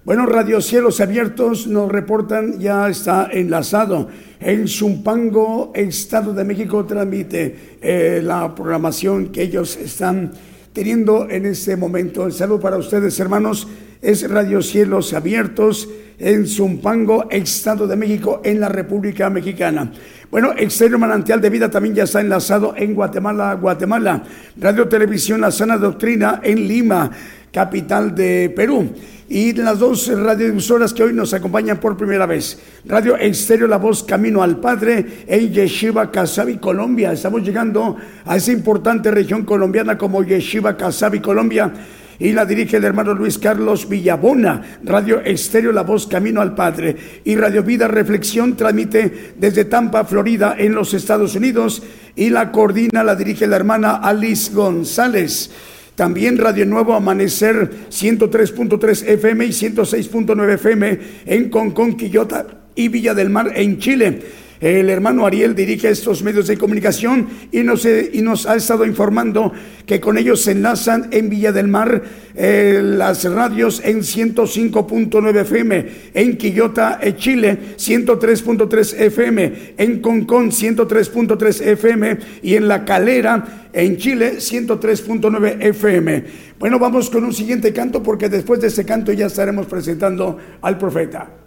Bueno, 0.05 0.25
Radio 0.25 0.61
Cielos 0.61 1.01
Abiertos 1.01 1.67
nos 1.67 1.91
reportan, 1.91 2.59
ya 2.59 2.87
está 2.87 3.27
enlazado. 3.31 4.07
En 4.39 4.67
Zumpango, 4.67 5.71
Estado 5.75 6.33
de 6.33 6.45
México, 6.45 6.85
transmite 6.85 7.77
eh, 7.81 8.21
la 8.23 8.55
programación 8.55 9.27
que 9.27 9.43
ellos 9.43 9.75
están 9.75 10.31
teniendo 10.71 11.29
en 11.29 11.45
este 11.45 11.75
momento. 11.75 12.25
El 12.25 12.31
saludo 12.31 12.59
para 12.59 12.77
ustedes, 12.77 13.19
hermanos, 13.19 13.67
es 14.01 14.29
Radio 14.29 14.61
Cielos 14.61 15.13
Abiertos 15.13 15.89
en 16.19 16.47
Zumpango, 16.47 17.27
Estado 17.29 17.87
de 17.87 17.95
México, 17.95 18.41
en 18.43 18.59
la 18.59 18.69
República 18.69 19.29
Mexicana. 19.29 19.91
Bueno, 20.29 20.51
Exterior 20.57 20.99
Manantial 20.99 21.39
de 21.39 21.49
Vida 21.49 21.71
también 21.71 21.95
ya 21.95 22.03
está 22.03 22.19
enlazado 22.19 22.73
en 22.75 22.93
Guatemala, 22.93 23.53
Guatemala. 23.53 24.23
Radio 24.59 24.85
Televisión 24.89 25.39
La 25.39 25.51
Sana 25.51 25.77
Doctrina 25.77 26.41
en 26.43 26.67
Lima, 26.67 27.09
capital 27.49 28.13
de 28.13 28.51
Perú. 28.53 28.89
Y 29.29 29.53
las 29.53 29.79
dos 29.79 30.07
radiodifusoras 30.07 30.93
que 30.93 31.03
hoy 31.03 31.13
nos 31.13 31.33
acompañan 31.33 31.79
por 31.79 31.95
primera 31.95 32.25
vez. 32.25 32.61
Radio 32.85 33.15
Exterior 33.17 33.69
La 33.69 33.77
Voz 33.77 34.03
Camino 34.03 34.43
al 34.43 34.59
Padre 34.59 35.23
en 35.27 35.53
Yeshiva 35.53 36.11
Casabi, 36.11 36.57
Colombia. 36.57 37.13
Estamos 37.13 37.41
llegando 37.41 37.95
a 38.25 38.35
esa 38.35 38.51
importante 38.51 39.09
región 39.11 39.45
colombiana 39.45 39.97
como 39.97 40.23
Yeshiva 40.23 40.75
Casabi, 40.75 41.21
Colombia 41.21 41.71
y 42.19 42.31
la 42.31 42.45
dirige 42.45 42.77
el 42.77 42.83
hermano 42.83 43.13
Luis 43.13 43.37
Carlos 43.37 43.87
Villabona. 43.87 44.79
Radio 44.83 45.21
Estéreo 45.21 45.71
La 45.71 45.83
Voz 45.83 46.07
Camino 46.07 46.41
al 46.41 46.55
Padre 46.55 46.95
y 47.23 47.35
Radio 47.35 47.63
Vida 47.63 47.87
Reflexión 47.87 48.55
transmite 48.55 49.33
desde 49.37 49.65
Tampa, 49.65 50.05
Florida, 50.05 50.55
en 50.57 50.73
los 50.73 50.93
Estados 50.93 51.35
Unidos 51.35 51.83
y 52.15 52.29
la 52.29 52.51
coordina, 52.51 53.03
la 53.03 53.15
dirige 53.15 53.47
la 53.47 53.55
hermana 53.55 53.95
Alice 53.95 54.51
González. 54.53 55.51
También 55.95 56.37
Radio 56.37 56.65
Nuevo 56.65 56.93
Amanecer 56.93 57.87
103.3 57.89 59.07
FM 59.07 59.45
y 59.45 59.49
106.9 59.49 60.53
FM 60.53 60.99
en 61.25 61.49
Concón, 61.49 61.97
Quillota 61.97 62.45
y 62.75 62.87
Villa 62.87 63.15
del 63.15 63.29
Mar 63.29 63.51
en 63.55 63.79
Chile. 63.79 64.21
El 64.59 64.89
hermano 64.89 65.25
Ariel 65.25 65.53
dirige 65.53 65.89
estos 65.89 66.23
medios 66.23 66.47
de 66.47 66.57
comunicación 66.57 67.27
y 67.51 67.61
nos, 67.61 67.85
eh, 67.85 68.09
y 68.11 68.21
nos 68.21 68.47
ha 68.47 68.55
estado 68.55 68.85
informando 68.85 69.51
que 69.85 69.99
con 69.99 70.17
ellos 70.17 70.41
se 70.41 70.51
enlazan 70.51 71.09
en 71.11 71.29
Villa 71.29 71.51
del 71.51 71.67
Mar 71.67 72.01
eh, 72.35 72.81
las 72.83 73.23
radios 73.25 73.81
en 73.83 73.99
105.9 73.99 75.41
FM, 75.41 75.85
en 76.13 76.37
Quillota, 76.37 76.99
eh, 77.01 77.15
Chile, 77.15 77.57
103.3 77.77 78.99
FM, 78.99 79.53
en 79.77 80.01
Concón, 80.01 80.51
103.3 80.51 81.61
FM 81.61 82.17
y 82.41 82.55
en 82.55 82.67
La 82.67 82.83
Calera, 82.83 83.69
en 83.73 83.97
Chile, 83.97 84.37
103.9 84.37 85.57
FM. 85.59 86.23
Bueno, 86.57 86.79
vamos 86.79 87.11
con 87.11 87.23
un 87.23 87.33
siguiente 87.33 87.71
canto 87.73 88.01
porque 88.01 88.27
después 88.27 88.59
de 88.59 88.67
ese 88.67 88.85
canto 88.85 89.11
ya 89.13 89.27
estaremos 89.27 89.67
presentando 89.67 90.37
al 90.61 90.79
profeta. 90.79 91.46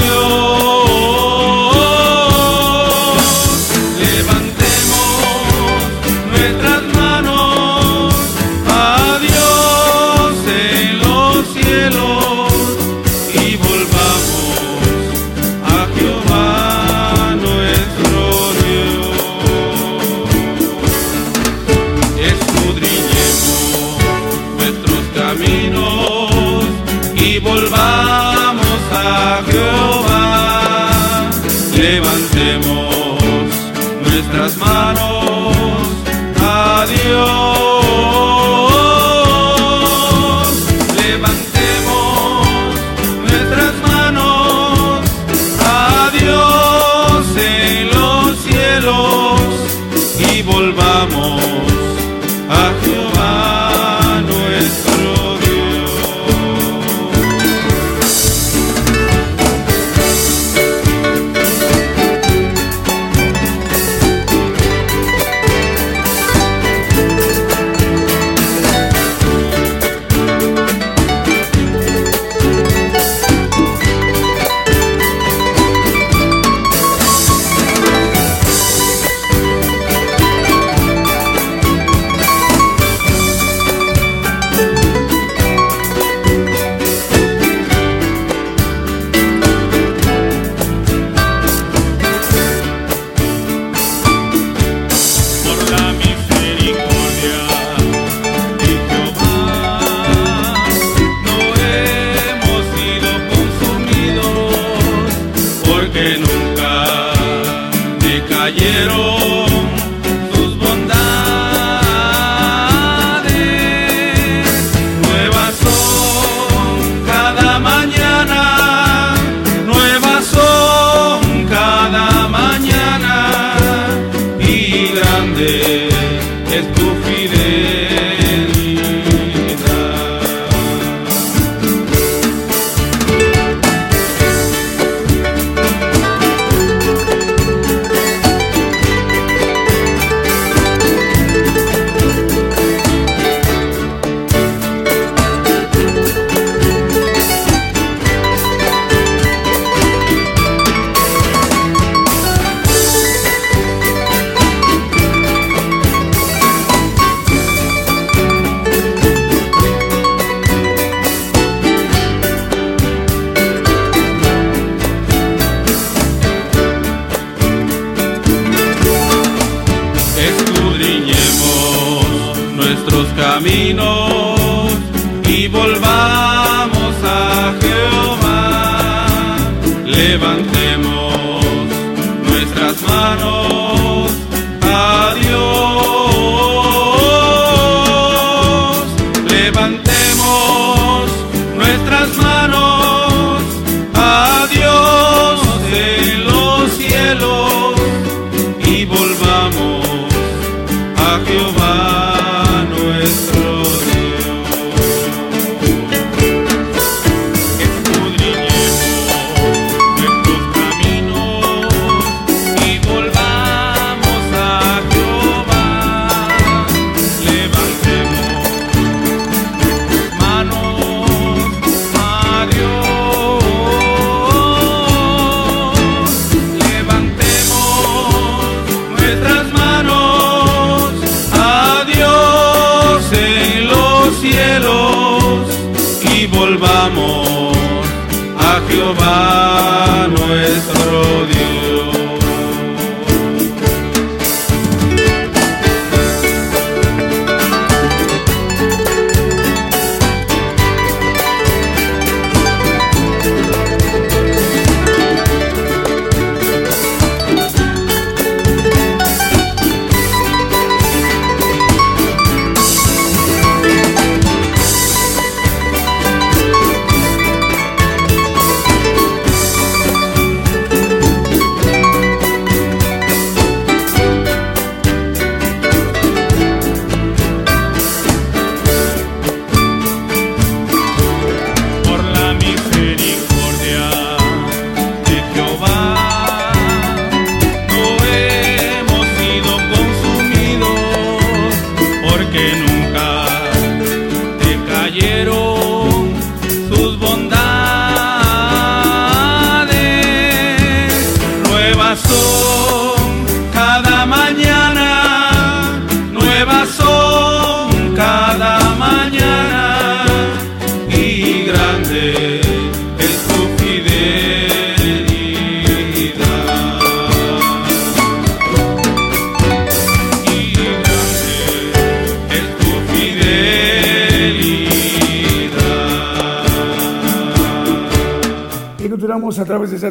A 0.00 0.41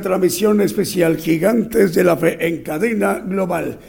transmisión 0.01 0.61
especial 0.61 1.17
Gigantes 1.17 1.93
de 1.93 2.03
la 2.03 2.17
Fe 2.17 2.47
en 2.47 2.63
cadena 2.63 3.19
global. 3.19 3.79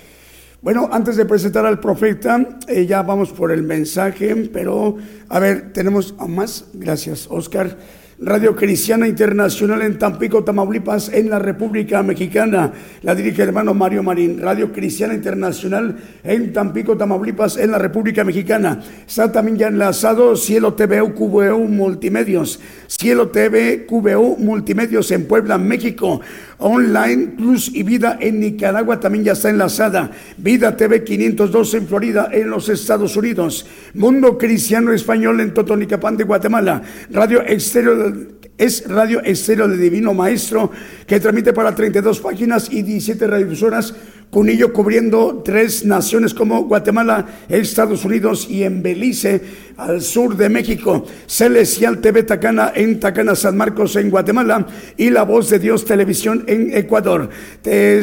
Bueno, 0.60 0.88
antes 0.92 1.16
de 1.16 1.24
presentar 1.24 1.66
al 1.66 1.80
profeta, 1.80 2.58
eh, 2.68 2.86
ya 2.86 3.02
vamos 3.02 3.32
por 3.32 3.50
el 3.50 3.64
mensaje, 3.64 4.36
pero 4.52 4.96
a 5.28 5.40
ver, 5.40 5.72
tenemos 5.72 6.14
a 6.18 6.28
más. 6.28 6.66
Gracias, 6.72 7.26
Oscar. 7.28 7.76
Radio 8.24 8.54
Cristiana 8.54 9.08
Internacional 9.08 9.82
en 9.82 9.98
Tampico, 9.98 10.44
Tamaulipas, 10.44 11.08
en 11.08 11.28
la 11.28 11.40
República 11.40 12.04
Mexicana. 12.04 12.72
La 13.02 13.16
dirige 13.16 13.42
el 13.42 13.48
hermano 13.48 13.74
Mario 13.74 14.04
Marín. 14.04 14.40
Radio 14.40 14.70
Cristiana 14.72 15.12
Internacional 15.12 15.96
en 16.22 16.52
Tampico, 16.52 16.96
Tamaulipas, 16.96 17.56
en 17.56 17.72
la 17.72 17.78
República 17.78 18.22
Mexicana. 18.22 18.80
Está 19.08 19.32
también 19.32 19.56
ya 19.56 19.66
enlazado 19.66 20.36
Cielo 20.36 20.74
TV 20.74 21.02
QVU 21.12 21.66
Multimedios. 21.66 22.60
Cielo 22.86 23.30
TV 23.30 23.86
QVU 23.86 24.36
Multimedios 24.38 25.10
en 25.10 25.26
Puebla, 25.26 25.58
México. 25.58 26.20
Online 26.62 27.34
Luz 27.38 27.70
y 27.72 27.82
Vida 27.82 28.18
en 28.20 28.40
Nicaragua 28.40 29.00
también 29.00 29.24
ya 29.24 29.32
está 29.32 29.50
enlazada. 29.50 30.10
Vida 30.36 30.76
TV 30.76 31.04
512 31.04 31.76
en 31.76 31.86
Florida, 31.86 32.28
en 32.32 32.50
los 32.50 32.68
Estados 32.68 33.16
Unidos. 33.16 33.66
Mundo 33.94 34.38
Cristiano 34.38 34.92
Español 34.92 35.40
en 35.40 35.52
Totonicapán 35.52 36.16
de 36.16 36.24
Guatemala. 36.24 36.82
Radio 37.10 37.42
Exterior 37.42 38.38
es 38.58 38.88
Radio 38.88 39.20
Estéreo 39.22 39.66
de 39.66 39.76
Divino 39.76 40.14
Maestro, 40.14 40.70
que 41.06 41.18
transmite 41.18 41.52
para 41.52 41.74
32 41.74 42.20
páginas 42.20 42.68
y 42.70 42.82
17 42.82 43.26
radiofusoras, 43.26 43.94
con 44.32 44.48
ello 44.48 44.72
cubriendo 44.72 45.42
tres 45.44 45.84
naciones 45.84 46.32
como 46.32 46.64
Guatemala, 46.64 47.26
Estados 47.50 48.02
Unidos 48.06 48.48
y 48.48 48.62
en 48.62 48.82
Belice, 48.82 49.42
al 49.76 50.00
sur 50.00 50.38
de 50.38 50.48
México. 50.48 51.04
Celestial 51.26 52.00
TV 52.00 52.22
Tacana 52.22 52.72
en 52.74 52.98
Tacana, 52.98 53.34
San 53.34 53.58
Marcos, 53.58 53.94
en 53.96 54.08
Guatemala, 54.08 54.66
y 54.96 55.10
La 55.10 55.24
Voz 55.24 55.50
de 55.50 55.58
Dios 55.58 55.84
Televisión 55.84 56.44
en 56.46 56.74
Ecuador. 56.74 57.28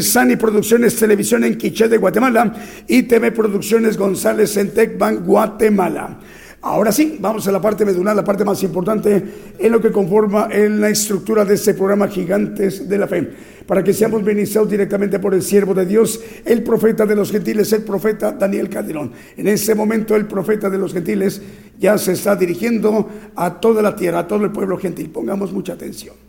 Sani 0.01 0.35
Producciones 0.35 0.95
Televisión 0.97 1.43
en 1.45 1.57
Quiché 1.57 1.87
de 1.87 1.97
Guatemala 1.97 2.53
y 2.87 3.03
TV 3.03 3.31
Producciones 3.31 3.97
González 3.97 4.55
en 4.57 4.71
Tecban, 4.71 5.25
Guatemala. 5.25 6.19
Ahora 6.61 6.91
sí, 6.91 7.17
vamos 7.21 7.47
a 7.47 7.53
la 7.53 7.61
parte 7.61 7.85
medular, 7.85 8.13
la 8.13 8.23
parte 8.23 8.43
más 8.43 8.61
importante 8.63 9.53
en 9.57 9.71
lo 9.71 9.79
que 9.79 9.93
conforma 9.93 10.49
en 10.51 10.81
la 10.81 10.89
estructura 10.89 11.45
de 11.45 11.55
este 11.55 11.73
programa 11.73 12.09
Gigantes 12.09 12.89
de 12.89 12.97
la 12.97 13.07
Fe, 13.07 13.31
para 13.65 13.81
que 13.81 13.93
seamos 13.93 14.23
ministrados 14.23 14.69
directamente 14.69 15.19
por 15.19 15.33
el 15.33 15.41
siervo 15.41 15.73
de 15.73 15.85
Dios, 15.85 16.19
el 16.43 16.61
profeta 16.63 17.05
de 17.05 17.15
los 17.15 17.31
gentiles, 17.31 17.71
el 17.71 17.83
profeta 17.83 18.33
Daniel 18.33 18.67
Calderón. 18.67 19.13
En 19.37 19.47
ese 19.47 19.73
momento 19.73 20.17
el 20.17 20.25
profeta 20.25 20.69
de 20.69 20.77
los 20.77 20.91
gentiles 20.91 21.41
ya 21.79 21.97
se 21.97 22.11
está 22.11 22.35
dirigiendo 22.35 23.07
a 23.37 23.61
toda 23.61 23.81
la 23.81 23.95
tierra, 23.95 24.19
a 24.19 24.27
todo 24.27 24.43
el 24.43 24.51
pueblo 24.51 24.77
gentil. 24.77 25.09
Pongamos 25.11 25.53
mucha 25.53 25.73
atención. 25.73 26.28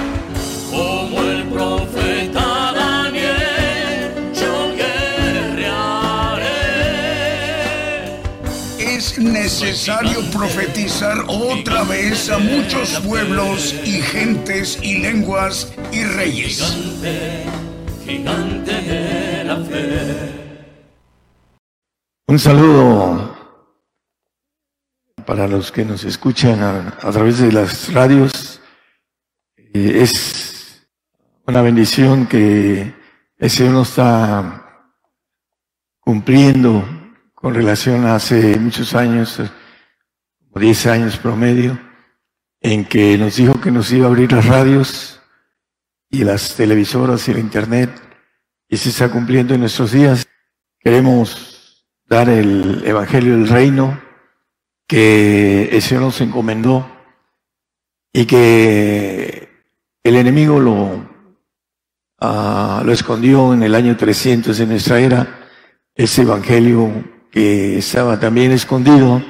necesario 9.21 10.21
profetizar 10.31 11.17
otra 11.27 11.83
vez 11.83 12.29
a 12.29 12.37
muchos 12.37 12.99
pueblos 13.01 13.75
y 13.85 14.01
gentes 14.01 14.79
y 14.81 14.99
lenguas 14.99 15.73
y 15.91 16.03
reyes. 16.03 16.59
Gigante, 16.61 17.45
gigante 18.05 18.71
de 18.81 19.43
la 19.43 19.57
fe. 19.57 20.31
Un 22.27 22.39
saludo 22.39 23.35
para 25.25 25.47
los 25.47 25.71
que 25.71 25.85
nos 25.85 26.03
escuchan 26.03 26.61
a, 26.61 26.97
a 27.01 27.11
través 27.11 27.39
de 27.39 27.51
las 27.51 27.93
radios. 27.93 28.61
Eh, 29.57 30.01
es 30.01 30.87
una 31.45 31.61
bendición 31.61 32.27
que 32.27 32.93
el 33.37 33.49
Señor 33.49 33.73
nos 33.73 33.89
está 33.89 34.89
cumpliendo 35.99 37.00
con 37.41 37.55
relación 37.55 38.05
a 38.05 38.15
hace 38.15 38.57
muchos 38.59 38.93
años, 38.93 39.39
eh, 39.39 39.49
como 40.37 40.61
10 40.61 40.85
años 40.85 41.17
promedio, 41.17 41.79
en 42.61 42.85
que 42.85 43.17
nos 43.17 43.35
dijo 43.35 43.59
que 43.59 43.71
nos 43.71 43.91
iba 43.91 44.05
a 44.05 44.09
abrir 44.09 44.31
las 44.31 44.45
radios 44.45 45.19
y 46.07 46.23
las 46.23 46.55
televisoras 46.55 47.27
y 47.27 47.31
el 47.31 47.39
internet, 47.39 47.89
y 48.69 48.77
se 48.77 48.89
está 48.89 49.09
cumpliendo 49.09 49.55
en 49.55 49.61
nuestros 49.61 49.91
días. 49.91 50.27
Queremos 50.79 51.83
dar 52.05 52.29
el 52.29 52.83
Evangelio 52.85 53.33
del 53.33 53.47
Reino 53.47 53.99
que 54.87 55.69
el 55.71 55.81
Señor 55.81 56.03
nos 56.03 56.21
encomendó 56.21 56.85
y 58.13 58.25
que 58.25 59.49
el 60.03 60.15
enemigo 60.15 60.59
lo, 60.59 61.09
ah, 62.19 62.83
lo 62.85 62.91
escondió 62.91 63.53
en 63.53 63.63
el 63.63 63.73
año 63.73 63.97
300 63.97 64.55
de 64.55 64.65
nuestra 64.67 64.99
era, 64.99 65.39
ese 65.95 66.21
Evangelio 66.21 67.20
que 67.31 67.77
estaba 67.77 68.19
también 68.19 68.51
escondido 68.51 69.23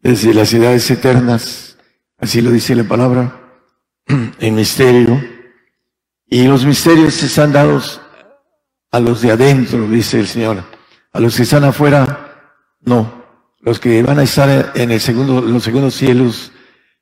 desde 0.00 0.32
las 0.32 0.52
edades 0.54 0.88
eternas, 0.90 1.76
así 2.18 2.40
lo 2.40 2.50
dice 2.50 2.74
la 2.74 2.84
palabra, 2.84 3.40
en 4.06 4.54
misterio. 4.54 5.22
Y 6.26 6.44
los 6.44 6.64
misterios 6.64 7.22
están 7.22 7.52
dados 7.52 8.00
a 8.90 9.00
los 9.00 9.20
de 9.20 9.32
adentro, 9.32 9.86
dice 9.88 10.20
el 10.20 10.28
Señor. 10.28 10.64
A 11.12 11.20
los 11.20 11.36
que 11.36 11.42
están 11.42 11.64
afuera, 11.64 12.54
no. 12.80 13.22
Los 13.60 13.78
que 13.78 14.02
van 14.02 14.18
a 14.18 14.22
estar 14.22 14.72
en 14.74 14.90
el 14.90 15.00
segundo, 15.00 15.40
los 15.40 15.62
segundos 15.62 15.94
cielos, 15.94 16.52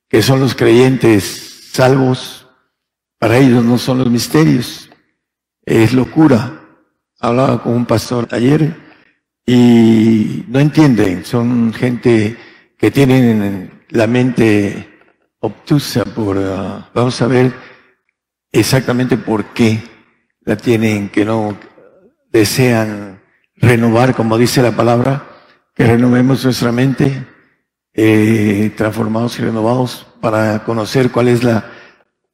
que 0.09 0.23
son 0.23 0.41
los 0.41 0.55
creyentes 0.55 1.71
salvos, 1.73 2.49
para 3.19 3.39
ellos 3.39 3.63
no 3.63 3.79
son 3.79 3.99
los 3.99 4.11
misterios. 4.11 4.91
Es 5.65 5.93
locura. 5.93 6.61
Hablaba 7.21 7.63
con 7.63 7.75
un 7.75 7.87
pastor 7.87 8.27
ayer 8.31 8.90
y 9.47 10.45
no 10.49 10.61
entienden. 10.61 11.25
Son 11.25 11.73
gente 11.73 12.37
que 12.77 12.91
tienen 12.91 13.83
la 13.91 14.07
mente 14.07 14.89
obtusa 15.41 16.05
por, 16.05 16.39
ah, 16.39 16.91
vamos 16.95 17.21
a 17.23 17.27
ver 17.27 17.53
exactamente 18.53 19.17
por 19.17 19.47
qué 19.47 19.83
la 20.43 20.57
tienen, 20.57 21.09
que 21.09 21.25
no 21.25 21.57
desean 22.33 23.21
renovar, 23.57 24.15
como 24.15 24.39
dice 24.39 24.63
la 24.63 24.73
palabra, 24.73 25.27
que 25.75 25.87
renovemos 25.87 26.45
nuestra 26.45 26.73
mente 26.73 27.27
eh, 27.93 28.73
transformados 28.77 29.39
y 29.39 29.43
renovados 29.43 30.07
para 30.21 30.65
conocer 30.65 31.11
cuál 31.11 31.29
es 31.29 31.43
la 31.43 31.71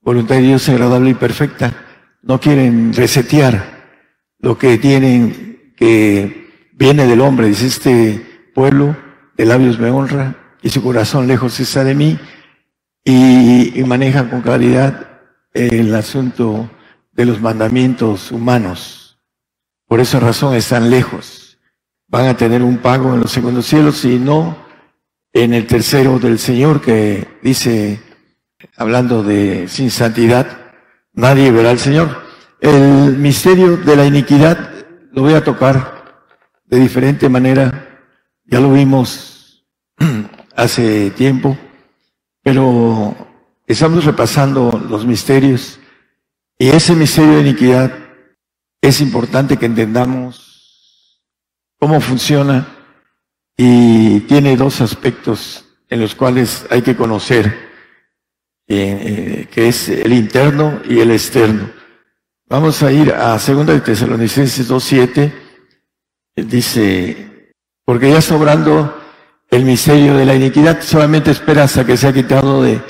voluntad 0.01 0.37
de 0.37 0.43
Dios 0.43 0.69
agradable 0.69 1.11
y 1.11 1.15
perfecta. 1.15 1.73
No 2.23 2.41
quieren 2.41 2.93
resetear 2.93 3.77
lo 4.39 4.59
que 4.59 4.79
tienen 4.79 5.73
que 5.77 6.46
viene 6.77 7.07
del 7.07 7.21
hombre. 7.21 7.49
Dice 7.49 7.67
este 7.67 8.51
pueblo 8.55 8.97
de 9.37 9.45
labios 9.45 9.79
me 9.79 9.91
honra 9.91 10.37
y 10.63 10.71
su 10.71 10.83
corazón 10.83 11.27
lejos 11.27 11.59
está 11.59 11.83
de 11.83 11.95
mí 11.95 12.19
y, 13.05 13.79
y 13.79 13.85
maneja 13.85 14.31
con 14.31 14.43
claridad 14.43 15.21
el 15.53 15.95
asunto 15.95 16.71
de 17.13 17.25
los 17.25 17.41
mandamientos 17.41 18.31
humanos. 18.31 19.19
Por 19.89 20.01
esa 20.01 20.21
razón 20.21 20.55
están 20.55 20.91
lejos. 20.91 21.59
Van 22.09 22.27
a 22.27 22.37
tener 22.37 22.63
un 22.63 22.79
pago 22.79 23.15
en 23.15 23.21
los 23.21 23.33
segundos 23.33 23.67
cielos 23.67 24.05
y 24.05 24.19
no 24.19 24.57
en 25.33 25.55
el 25.55 25.67
tercero 25.67 26.19
del 26.19 26.39
Señor 26.39 26.81
que 26.81 27.27
dice, 27.43 28.01
hablando 28.77 29.23
de 29.23 29.69
sin 29.69 29.91
santidad, 29.91 30.47
nadie 31.13 31.51
verá 31.51 31.71
al 31.71 31.79
Señor. 31.79 32.23
El 32.61 33.17
misterio 33.19 33.77
de 33.77 33.97
la 33.97 34.07
iniquidad 34.07 34.71
lo 35.13 35.23
voy 35.23 35.35
a 35.35 35.45
tocar 35.45 35.96
de 36.67 36.81
diferente 36.81 37.29
manera. 37.29 38.05
Ya 38.45 38.61
lo 38.61 38.73
vimos 38.73 39.65
hace 40.57 41.11
tiempo, 41.11 41.57
pero 42.43 43.15
estamos 43.67 44.05
repasando 44.05 44.83
los 44.89 45.05
misterios 45.05 45.81
y 46.59 46.69
ese 46.69 46.95
misterio 46.95 47.35
de 47.35 47.41
iniquidad 47.41 47.93
es 48.81 49.01
importante 49.01 49.57
que 49.57 49.67
entendamos 49.67 51.23
cómo 51.79 52.01
funciona 52.01 52.67
y 53.57 54.21
tiene 54.21 54.57
dos 54.57 54.81
aspectos 54.81 55.65
en 55.89 56.01
los 56.01 56.15
cuales 56.15 56.67
hay 56.71 56.83
que 56.83 56.97
conocer, 56.97 57.47
eh, 58.67 58.67
eh, 58.69 59.49
que 59.51 59.69
es 59.69 59.89
el 59.89 60.13
interno 60.13 60.81
y 60.89 61.01
el 61.01 61.11
externo. 61.11 61.71
Vamos 62.49 62.83
a 62.83 62.93
ir 62.93 63.13
a 63.13 63.39
2 63.39 63.67
de 63.67 63.81
Tesalonicenses 63.81 64.71
2.7, 64.71 65.33
dice, 66.37 67.55
porque 67.85 68.11
ya 68.11 68.21
sobrando 68.21 69.03
el 69.51 69.65
misterio 69.65 70.17
de 70.17 70.27
la 70.27 70.35
iniquidad, 70.35 70.83
solamente 70.83 71.31
espera 71.31 71.65
hasta 71.65 71.87
que 71.87 71.97
se 71.97 72.09
ha 72.09 72.13
quitado 72.13 72.63
de 72.63 72.81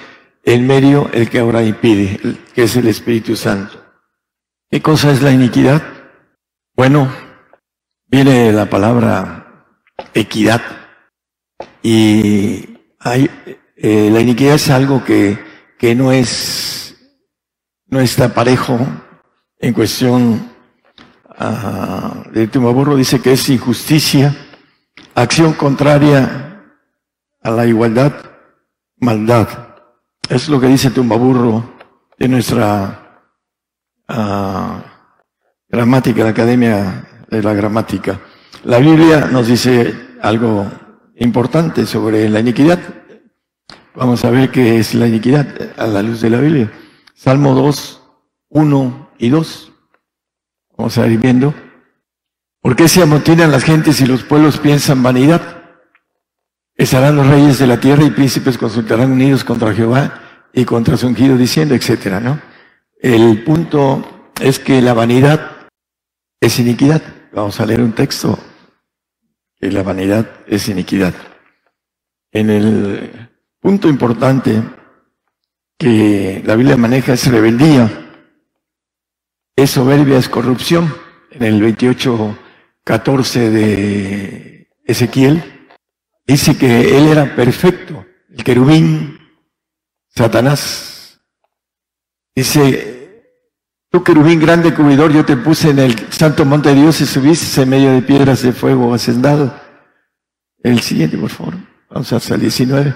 el 0.42 0.62
medio 0.62 1.10
el 1.12 1.28
que 1.28 1.38
ahora 1.38 1.62
impide, 1.62 2.20
que 2.54 2.64
es 2.64 2.76
el 2.76 2.88
Espíritu 2.88 3.36
Santo. 3.36 3.82
¿Qué 4.70 4.80
cosa 4.80 5.10
es 5.12 5.22
la 5.22 5.32
iniquidad? 5.32 5.82
Bueno, 6.74 7.12
viene 8.06 8.52
la 8.52 8.66
palabra 8.66 9.66
equidad. 10.14 10.62
Y 11.82 12.78
hay, 12.98 13.30
eh, 13.76 14.08
la 14.10 14.20
iniquidad 14.20 14.54
es 14.54 14.70
algo 14.70 15.04
que, 15.04 15.38
que 15.78 15.94
no 15.94 16.12
es, 16.12 16.96
no 17.86 18.00
está 18.00 18.34
parejo 18.34 18.78
en 19.58 19.72
cuestión 19.72 20.55
uh, 21.38 22.30
de 22.32 22.48
Tumaburro 22.48 22.96
dice 22.96 23.20
que 23.20 23.32
es 23.32 23.48
injusticia, 23.48 24.34
acción 25.14 25.52
contraria 25.54 26.64
a 27.42 27.50
la 27.50 27.66
igualdad, 27.66 28.12
maldad. 28.98 29.48
Es 30.28 30.48
lo 30.48 30.60
que 30.60 30.66
dice 30.66 30.90
Tumbaburro 30.90 31.74
de 32.18 32.28
nuestra 32.28 33.22
uh, 34.08 34.80
gramática, 35.68 36.24
la 36.24 36.30
Academia 36.30 37.08
de 37.30 37.42
la 37.42 37.54
Gramática. 37.54 38.20
La 38.64 38.78
Biblia 38.78 39.28
nos 39.30 39.46
dice 39.46 39.94
algo 40.22 40.66
importante 41.16 41.86
sobre 41.86 42.28
la 42.28 42.40
iniquidad. 42.40 42.78
Vamos 43.94 44.24
a 44.24 44.30
ver 44.30 44.50
qué 44.50 44.78
es 44.78 44.94
la 44.94 45.06
iniquidad 45.06 45.46
a 45.76 45.86
la 45.86 46.02
luz 46.02 46.20
de 46.20 46.30
la 46.30 46.40
Biblia. 46.40 46.72
Salmo 47.14 47.54
2, 47.54 48.02
1 48.50 49.10
y 49.18 49.28
2. 49.30 49.72
Vamos 50.76 50.98
a 50.98 51.06
ir 51.06 51.18
viendo. 51.18 51.54
¿Por 52.60 52.76
qué 52.76 52.88
se 52.88 53.02
amotinan 53.02 53.50
las 53.50 53.64
gentes 53.64 54.00
y 54.00 54.06
los 54.06 54.24
pueblos 54.24 54.58
piensan 54.58 55.02
vanidad? 55.02 55.64
Estarán 56.74 57.16
los 57.16 57.26
reyes 57.26 57.58
de 57.58 57.66
la 57.66 57.80
tierra 57.80 58.04
y 58.04 58.10
príncipes 58.10 58.58
consultarán 58.58 59.12
unidos 59.12 59.44
contra 59.44 59.72
Jehová 59.72 60.20
y 60.52 60.64
contra 60.64 60.96
su 60.96 61.06
ungido 61.06 61.36
diciendo, 61.36 61.74
etcétera, 61.74 62.20
¿no? 62.20 62.40
El 63.00 63.44
punto 63.44 64.32
es 64.40 64.58
que 64.58 64.82
la 64.82 64.92
vanidad 64.92 65.68
es 66.40 66.58
iniquidad. 66.58 67.02
Vamos 67.32 67.60
a 67.60 67.66
leer 67.66 67.80
un 67.80 67.92
texto 67.92 68.38
que 69.58 69.70
la 69.70 69.82
vanidad 69.82 70.28
es 70.46 70.68
iniquidad. 70.68 71.14
En 72.32 72.50
el 72.50 73.30
punto 73.60 73.88
importante 73.88 74.62
que 75.78 76.42
la 76.44 76.56
Biblia 76.56 76.76
maneja 76.76 77.14
es 77.14 77.26
rebeldía, 77.30 78.05
es 79.56 79.70
soberbia, 79.70 80.18
es 80.18 80.28
corrupción. 80.28 80.94
En 81.30 81.42
el 81.42 81.60
28, 81.60 82.38
14 82.84 83.50
de 83.50 84.68
Ezequiel, 84.84 85.68
dice 86.26 86.56
que 86.56 86.96
él 86.96 87.08
era 87.08 87.34
perfecto, 87.34 88.06
el 88.30 88.44
querubín, 88.44 89.18
Satanás. 90.08 91.20
Dice, 92.34 92.96
Tú, 93.90 94.02
querubín 94.02 94.40
grande 94.40 94.74
cubridor, 94.74 95.12
yo 95.12 95.24
te 95.24 95.36
puse 95.36 95.70
en 95.70 95.78
el 95.78 96.12
santo 96.12 96.44
monte 96.44 96.70
de 96.70 96.74
Dios 96.74 97.00
y 97.00 97.06
subiste 97.06 97.62
en 97.62 97.68
medio 97.70 97.92
de 97.92 98.02
piedras 98.02 98.42
de 98.42 98.52
fuego 98.52 98.92
hacendado. 98.92 99.58
El 100.62 100.80
siguiente, 100.80 101.16
por 101.16 101.30
favor. 101.30 101.54
Vamos 101.88 102.12
hasta 102.12 102.34
el 102.34 102.40
19. 102.40 102.94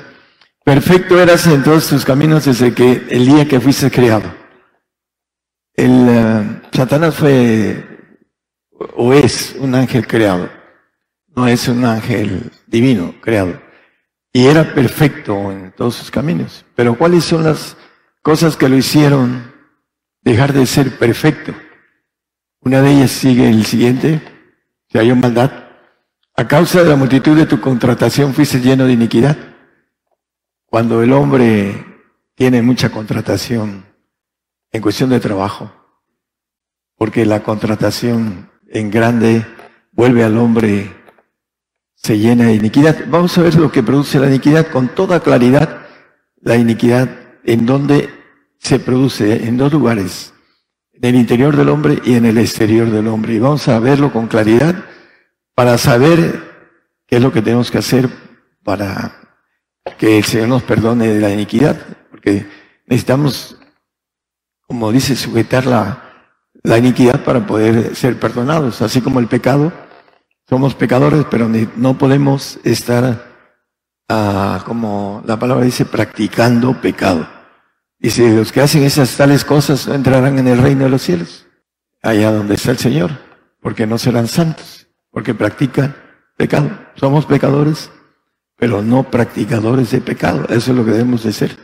Perfecto 0.64 1.18
eras 1.18 1.46
en 1.46 1.62
todos 1.62 1.88
tus 1.88 2.04
caminos 2.04 2.44
desde 2.44 2.74
que 2.74 3.06
el 3.08 3.24
día 3.24 3.46
que 3.46 3.60
fuiste 3.60 3.90
creado. 3.90 4.39
El 5.74 6.08
eh, 6.08 6.60
Satanás 6.72 7.14
fue 7.14 7.86
o 8.96 9.12
es 9.12 9.54
un 9.58 9.74
ángel 9.74 10.06
creado. 10.06 10.50
No 11.34 11.46
es 11.46 11.68
un 11.68 11.84
ángel 11.84 12.50
divino 12.66 13.14
creado. 13.20 13.60
Y 14.32 14.46
era 14.46 14.74
perfecto 14.74 15.52
en 15.52 15.72
todos 15.72 15.96
sus 15.96 16.10
caminos. 16.10 16.64
Pero 16.74 16.96
¿cuáles 16.96 17.24
son 17.24 17.44
las 17.44 17.76
cosas 18.22 18.56
que 18.56 18.68
lo 18.68 18.76
hicieron 18.76 19.50
dejar 20.22 20.52
de 20.52 20.66
ser 20.66 20.98
perfecto. 20.98 21.54
Una 22.60 22.82
de 22.82 22.92
ellas 22.92 23.10
sigue 23.10 23.48
el 23.48 23.64
siguiente, 23.64 24.20
si 24.88 24.98
hay 24.98 25.12
maldad. 25.14 25.50
A 26.36 26.46
causa 26.46 26.82
de 26.82 26.90
la 26.90 26.96
multitud 26.96 27.36
de 27.36 27.46
tu 27.46 27.60
contratación 27.60 28.34
fuiste 28.34 28.60
lleno 28.60 28.86
de 28.86 28.92
iniquidad. 28.92 29.36
Cuando 30.66 31.02
el 31.02 31.12
hombre 31.12 31.86
tiene 32.34 32.62
mucha 32.62 32.90
contratación 32.90 33.84
en 34.72 34.82
cuestión 34.82 35.10
de 35.10 35.20
trabajo, 35.20 35.72
porque 36.96 37.26
la 37.26 37.42
contratación 37.42 38.50
en 38.68 38.90
grande 38.90 39.44
vuelve 39.92 40.24
al 40.24 40.38
hombre, 40.38 40.94
se 41.94 42.18
llena 42.18 42.46
de 42.46 42.54
iniquidad. 42.54 43.04
Vamos 43.08 43.36
a 43.36 43.42
ver 43.42 43.54
lo 43.56 43.70
que 43.70 43.82
produce 43.82 44.18
la 44.18 44.28
iniquidad 44.28 44.68
con 44.68 44.88
toda 44.88 45.20
claridad. 45.20 45.86
La 46.40 46.56
iniquidad 46.56 47.10
en 47.44 47.66
donde 47.66 48.08
se 48.58 48.78
produce 48.78 49.46
en 49.46 49.58
dos 49.58 49.72
lugares, 49.72 50.32
en 50.92 51.04
el 51.04 51.16
interior 51.16 51.56
del 51.56 51.68
hombre 51.68 52.00
y 52.04 52.14
en 52.14 52.24
el 52.24 52.38
exterior 52.38 52.90
del 52.90 53.08
hombre. 53.08 53.34
Y 53.34 53.38
vamos 53.38 53.68
a 53.68 53.78
verlo 53.78 54.12
con 54.12 54.28
claridad 54.28 54.84
para 55.54 55.76
saber 55.76 56.40
qué 57.06 57.16
es 57.16 57.22
lo 57.22 57.32
que 57.32 57.42
tenemos 57.42 57.70
que 57.70 57.78
hacer 57.78 58.08
para 58.62 59.20
que 59.98 60.18
el 60.18 60.24
Señor 60.24 60.48
nos 60.48 60.62
perdone 60.62 61.08
de 61.08 61.20
la 61.20 61.30
iniquidad, 61.30 61.78
porque 62.10 62.46
necesitamos, 62.86 63.59
como 64.70 64.92
dice, 64.92 65.16
sujetar 65.16 65.66
la, 65.66 66.00
la 66.62 66.78
iniquidad 66.78 67.24
para 67.24 67.44
poder 67.44 67.96
ser 67.96 68.20
perdonados, 68.20 68.80
así 68.82 69.00
como 69.00 69.18
el 69.18 69.26
pecado. 69.26 69.72
Somos 70.48 70.76
pecadores, 70.76 71.26
pero 71.28 71.50
no 71.74 71.98
podemos 71.98 72.60
estar, 72.62 73.32
ah, 74.08 74.62
como 74.64 75.24
la 75.26 75.40
palabra 75.40 75.64
dice, 75.64 75.86
practicando 75.86 76.80
pecado. 76.80 77.28
Dice, 77.98 78.32
los 78.32 78.52
que 78.52 78.60
hacen 78.60 78.84
esas 78.84 79.16
tales 79.16 79.44
cosas 79.44 79.88
entrarán 79.88 80.38
en 80.38 80.46
el 80.46 80.62
reino 80.62 80.84
de 80.84 80.90
los 80.90 81.02
cielos, 81.02 81.48
allá 82.00 82.30
donde 82.30 82.54
está 82.54 82.70
el 82.70 82.78
Señor, 82.78 83.10
porque 83.60 83.88
no 83.88 83.98
serán 83.98 84.28
santos, 84.28 84.86
porque 85.10 85.34
practican 85.34 85.96
pecado. 86.36 86.70
Somos 86.94 87.26
pecadores, 87.26 87.90
pero 88.56 88.82
no 88.82 89.02
practicadores 89.02 89.90
de 89.90 90.00
pecado. 90.00 90.44
Eso 90.44 90.70
es 90.70 90.76
lo 90.76 90.84
que 90.84 90.92
debemos 90.92 91.24
de 91.24 91.32
ser. 91.32 91.58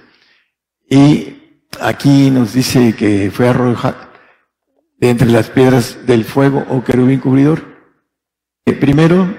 Y 0.91 1.36
aquí 1.81 2.31
nos 2.31 2.53
dice 2.53 2.95
que 2.95 3.31
fue 3.31 3.49
arrojado 3.49 4.07
de 4.99 5.11
entre 5.11 5.29
las 5.29 5.51
piedras 5.51 6.07
del 6.07 6.25
fuego 6.25 6.65
o 6.69 6.83
querubín 6.83 7.21
cubridor. 7.21 7.63
Eh, 8.65 8.73
primero, 8.73 9.37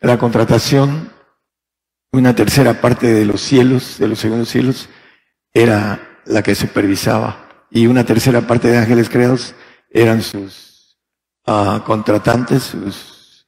la 0.00 0.18
contratación, 0.18 1.10
una 2.12 2.34
tercera 2.34 2.80
parte 2.80 3.12
de 3.12 3.24
los 3.24 3.40
cielos, 3.40 3.98
de 3.98 4.08
los 4.08 4.18
segundos 4.18 4.48
cielos, 4.48 4.88
era 5.52 6.20
la 6.24 6.42
que 6.42 6.54
supervisaba. 6.54 7.66
Y 7.70 7.86
una 7.86 8.04
tercera 8.04 8.40
parte 8.42 8.68
de 8.68 8.78
ángeles 8.78 9.08
creados 9.08 9.54
eran 9.90 10.22
sus 10.22 10.98
uh, 11.46 11.80
contratantes, 11.84 12.62
sus 12.62 13.46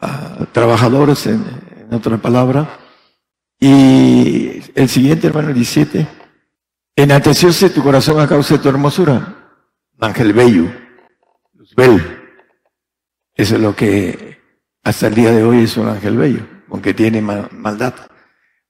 uh, 0.00 0.44
trabajadores, 0.52 1.26
en, 1.26 1.44
otra 1.90 2.16
palabra. 2.18 2.78
Y 3.60 4.62
el 4.74 4.88
siguiente, 4.88 5.28
hermano, 5.28 5.48
el 5.48 5.54
17. 5.54 6.06
Enaltecióse 6.96 7.70
tu 7.70 7.82
corazón 7.82 8.20
a 8.20 8.28
causa 8.28 8.54
de 8.54 8.62
tu 8.62 8.68
hermosura. 8.68 9.60
Ángel 10.00 10.32
bello, 10.32 10.66
Luzbel. 11.54 12.00
Eso 13.34 13.56
es 13.56 13.60
lo 13.60 13.74
que 13.74 14.38
hasta 14.84 15.08
el 15.08 15.14
día 15.14 15.32
de 15.32 15.42
hoy 15.42 15.64
es 15.64 15.76
un 15.76 15.88
ángel 15.88 16.16
bello, 16.16 16.46
aunque 16.70 16.94
tiene 16.94 17.20
ma- 17.20 17.48
maldad. 17.52 17.94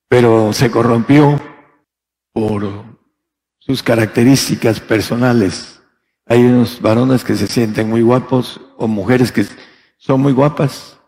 Pero 0.08 0.52
se 0.52 0.70
corrompió 0.70 1.40
por 2.32 2.84
sus 3.58 3.82
características 3.82 4.80
personales. 4.80 5.82
Hay 6.26 6.42
unos 6.44 6.80
varones 6.80 7.24
que 7.24 7.34
se 7.36 7.46
sienten 7.46 7.90
muy 7.90 8.00
guapos 8.02 8.60
o 8.78 8.88
mujeres 8.88 9.32
que 9.32 9.44
son 9.98 10.20
muy 10.22 10.32
guapas 10.32 10.98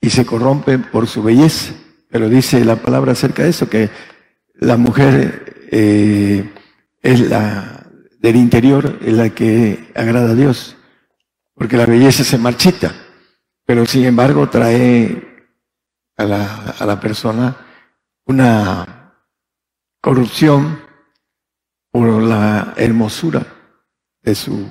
y 0.00 0.10
se 0.10 0.24
corrompen 0.24 0.82
por 0.84 1.08
su 1.08 1.22
belleza. 1.24 1.74
Pero 2.08 2.28
dice 2.28 2.64
la 2.64 2.76
palabra 2.76 3.12
acerca 3.12 3.42
de 3.42 3.48
eso, 3.50 3.68
que 3.68 3.90
la 4.54 4.76
mujer 4.76 5.51
eh, 5.74 6.52
es 7.00 7.20
la 7.20 7.86
del 8.20 8.36
interior, 8.36 8.98
es 9.00 9.14
la 9.14 9.30
que 9.30 9.90
agrada 9.94 10.32
a 10.32 10.34
Dios, 10.34 10.76
porque 11.54 11.78
la 11.78 11.86
belleza 11.86 12.24
se 12.24 12.36
marchita, 12.36 12.94
pero 13.64 13.86
sin 13.86 14.04
embargo 14.04 14.50
trae 14.50 15.48
a 16.16 16.24
la, 16.24 16.74
a 16.78 16.84
la 16.84 17.00
persona 17.00 17.56
una 18.26 19.14
corrupción 20.02 20.78
por 21.90 22.22
la 22.22 22.74
hermosura 22.76 23.46
de 24.20 24.34
su 24.34 24.68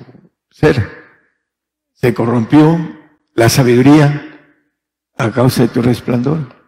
ser. 0.50 0.88
Se 1.94 2.14
corrompió 2.14 2.78
la 3.34 3.48
sabiduría 3.48 4.38
a 5.18 5.32
causa 5.32 5.62
de 5.62 5.68
tu 5.68 5.82
resplandor. 5.82 6.62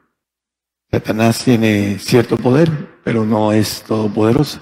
Satanás 0.91 1.45
tiene 1.45 2.01
cierto 2.01 2.37
poder, 2.37 2.94
pero 3.05 3.25
no 3.25 3.53
es 3.53 3.83
todopoderoso. 3.83 4.61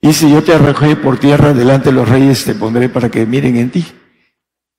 Y 0.00 0.12
si 0.12 0.30
yo 0.30 0.42
te 0.42 0.52
arrojé 0.52 0.96
por 0.96 1.18
tierra 1.18 1.54
delante 1.54 1.90
de 1.90 1.96
los 1.96 2.08
reyes, 2.08 2.44
te 2.44 2.54
pondré 2.54 2.88
para 2.88 3.08
que 3.08 3.24
miren 3.24 3.56
en 3.56 3.70
ti. 3.70 3.86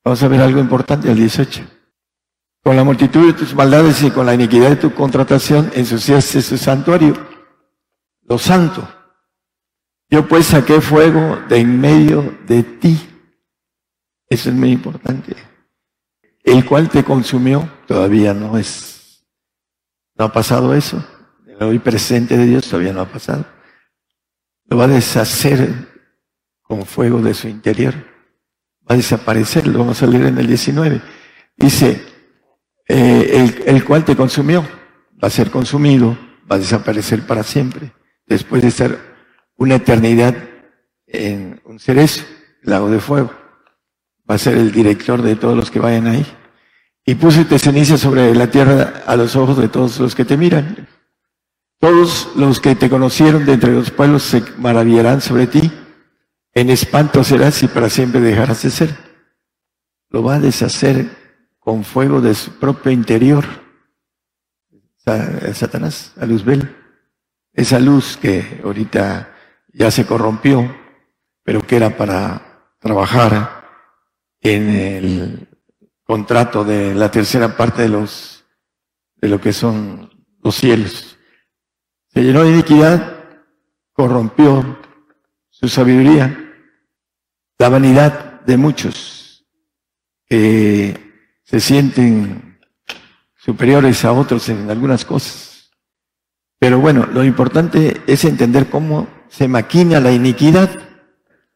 Vamos 0.04 0.22
a 0.22 0.28
ver 0.28 0.42
algo 0.42 0.60
importante 0.60 1.10
al 1.10 1.16
18. 1.16 1.64
Con 2.62 2.76
la 2.76 2.84
multitud 2.84 3.26
de 3.26 3.34
tus 3.34 3.56
maldades 3.56 4.04
y 4.04 4.12
con 4.12 4.26
la 4.26 4.34
iniquidad 4.34 4.70
de 4.70 4.76
tu 4.76 4.94
contratación 4.94 5.72
ensuciaste 5.74 6.42
su 6.42 6.58
santuario, 6.58 7.16
lo 8.24 8.38
santo. 8.38 8.88
Yo 10.10 10.28
pues 10.28 10.48
saqué 10.48 10.80
fuego 10.80 11.40
de 11.50 11.58
en 11.58 11.80
medio 11.80 12.38
de 12.46 12.64
ti. 12.64 12.98
Eso 14.30 14.50
es 14.50 14.56
muy 14.56 14.72
importante. 14.72 15.36
El 16.44 16.66
cual 16.66 16.90
te 16.90 17.04
consumió, 17.04 17.70
todavía 17.88 18.34
no 18.34 18.58
es, 18.58 19.26
no 20.16 20.26
ha 20.26 20.32
pasado 20.32 20.74
eso. 20.74 21.04
Hoy 21.68 21.80
presente 21.80 22.38
de 22.38 22.46
Dios 22.46 22.68
todavía 22.68 22.94
no 22.94 23.02
ha 23.02 23.08
pasado. 23.10 23.46
Lo 24.66 24.78
va 24.78 24.86
a 24.86 24.90
deshacer 24.90 25.72
con 26.62 26.86
fuego 26.86 27.22
de 27.22 27.34
su 27.34 27.48
interior. 27.48 27.94
Va 28.90 28.96
a 28.96 28.98
desaparecer, 28.98 29.68
lo 29.68 29.80
vamos 29.80 30.02
a 30.02 30.08
leer 30.08 30.26
en 30.28 30.38
el 30.38 30.48
19. 30.48 31.02
Dice, 31.56 32.02
eh, 32.88 33.64
el, 33.66 33.86
cual 33.86 34.04
te 34.04 34.16
consumió, 34.16 34.62
va 35.24 35.28
a 35.28 35.32
ser 35.32 35.52
consumido, 35.52 36.18
va 36.52 36.58
a 36.58 36.60
desaparecer 36.60 37.26
para 37.26 37.44
siempre, 37.44 37.94
después 38.26 38.62
de 38.62 38.68
estar 38.70 38.98
una 39.56 39.76
eternidad 39.76 40.36
en 41.08 41.62
un 41.66 41.80
cerezo, 41.80 42.24
lago 42.62 42.90
de 42.90 43.00
fuego. 43.00 43.32
Va 44.30 44.36
a 44.36 44.40
ser 44.40 44.58
el 44.58 44.72
director 44.72 45.22
de 45.22 45.36
todos 45.36 45.56
los 45.56 45.70
que 45.70 45.80
vayan 45.80 46.08
ahí. 46.08 46.26
Y 47.06 47.16
pusiste 47.16 47.60
ceniza 47.60 47.98
sobre 47.98 48.34
la 48.34 48.48
tierra 48.48 49.04
a 49.06 49.16
los 49.16 49.36
ojos 49.36 49.58
de 49.58 49.68
todos 49.68 50.00
los 50.00 50.16
que 50.16 50.26
te 50.26 50.38
miran. 50.38 50.88
Todos 51.84 52.30
los 52.38 52.62
que 52.62 52.76
te 52.78 52.90
conocieron 52.90 53.46
de 53.46 53.52
entre 53.52 53.74
los 53.74 53.92
pueblos 53.92 54.24
se 54.24 54.42
maravillarán 54.58 55.20
sobre 55.20 55.48
ti. 55.48 55.70
En 56.54 56.70
espanto 56.70 57.26
serás 57.26 57.62
y 57.62 57.68
para 57.68 57.90
siempre 57.90 58.22
dejarás 58.22 58.64
de 58.64 58.70
ser. 58.70 58.98
Lo 60.10 60.24
va 60.24 60.36
a 60.36 60.40
deshacer 60.40 61.10
con 61.60 61.84
fuego 61.84 62.22
de 62.22 62.36
su 62.36 62.52
propio 62.58 62.90
interior. 62.90 63.44
Sa- 64.96 65.54
Satanás, 65.54 66.14
a 66.18 66.26
Luzbel. 66.26 66.74
Esa 67.52 67.80
luz 67.82 68.16
que 68.16 68.62
ahorita 68.64 69.36
ya 69.74 69.92
se 69.92 70.06
corrompió, 70.06 70.74
pero 71.44 71.68
que 71.68 71.76
era 71.76 71.98
para 71.98 72.70
trabajar 72.80 73.66
en 74.40 74.70
el 74.70 75.50
contrato 76.06 76.64
de 76.64 76.96
la 76.96 77.12
tercera 77.12 77.58
parte 77.58 77.82
de 77.82 77.90
los 77.90 78.46
de 79.18 79.28
lo 79.28 79.42
que 79.42 79.52
son 79.52 80.26
los 80.42 80.56
cielos. 80.56 81.13
Se 82.14 82.22
llenó 82.22 82.44
de 82.44 82.52
iniquidad, 82.52 83.16
corrompió 83.92 84.78
su 85.50 85.68
sabiduría, 85.68 86.54
la 87.58 87.70
vanidad 87.70 88.42
de 88.42 88.56
muchos 88.56 89.48
que 90.28 91.32
se 91.44 91.60
sienten 91.60 92.60
superiores 93.36 94.06
a 94.06 94.12
otros 94.12 94.48
en 94.50 94.70
algunas 94.70 95.06
cosas. 95.06 95.72
Pero 96.60 96.80
bueno, 96.80 97.08
lo 97.08 97.24
importante 97.24 98.02
es 98.06 98.26
entender 98.26 98.70
cómo 98.70 99.08
se 99.28 99.48
maquina 99.48 100.00
la 100.00 100.12
iniquidad. 100.12 100.70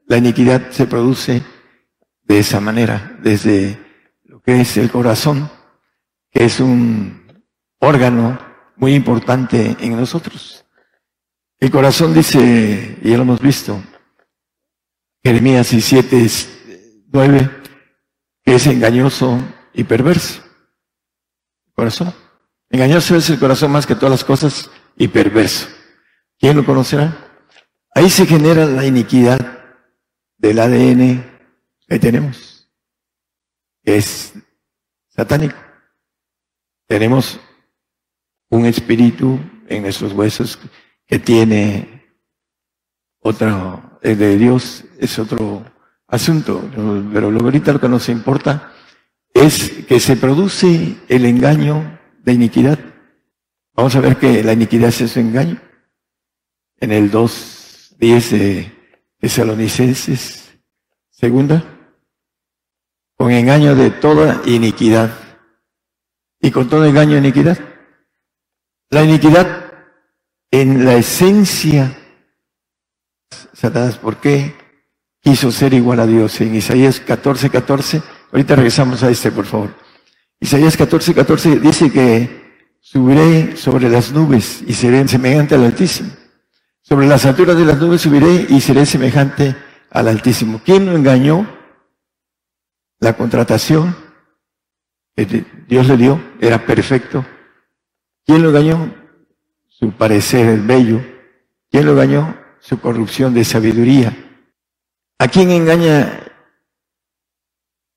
La 0.08 0.18
iniquidad 0.18 0.72
se 0.72 0.88
produce 0.88 1.44
de 2.24 2.40
esa 2.40 2.60
manera, 2.60 3.16
desde 3.22 3.78
lo 4.24 4.42
que 4.42 4.62
es 4.62 4.76
el 4.78 4.90
corazón, 4.90 5.52
que 6.32 6.46
es 6.46 6.60
un 6.60 7.44
órgano 7.80 8.47
muy 8.78 8.96
importante 8.96 9.76
en 9.80 9.96
nosotros. 9.96 10.66
El 11.60 11.72
corazón 11.72 12.14
dice, 12.14 12.98
y 13.02 13.10
ya 13.10 13.18
lo 13.18 13.24
hemos 13.24 13.42
visto, 13.42 13.82
Jeremías 15.24 15.72
17, 15.72 16.28
9, 17.12 17.52
que 18.44 18.56
es 18.56 18.68
engañoso 18.68 19.40
y 19.74 19.84
perverso. 19.84 20.42
Corazón. 21.74 22.14
Engañoso 22.70 23.16
es 23.16 23.30
el 23.30 23.40
corazón 23.40 23.72
más 23.72 23.86
que 23.86 23.96
todas 23.96 24.12
las 24.12 24.24
cosas 24.24 24.70
y 24.96 25.08
perverso. 25.08 25.68
¿Quién 26.40 26.56
lo 26.56 26.66
conocerá? 26.66 27.18
Ahí 27.94 28.10
se 28.10 28.26
genera 28.26 28.66
la 28.66 28.86
iniquidad 28.86 29.40
del 30.38 30.60
ADN 30.60 31.38
que 31.88 32.00
tenemos, 32.00 32.70
es 33.84 34.34
satánico. 35.08 35.56
Tenemos 36.86 37.40
un 38.50 38.66
espíritu 38.66 39.40
en 39.68 39.84
nuestros 39.84 40.14
huesos 40.14 40.60
que 41.06 41.20
tiene 41.20 42.06
otro, 43.20 44.00
el 44.02 44.18
de 44.18 44.38
Dios 44.38 44.86
es 45.00 45.20
otro 45.20 45.66
asunto, 46.08 46.70
pero 47.14 47.32
lo 47.32 47.42
ahorita 47.42 47.74
lo 47.74 47.82
que 47.82 47.90
nos 47.90 48.10
importa 48.10 48.72
es 49.34 49.86
que 49.88 50.00
se 50.00 50.16
produce 50.16 50.98
el 51.08 51.26
engaño 51.26 52.00
de 52.24 52.34
iniquidad. 52.34 52.80
Vamos 53.74 53.96
a 53.96 54.00
ver 54.02 54.18
que 54.18 54.44
la 54.44 54.54
iniquidad 54.54 54.90
es 54.90 55.02
ese 55.02 55.20
engaño. 55.20 55.62
En 56.80 56.92
el 56.92 57.12
2.10 57.12 58.30
de 58.32 58.72
Tesalonicenses, 59.20 60.58
segunda, 61.10 61.64
con 63.16 63.32
engaño 63.32 63.76
de 63.76 63.92
toda 63.92 64.42
iniquidad. 64.46 65.12
Y 66.40 66.52
con 66.52 66.70
todo 66.70 66.86
engaño 66.86 67.14
de 67.14 67.20
iniquidad. 67.20 67.58
La 68.90 69.04
iniquidad 69.04 69.74
en 70.50 70.86
la 70.86 70.96
esencia, 70.96 71.98
Satanás, 73.52 73.98
¿por 73.98 74.18
qué 74.18 74.56
quiso 75.20 75.52
ser 75.52 75.74
igual 75.74 76.00
a 76.00 76.08
Dios? 76.08 76.40
En 76.40 76.56
Isaías 76.56 77.02
14, 77.02 77.50
14, 77.50 78.02
ahorita 78.32 78.56
regresamos 78.56 79.04
a 79.04 79.10
este, 79.10 79.30
por 79.30 79.46
favor. 79.46 79.76
Isaías 80.40 80.78
14, 80.78 81.14
14 81.14 81.60
dice 81.60 81.92
que 81.92 82.78
subiré 82.80 83.58
sobre 83.58 83.90
las 83.90 84.14
nubes 84.14 84.64
y 84.66 84.74
seré 84.74 85.06
semejante 85.06 85.56
al 85.56 85.66
Altísimo. 85.66 86.12
Sobre 86.82 87.08
las 87.08 87.26
alturas 87.26 87.58
de 87.58 87.66
las 87.66 87.80
nubes 87.80 88.00
subiré 88.00 88.46
y 88.48 88.62
seré 88.62 88.86
semejante 88.86 89.54
al 89.90 90.08
Altísimo. 90.08 90.62
¿Quién 90.64 90.86
lo 90.86 90.96
engañó? 90.96 91.46
La 93.00 93.18
contratación 93.18 93.94
que 95.14 95.44
Dios 95.68 95.88
le 95.88 95.98
dio 95.98 96.22
era 96.40 96.66
perfecto. 96.66 97.26
¿Quién 98.28 98.44
lo 98.44 98.50
engañó? 98.50 98.94
Su 99.70 99.94
parecer 99.94 100.60
bello. 100.60 101.00
¿Quién 101.72 101.86
lo 101.86 101.94
engañó? 101.94 102.38
Su 102.60 102.78
corrupción 102.82 103.34
de 103.34 103.46
sabiduría. 103.46 104.14
¿A 105.18 105.30
quién 105.30 105.50
engaña 105.50 106.24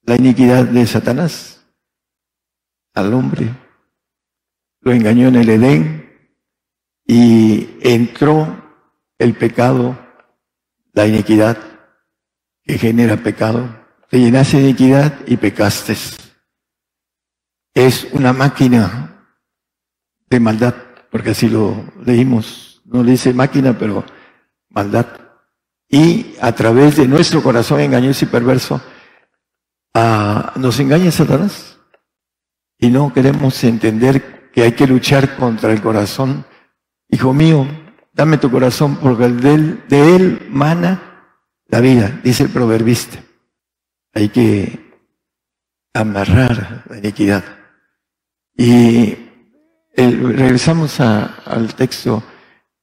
la 0.03 0.15
iniquidad 0.15 0.67
de 0.67 0.87
Satanás? 0.87 1.67
Al 2.95 3.13
hombre. 3.13 3.53
Lo 4.83 4.93
engañó 4.93 5.29
en 5.29 5.37
el 5.37 5.49
Edén 5.49 6.33
y 7.05 7.77
entró 7.81 8.87
el 9.19 9.35
pecado, 9.35 9.99
la 10.93 11.09
iniquidad 11.09 11.59
que 12.63 12.79
genera 12.79 13.17
pecado. 13.17 13.69
Te 14.09 14.21
llenaste 14.21 14.59
de 14.59 14.63
iniquidad 14.63 15.19
y 15.27 15.37
pecaste. 15.37 15.97
Es 17.75 18.07
una 18.13 18.33
máquina 18.33 19.11
de 20.31 20.41
maldad 20.41 20.75
porque 21.11 21.31
así 21.31 21.49
lo 21.49 21.93
leímos, 22.05 22.83
no 22.85 23.03
le 23.03 23.13
dice 23.13 23.35
máquina, 23.35 23.77
pero 23.77 24.05
maldad. 24.69 25.07
Y 25.89 26.37
a 26.41 26.53
través 26.53 26.97
de 26.97 27.09
nuestro 27.09 27.43
corazón 27.43 27.81
engañoso 27.81 28.25
y 28.25 28.29
perverso, 28.29 28.81
ah, 29.93 30.53
nos 30.57 30.79
engaña 30.79 31.11
Satanás. 31.11 31.79
Y 32.79 32.89
no 32.89 33.13
queremos 33.13 33.63
entender 33.65 34.51
que 34.53 34.63
hay 34.63 34.73
que 34.73 34.87
luchar 34.87 35.37
contra 35.37 35.73
el 35.73 35.83
corazón. 35.83 36.47
Hijo 37.09 37.35
mío, 37.35 37.67
dame 38.13 38.39
tu 38.39 38.51
corazón 38.51 38.97
porque 38.97 39.29
de 39.29 39.55
él, 39.55 39.85
de 39.89 40.17
él 40.17 40.47
mana 40.49 41.37
la 41.67 41.81
vida, 41.81 42.21
dice 42.23 42.45
el 42.45 42.51
proverbista. 42.51 43.19
Hay 44.15 44.29
que 44.29 44.79
amarrar 45.93 46.85
la 46.89 46.99
iniquidad. 46.99 47.45
Y 48.57 49.20
regresamos 50.07 51.01
al 51.01 51.75
texto, 51.75 52.23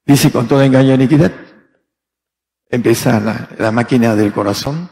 dice 0.05 0.31
con 0.31 0.47
todo 0.47 0.61
engaño 0.61 0.91
y 0.91 0.95
iniquidad. 0.95 1.31
Empieza 2.69 3.19
la, 3.57 3.71
máquina 3.71 4.15
del 4.15 4.33
corazón, 4.33 4.89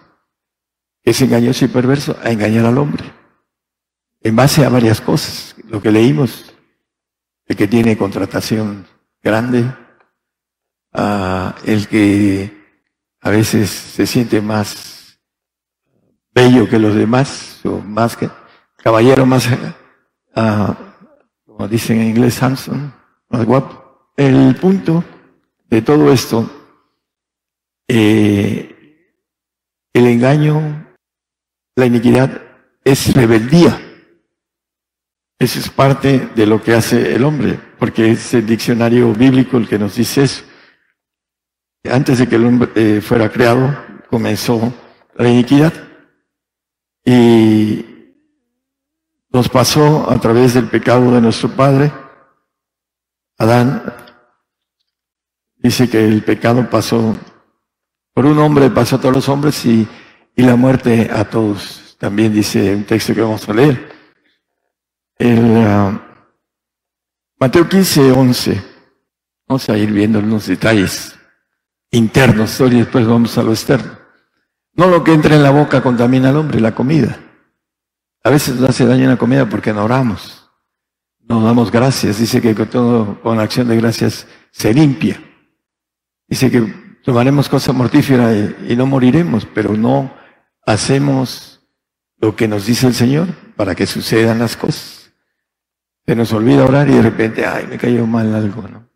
que 1.04 1.12
es 1.12 1.22
engañoso 1.22 1.66
y 1.66 1.70
perverso, 1.70 2.18
a 2.24 2.32
engañar 2.32 2.66
al 2.66 2.78
hombre. 2.78 3.04
En 4.22 4.36
base 4.36 4.66
a 4.66 4.70
varias 4.70 5.02
cosas, 5.02 5.56
lo 5.68 5.82
que 5.82 5.92
leímos, 5.92 6.54
el 7.46 7.56
que 7.56 7.68
tiene 7.68 7.98
contratación 7.98 8.88
grande, 9.22 9.66
el 11.66 11.88
que 11.88 12.66
a 13.22 13.30
veces 13.30 13.70
se 13.70 14.08
siente 14.08 14.42
más 14.42 15.20
bello 16.34 16.70
que 16.70 16.80
los 16.80 16.96
demás, 16.96 17.60
o 17.66 17.80
más 17.80 18.16
que 18.16 18.30
caballero, 18.84 19.26
más, 19.26 19.48
uh, 20.36 20.76
como 21.56 21.70
dicen 21.70 22.02
en 22.02 22.10
inglés, 22.10 22.34
Samson, 22.34 22.94
más 23.30 23.46
guapo. 23.46 24.12
El 24.18 24.56
punto 24.56 25.04
de 25.70 25.82
todo 25.82 26.12
esto, 26.12 26.50
eh, 27.88 29.08
el 29.94 30.06
engaño, 30.06 30.86
la 31.78 31.86
iniquidad 31.86 32.42
es 32.84 33.14
rebeldía. 33.14 33.80
Eso 35.40 35.60
es 35.60 35.70
parte 35.70 36.30
de 36.36 36.46
lo 36.46 36.62
que 36.62 36.74
hace 36.74 37.16
el 37.16 37.24
hombre, 37.24 37.58
porque 37.80 38.12
es 38.12 38.34
el 38.34 38.46
diccionario 38.46 39.14
bíblico 39.14 39.56
el 39.56 39.68
que 39.70 39.80
nos 39.80 39.96
dice 39.96 40.24
eso. 40.24 40.44
Antes 41.90 42.20
de 42.20 42.28
que 42.28 42.36
el 42.36 42.46
hombre 42.46 42.70
eh, 42.76 43.00
fuera 43.00 43.32
creado, 43.32 43.78
comenzó 44.10 44.74
la 45.16 45.30
iniquidad. 45.30 45.74
Y 47.06 47.95
nos 49.36 49.50
pasó 49.50 50.10
a 50.10 50.18
través 50.18 50.54
del 50.54 50.70
pecado 50.70 51.12
de 51.12 51.20
nuestro 51.20 51.50
padre, 51.50 51.92
Adán. 53.38 53.84
Dice 55.58 55.90
que 55.90 56.06
el 56.06 56.24
pecado 56.24 56.70
pasó 56.70 57.18
por 58.14 58.26
un 58.26 58.40
hombre, 58.40 58.70
pasó 58.70 58.96
a 58.96 59.02
todos 59.02 59.14
los 59.14 59.28
hombres 59.28 59.66
y, 59.66 59.86
y 60.38 60.42
la 60.42 60.56
muerte 60.56 61.10
a 61.14 61.26
todos. 61.26 61.98
También 62.00 62.32
dice 62.32 62.74
un 62.74 62.86
texto 62.86 63.14
que 63.14 63.20
vamos 63.20 63.50
a 63.50 63.54
leer. 63.54 63.90
Uh, 65.20 66.00
Mateo 67.38 67.68
15, 67.68 68.14
11. 68.14 68.64
Vamos 69.50 69.70
a 69.70 69.78
ir 69.78 69.92
viendo 69.92 70.20
unos 70.20 70.48
detalles 70.48 71.14
internos 71.92 72.58
y 72.62 72.70
después 72.70 73.06
vamos 73.06 73.38
a 73.38 73.44
lo 73.44 73.52
externo. 73.52 74.00
No 74.76 74.88
lo 74.88 75.04
que 75.04 75.12
entra 75.12 75.36
en 75.36 75.44
la 75.44 75.52
boca 75.52 75.84
contamina 75.84 76.30
al 76.30 76.38
hombre, 76.38 76.62
la 76.62 76.74
comida. 76.74 77.20
A 78.26 78.32
veces 78.32 78.56
nos 78.56 78.72
hace 78.72 78.88
daño 78.88 79.08
la 79.08 79.18
comida 79.18 79.48
porque 79.48 79.72
no 79.72 79.84
oramos. 79.84 80.50
No 81.20 81.44
damos 81.44 81.70
gracias. 81.72 82.18
Dice 82.18 82.42
que 82.42 82.56
todo, 82.66 83.22
con 83.22 83.40
acción 83.40 83.68
de 83.68 83.78
gracias 83.78 84.26
se 84.50 84.74
limpia. 84.74 85.22
Dice 86.28 86.50
que 86.50 86.62
tomaremos 87.04 87.48
cosa 87.48 87.72
mortífera 87.72 88.34
y, 88.34 88.70
y 88.70 88.76
no 88.76 88.88
moriremos, 88.88 89.46
pero 89.46 89.78
no 89.78 90.12
hacemos 90.66 91.62
lo 92.18 92.36
que 92.36 92.48
nos 92.48 92.66
dice 92.66 92.88
el 92.88 92.96
Señor 92.96 93.28
para 93.56 93.76
que 93.76 93.86
sucedan 93.86 94.40
las 94.40 94.58
cosas. 94.58 95.14
Se 96.08 96.16
nos 96.16 96.34
olvida 96.34 96.66
orar 96.66 96.90
y 96.90 96.94
de 96.94 97.04
repente, 97.04 97.46
ay, 97.46 97.68
me 97.68 97.78
cayó 97.78 98.08
mal 98.08 98.34
algo, 98.34 98.64
¿no? 98.64 98.90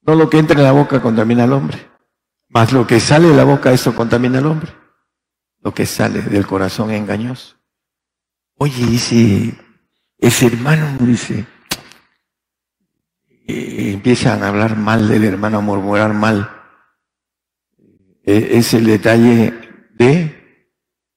No 0.00 0.14
lo 0.14 0.30
que 0.30 0.38
entra 0.38 0.56
en 0.56 0.64
la 0.64 0.72
boca 0.72 1.02
contamina 1.02 1.44
al 1.44 1.52
hombre. 1.52 1.90
Más 2.48 2.72
lo 2.72 2.86
que 2.86 3.00
sale 3.00 3.28
de 3.28 3.36
la 3.36 3.44
boca, 3.44 3.70
eso 3.70 3.94
contamina 3.94 4.38
al 4.38 4.46
hombre. 4.46 4.72
Lo 5.60 5.74
que 5.74 5.84
sale 5.84 6.22
del 6.22 6.46
corazón 6.46 6.90
engañoso. 6.90 7.55
Oye, 8.56 8.86
dice, 8.86 9.54
ese 10.18 10.46
hermano, 10.46 10.96
dice, 11.00 11.46
eh, 13.46 13.90
empiezan 13.92 14.42
a 14.42 14.48
hablar 14.48 14.76
mal 14.76 15.08
del 15.08 15.24
hermano, 15.24 15.58
a 15.58 15.60
murmurar 15.60 16.12
mal. 16.12 16.50
Eh, 18.24 18.50
es 18.52 18.74
el 18.74 18.86
detalle 18.86 19.54
de 19.94 20.68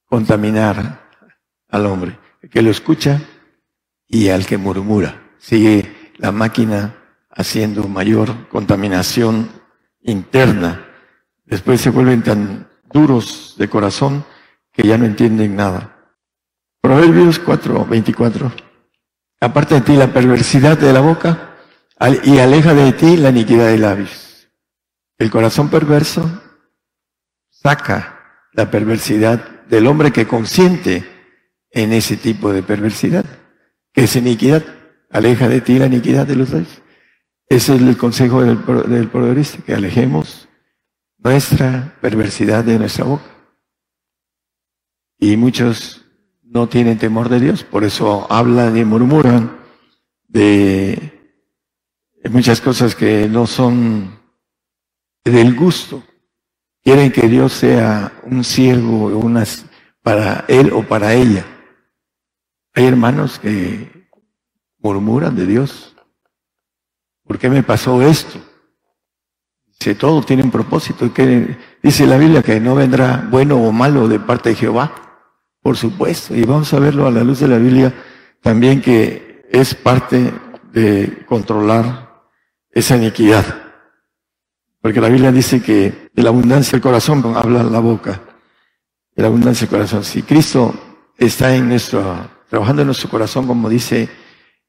contaminar 0.04 1.08
al 1.68 1.86
hombre. 1.86 2.18
El 2.42 2.50
que 2.50 2.62
lo 2.62 2.70
escucha 2.70 3.20
y 4.06 4.28
al 4.28 4.46
que 4.46 4.58
murmura. 4.58 5.30
Sigue 5.38 6.12
la 6.18 6.32
máquina 6.32 6.96
haciendo 7.30 7.88
mayor 7.88 8.48
contaminación 8.48 9.50
interna 10.02 10.86
Después 11.50 11.80
se 11.80 11.90
vuelven 11.90 12.22
tan 12.22 12.68
duros 12.92 13.56
de 13.58 13.68
corazón 13.68 14.24
que 14.72 14.86
ya 14.86 14.96
no 14.96 15.04
entienden 15.04 15.56
nada. 15.56 15.99
Proverbios 16.80 17.38
4, 17.38 17.86
24. 17.86 18.52
Aparte 19.40 19.76
de 19.76 19.80
ti 19.82 19.96
la 19.96 20.12
perversidad 20.12 20.78
de 20.78 20.92
la 20.92 21.00
boca 21.00 21.56
y 22.24 22.38
aleja 22.38 22.74
de 22.74 22.92
ti 22.92 23.16
la 23.16 23.30
iniquidad 23.30 23.66
de 23.66 23.78
labios. 23.78 24.48
El 25.18 25.30
corazón 25.30 25.68
perverso 25.68 26.42
saca 27.50 28.48
la 28.52 28.70
perversidad 28.70 29.66
del 29.66 29.86
hombre 29.86 30.12
que 30.12 30.26
consiente 30.26 31.06
en 31.70 31.92
ese 31.92 32.16
tipo 32.16 32.52
de 32.52 32.62
perversidad, 32.62 33.24
que 33.92 34.04
es 34.04 34.16
iniquidad. 34.16 34.64
Aleja 35.10 35.48
de 35.48 35.60
ti 35.60 35.78
la 35.78 35.86
iniquidad 35.86 36.26
de 36.26 36.36
los 36.36 36.50
labios. 36.50 36.82
Ese 37.48 37.74
es 37.74 37.82
el 37.82 37.96
consejo 37.96 38.42
del, 38.42 38.64
del 38.88 39.10
que 39.64 39.74
alejemos 39.74 40.48
nuestra 41.18 41.96
perversidad 42.00 42.64
de 42.64 42.78
nuestra 42.78 43.04
boca. 43.04 43.24
Y 45.18 45.36
muchos 45.36 45.99
no 46.50 46.68
tienen 46.68 46.98
temor 46.98 47.28
de 47.28 47.38
Dios, 47.38 47.62
por 47.62 47.84
eso 47.84 48.26
hablan 48.28 48.76
y 48.76 48.84
murmuran 48.84 49.56
de 50.26 51.38
muchas 52.28 52.60
cosas 52.60 52.96
que 52.96 53.28
no 53.28 53.46
son 53.46 54.18
del 55.24 55.54
gusto. 55.54 56.02
Quieren 56.82 57.12
que 57.12 57.28
Dios 57.28 57.52
sea 57.52 58.12
un 58.24 58.42
siervo 58.42 59.06
unas, 59.16 59.64
para 60.02 60.44
él 60.48 60.72
o 60.72 60.82
para 60.82 61.14
ella. 61.14 61.46
Hay 62.74 62.84
hermanos 62.86 63.38
que 63.38 64.08
murmuran 64.78 65.36
de 65.36 65.46
Dios. 65.46 65.94
¿Por 67.24 67.38
qué 67.38 67.48
me 67.48 67.62
pasó 67.62 68.02
esto? 68.02 68.40
Si 69.78 69.94
todo 69.94 70.20
tiene 70.22 70.42
un 70.42 70.50
propósito. 70.50 71.12
que 71.14 71.56
dice 71.80 72.06
la 72.06 72.18
Biblia 72.18 72.42
que 72.42 72.58
no 72.58 72.74
vendrá 72.74 73.28
bueno 73.30 73.56
o 73.56 73.70
malo 73.70 74.08
de 74.08 74.18
parte 74.18 74.48
de 74.50 74.56
Jehová. 74.56 75.09
Por 75.62 75.76
supuesto. 75.76 76.34
Y 76.34 76.42
vamos 76.44 76.72
a 76.72 76.78
verlo 76.78 77.06
a 77.06 77.10
la 77.10 77.22
luz 77.22 77.40
de 77.40 77.48
la 77.48 77.58
Biblia 77.58 77.92
también 78.40 78.80
que 78.80 79.46
es 79.50 79.74
parte 79.74 80.32
de 80.72 81.24
controlar 81.26 82.24
esa 82.70 82.96
iniquidad. 82.96 83.44
Porque 84.80 85.00
la 85.00 85.08
Biblia 85.08 85.30
dice 85.30 85.62
que 85.62 86.10
de 86.14 86.22
la 86.22 86.30
abundancia 86.30 86.72
del 86.72 86.80
corazón 86.80 87.22
habla 87.36 87.62
la 87.62 87.80
boca. 87.80 88.22
De 89.14 89.22
la 89.22 89.28
abundancia 89.28 89.66
del 89.66 89.76
corazón. 89.76 90.04
Si 90.04 90.22
Cristo 90.22 90.74
está 91.18 91.54
en 91.54 91.68
nuestro, 91.68 92.30
trabajando 92.48 92.82
en 92.82 92.86
nuestro 92.86 93.10
corazón, 93.10 93.46
como 93.46 93.68
dice 93.68 94.08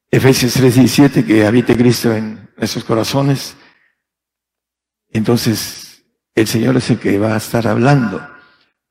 Efesios 0.10 0.58
3:17, 0.58 1.26
que 1.26 1.46
habite 1.46 1.78
Cristo 1.78 2.14
en 2.14 2.50
nuestros 2.58 2.84
corazones, 2.84 3.56
entonces 5.10 6.04
el 6.36 6.48
Señor 6.48 6.76
es 6.78 6.90
el 6.90 7.00
que 7.00 7.18
va 7.18 7.34
a 7.36 7.38
estar 7.38 7.66
hablando. 7.68 8.22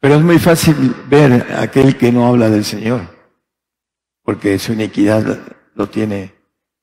Pero 0.01 0.15
es 0.15 0.23
muy 0.23 0.39
fácil 0.39 0.97
ver 1.09 1.47
a 1.53 1.63
aquel 1.63 1.97
que 1.99 2.11
no 2.11 2.27
habla 2.27 2.49
del 2.49 2.65
Señor, 2.65 3.03
porque 4.23 4.59
su 4.59 4.73
iniquidad 4.73 5.39
lo 5.75 5.89
tiene 5.89 6.35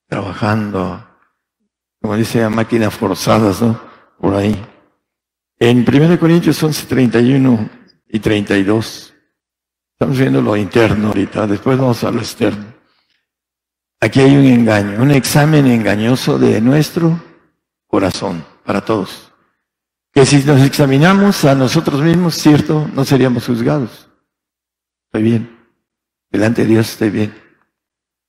trabajando, 0.08 1.04
como 2.00 2.16
dice, 2.16 2.44
a 2.44 2.50
máquinas 2.52 2.94
forzadas, 2.94 3.62
¿no? 3.62 3.80
Por 4.20 4.36
ahí. 4.36 4.56
En 5.60 5.80
1 5.80 6.20
Corintios 6.20 6.62
11, 6.62 6.86
31 6.86 7.70
y 8.08 8.20
32, 8.20 9.16
estamos 9.94 10.18
viendo 10.20 10.40
lo 10.40 10.56
interno 10.56 11.08
ahorita, 11.08 11.48
después 11.48 11.76
vamos 11.76 12.04
a 12.04 12.12
lo 12.12 12.20
externo. 12.20 12.66
Aquí 14.00 14.20
hay 14.22 14.38
un 14.38 14.46
engaño, 14.46 15.02
un 15.02 15.10
examen 15.10 15.66
engañoso 15.66 16.38
de 16.38 16.62
nuestro 16.62 17.20
corazón 17.88 18.46
para 18.64 18.86
todos 18.86 19.27
que 20.18 20.26
si 20.26 20.44
nos 20.46 20.64
examinamos 20.64 21.46
a 21.46 21.54
nosotros 21.54 22.02
mismos, 22.02 22.34
cierto, 22.34 22.90
no 22.96 23.06
seríamos 23.06 23.46
juzgados. 23.46 24.10
Estoy 25.06 25.22
bien. 25.22 25.60
Delante 26.32 26.64
de 26.64 26.70
Dios 26.70 26.90
estoy 26.90 27.12
bien. 27.12 27.36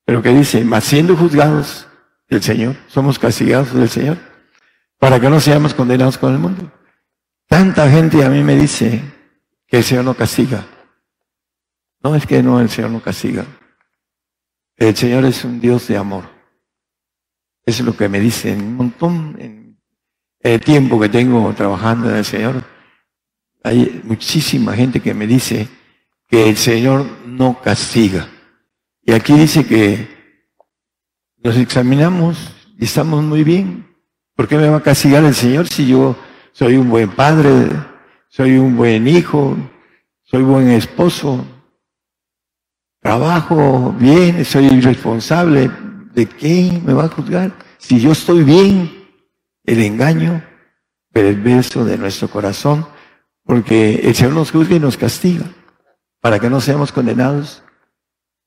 Pero 0.05 0.21
que 0.21 0.29
dice, 0.29 0.63
más 0.65 0.85
siendo 0.85 1.17
juzgados, 1.17 1.89
del 2.29 2.43
Señor, 2.43 2.77
somos 2.89 3.19
castigados 3.19 3.73
del 3.73 3.89
Señor, 3.89 4.19
para 4.99 5.19
que 5.19 5.31
no 5.31 5.41
seamos 5.41 5.73
condenados 5.73 6.19
con 6.19 6.35
el 6.35 6.39
mundo. 6.39 6.71
Tanta 7.47 7.91
gente 7.91 8.23
a 8.23 8.29
mí 8.29 8.45
me 8.45 8.57
dice 8.57 9.03
que 9.67 9.79
el 9.79 9.83
Señor 9.83 10.05
no 10.05 10.13
castiga. 10.13 10.67
No 12.03 12.15
es 12.15 12.27
que 12.27 12.43
no, 12.43 12.61
el 12.61 12.69
Señor 12.69 12.91
no 12.91 13.01
castiga. 13.01 13.47
El 14.77 14.95
Señor 14.95 15.25
es 15.25 15.43
un 15.43 15.59
Dios 15.59 15.89
de 15.89 15.97
amor. 15.97 16.25
Es 17.65 17.81
lo 17.81 17.97
que 17.97 18.11
me 18.11 18.21
dicen 18.21 18.61
un 18.61 18.77
montón 18.77 19.37
en 19.39 19.68
el 20.41 20.61
tiempo 20.61 21.01
que 21.01 21.09
tengo 21.09 21.53
trabajando 21.55 22.11
en 22.11 22.17
el 22.17 22.25
Señor. 22.25 22.65
Hay 23.63 24.01
muchísima 24.05 24.75
gente 24.75 25.01
que 25.01 25.15
me 25.15 25.27
dice 25.27 25.69
que 26.29 26.49
el 26.49 26.57
Señor 26.57 27.07
no 27.27 27.61
castiga. 27.61 28.29
Y 29.03 29.13
aquí 29.13 29.33
dice 29.35 29.67
que 29.67 30.09
nos 31.43 31.57
examinamos 31.57 32.53
y 32.79 32.85
estamos 32.85 33.23
muy 33.23 33.43
bien. 33.43 33.87
¿Por 34.35 34.47
qué 34.47 34.57
me 34.57 34.69
va 34.69 34.77
a 34.77 34.83
castigar 34.83 35.25
el 35.25 35.35
Señor 35.35 35.67
si 35.67 35.87
yo 35.89 36.17
soy 36.53 36.77
un 36.77 36.89
buen 36.89 37.11
padre, 37.11 37.69
soy 38.29 38.59
un 38.59 38.77
buen 38.77 39.09
hijo, 39.09 39.57
soy 40.23 40.43
buen 40.43 40.71
esposo, 40.71 41.45
trabajo 43.01 43.95
bien, 43.99 44.45
soy 44.45 44.69
responsable? 44.81 45.71
¿De 46.15 46.27
qué 46.27 46.81
me 46.85 46.93
va 46.93 47.05
a 47.05 47.09
juzgar? 47.09 47.53
Si 47.79 48.01
yo 48.01 48.13
estoy 48.13 48.45
bien, 48.45 48.98
el 49.69 49.83
engaño 49.83 50.43
perverso 51.13 51.85
de 51.85 51.99
nuestro 51.99 52.29
corazón, 52.29 52.87
porque 53.45 54.01
el 54.05 54.15
Señor 54.15 54.33
nos 54.33 54.51
juzga 54.51 54.77
y 54.77 54.81
nos 54.81 54.97
castiga 54.97 55.45
para 56.21 56.39
que 56.39 56.49
no 56.49 56.61
seamos 56.61 56.91
condenados 56.91 57.63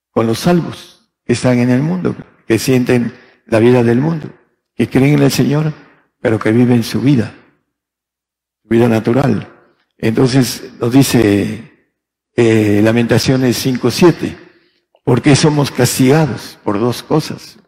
con 0.10 0.26
los 0.26 0.40
salvos 0.40 1.12
que 1.24 1.34
están 1.34 1.60
en 1.60 1.70
el 1.70 1.82
mundo, 1.82 2.16
que 2.48 2.58
sienten 2.58 3.14
la 3.46 3.60
vida 3.60 3.84
del 3.84 4.00
mundo, 4.00 4.30
que 4.76 4.90
creen 4.90 5.16
en 5.16 5.24
el 5.24 5.32
Señor, 5.32 5.74
pero 6.20 6.40
que 6.40 6.52
viven 6.52 6.84
su 6.84 7.02
vida, 7.02 7.34
su 8.64 8.70
vida 8.70 8.88
natural. 8.88 9.48
Entonces 9.98 10.72
nos 10.80 10.92
dice 10.92 11.88
eh, 12.36 12.82
Lamentaciones 12.84 13.64
5.7, 13.64 14.36
¿por 15.04 15.22
qué 15.22 15.36
somos 15.36 15.70
castigados? 15.70 16.58
Por 16.64 16.80
dos 16.80 17.04
cosas. 17.04 17.60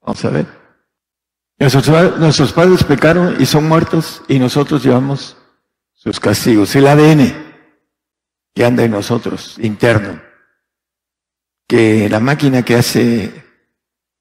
Vamos 0.00 0.24
a 0.24 0.30
ver. 0.30 0.61
Nuestros, 1.62 2.52
padres 2.52 2.82
pecaron 2.82 3.40
y 3.40 3.46
son 3.46 3.68
muertos 3.68 4.20
y 4.26 4.40
nosotros 4.40 4.82
llevamos 4.82 5.36
sus 5.92 6.18
castigos. 6.18 6.74
El 6.74 6.88
ADN 6.88 7.32
que 8.52 8.64
anda 8.64 8.82
en 8.82 8.90
nosotros, 8.90 9.60
interno. 9.60 10.20
Que 11.68 12.08
la 12.08 12.18
máquina 12.18 12.64
que 12.64 12.74
hace 12.74 13.44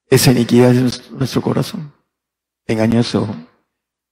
esa 0.07 0.31
iniquidad 0.31 0.75
es 0.75 1.09
nuestro 1.09 1.41
corazón, 1.41 1.91
engañoso 2.67 3.35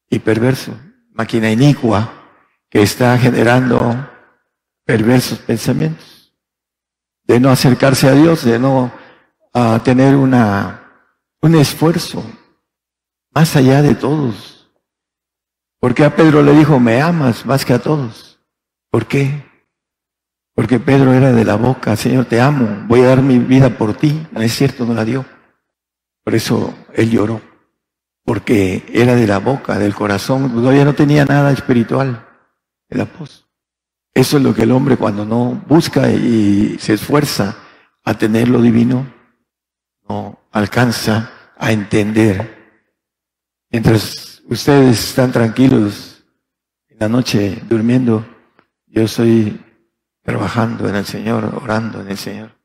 y 0.09 0.17
perverso, 0.17 0.75
máquina 1.11 1.51
inicua 1.51 2.11
que 2.67 2.81
está 2.81 3.15
generando 3.19 4.09
perversos 4.85 5.37
pensamientos, 5.37 6.33
de 7.25 7.39
no 7.39 7.51
acercarse 7.51 8.07
a 8.07 8.13
Dios, 8.13 8.43
de 8.43 8.57
no 8.57 8.91
a 9.53 9.79
tener 9.83 10.15
una, 10.15 11.05
un 11.41 11.53
esfuerzo 11.53 12.25
más 13.31 13.55
allá 13.55 13.81
de 13.81 13.95
todos. 13.95 14.69
Porque 15.79 16.03
a 16.03 16.15
Pedro 16.15 16.41
le 16.43 16.53
dijo, 16.53 16.79
me 16.79 17.01
amas 17.01 17.45
más 17.45 17.65
que 17.65 17.73
a 17.73 17.79
todos. 17.79 18.39
¿Por 18.89 19.05
qué? 19.05 19.45
Porque 20.53 20.79
Pedro 20.79 21.13
era 21.13 21.31
de 21.31 21.45
la 21.45 21.55
boca, 21.55 21.95
Señor, 21.95 22.25
te 22.25 22.41
amo, 22.41 22.85
voy 22.87 23.01
a 23.01 23.07
dar 23.07 23.21
mi 23.21 23.39
vida 23.39 23.77
por 23.77 23.93
ti. 23.93 24.27
No 24.31 24.41
es 24.41 24.53
cierto, 24.53 24.85
no 24.85 24.93
la 24.93 25.05
dio. 25.05 25.25
Por 26.23 26.35
eso 26.35 26.75
él 26.93 27.09
lloró, 27.09 27.41
porque 28.25 28.85
era 28.91 29.15
de 29.15 29.25
la 29.25 29.39
boca, 29.39 29.79
del 29.79 29.95
corazón, 29.95 30.53
todavía 30.53 30.83
no 30.83 30.93
tenía 30.93 31.23
nada 31.25 31.51
espiritual 31.51 32.27
el 32.89 33.01
apóstol. 33.01 33.47
Eso 34.13 34.37
es 34.37 34.43
lo 34.43 34.53
que 34.53 34.63
el 34.63 34.71
hombre 34.71 34.97
cuando 34.97 35.23
no 35.23 35.63
busca 35.67 36.11
y 36.11 36.77
se 36.79 36.93
esfuerza 36.93 37.55
a 38.03 38.15
tener 38.15 38.49
lo 38.49 38.61
divino, 38.61 39.11
no 40.09 40.39
alcanza 40.51 41.31
a 41.57 41.71
entender. 41.71 42.58
Mientras 43.71 44.41
ustedes 44.49 45.09
están 45.09 45.31
tranquilos 45.31 46.25
en 46.87 46.97
la 46.99 47.07
noche 47.07 47.61
durmiendo, 47.69 48.25
yo 48.87 49.03
estoy 49.03 49.63
trabajando 50.23 50.89
en 50.89 50.95
el 50.95 51.05
Señor, 51.05 51.45
orando 51.61 52.01
en 52.01 52.09
el 52.09 52.17
Señor. 52.17 52.57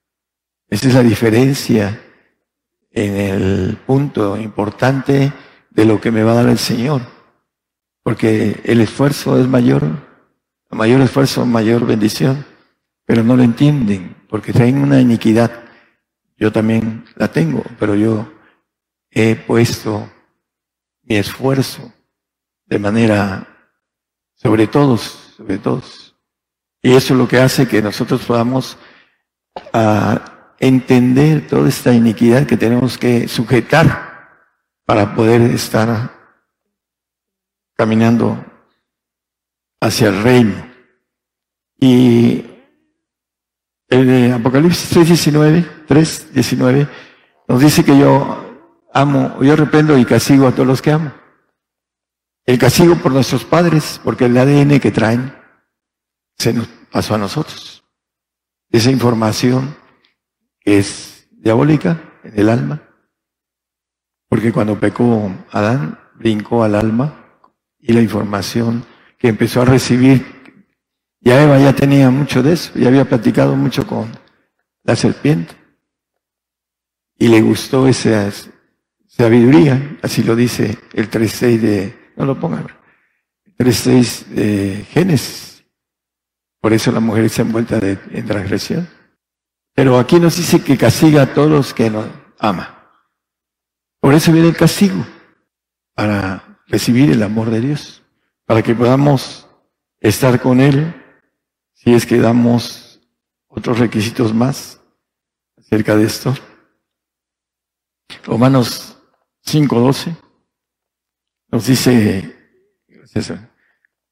Esa 0.67 0.89
es 0.89 0.95
la 0.95 1.03
diferencia 1.03 2.01
en 2.91 3.17
el 3.17 3.77
punto 3.87 4.39
importante 4.39 5.31
de 5.69 5.85
lo 5.85 6.01
que 6.01 6.11
me 6.11 6.23
va 6.23 6.33
a 6.33 6.37
dar 6.37 6.49
el 6.49 6.59
Señor. 6.59 7.03
Porque 8.03 8.63
el 8.65 8.81
esfuerzo 8.81 9.39
es 9.39 9.47
mayor, 9.47 9.83
mayor 10.71 11.03
esfuerzo, 11.03 11.45
mayor 11.45 11.85
bendición, 11.85 12.47
pero 13.05 13.23
no 13.23 13.37
lo 13.37 13.43
entienden, 13.43 14.17
porque 14.31 14.55
traen 14.55 14.79
una 14.79 15.03
iniquidad. 15.03 15.65
Yo 16.39 16.51
también 16.51 17.05
la 17.17 17.31
tengo, 17.31 17.63
pero 17.79 17.95
yo 17.95 18.33
he 19.11 19.37
puesto 19.37 20.09
mi 21.05 21.17
esfuerzo 21.17 21.93
de 22.67 22.79
manera 22.79 23.47
sobre 24.35 24.67
todos, 24.67 25.35
sobre 25.37 25.59
todos. 25.59 26.17
Y 26.83 26.95
eso 26.95 27.15
es 27.15 27.19
lo 27.19 27.29
que 27.29 27.39
hace 27.39 27.67
que 27.69 27.81
nosotros 27.81 28.25
podamos 28.25 28.77
ah, 29.73 30.53
entender 30.59 31.47
toda 31.47 31.69
esta 31.69 31.93
iniquidad 31.93 32.47
que 32.47 32.57
tenemos 32.57 32.99
que 32.99 33.29
sujetar 33.29 34.15
para 34.85 35.15
poder 35.15 35.43
estar 35.43 36.11
caminando 37.75 38.45
hacia 39.81 40.09
el 40.09 40.23
reino. 40.23 40.73
Y 41.79 42.45
el 43.89 44.33
Apocalipsis 44.33 44.97
3.19, 44.97 45.87
3.19 45.87 46.89
nos 47.49 47.61
dice 47.61 47.85
que 47.85 47.99
yo 47.99 48.44
amo, 48.95 49.43
yo 49.43 49.57
reprendo 49.57 49.99
y 49.99 50.05
castigo 50.07 50.47
a 50.47 50.53
todos 50.53 50.67
los 50.67 50.81
que 50.81 50.93
amo. 50.93 51.13
El 52.47 52.59
castigo 52.59 52.97
por 52.97 53.13
nuestros 53.13 53.45
padres, 53.45 54.01
porque 54.03 54.27
el 54.27 54.39
ADN 54.39 54.81
que 54.81 54.91
traen 54.91 55.35
se 56.39 56.53
nos 56.53 56.69
pasó 56.91 57.15
a 57.15 57.19
nosotros. 57.19 57.85
Esa 58.71 58.91
información 58.91 59.77
es 60.61 61.29
diabólica 61.31 62.01
en 62.23 62.39
el 62.39 62.49
alma, 62.49 62.83
porque 64.29 64.53
cuando 64.53 64.79
pecó 64.79 65.31
Adán, 65.51 65.99
brincó 66.15 66.65
al 66.65 66.75
alma 66.75 67.41
y 67.79 67.93
la 67.93 68.01
información 68.01 68.85
que 69.19 69.29
empezó 69.29 69.63
a 69.63 69.67
recibir, 69.67 70.25
ya 71.21 71.43
Eva 71.43 71.59
ya 71.59 71.75
tenía 71.75 72.11
mucho 72.11 72.43
de 72.43 72.53
eso, 72.53 72.73
ya 72.75 72.89
había 72.89 73.09
platicado 73.09 73.57
mucho 73.57 73.87
con 73.87 74.11
la 74.83 74.97
serpiente 74.97 75.55
y 77.17 77.29
le 77.29 77.41
gustó 77.41 77.89
esa 77.89 78.29
sabiduría, 79.17 79.99
así 80.03 80.23
lo 80.25 80.35
dice 80.35 80.77
el 80.93 81.11
3.6 81.11 81.61
de, 81.61 82.13
no 82.17 82.25
lo 82.25 82.39
pongan, 82.39 82.67
3.6 83.59 84.27
de 84.27 84.87
Génesis. 84.91 85.65
Por 86.61 86.73
eso 86.73 86.91
la 86.91 87.01
mujer 87.01 87.25
está 87.25 87.43
envuelta 87.43 87.79
de, 87.79 87.99
en 88.11 88.27
transgresión. 88.27 88.89
Pero 89.75 89.99
aquí 89.99 90.19
nos 90.19 90.37
dice 90.37 90.63
que 90.63 90.77
castiga 90.77 91.23
a 91.23 91.35
todos 91.35 91.51
los 91.51 91.75
que 91.75 91.91
nos 91.91 92.07
ama. 92.39 92.91
Por 94.01 94.15
eso 94.15 94.33
viene 94.33 94.49
el 94.49 94.57
castigo, 94.57 95.07
para 95.95 96.61
recibir 96.67 97.11
el 97.11 97.23
amor 97.23 97.51
de 97.51 97.61
Dios, 97.61 98.03
para 98.47 98.63
que 98.63 98.75
podamos 98.75 99.49
estar 100.01 100.41
con 100.41 100.61
Él, 100.61 100.95
si 101.73 101.95
es 101.95 102.05
que 102.05 102.19
damos 102.19 103.01
otros 103.47 103.79
requisitos 103.79 104.35
más 104.35 104.81
acerca 105.57 105.97
de 105.97 106.05
esto. 106.05 106.35
Romanos 108.25 108.94
5.12 109.47 110.17
nos 111.51 111.67
dice, 111.67 112.35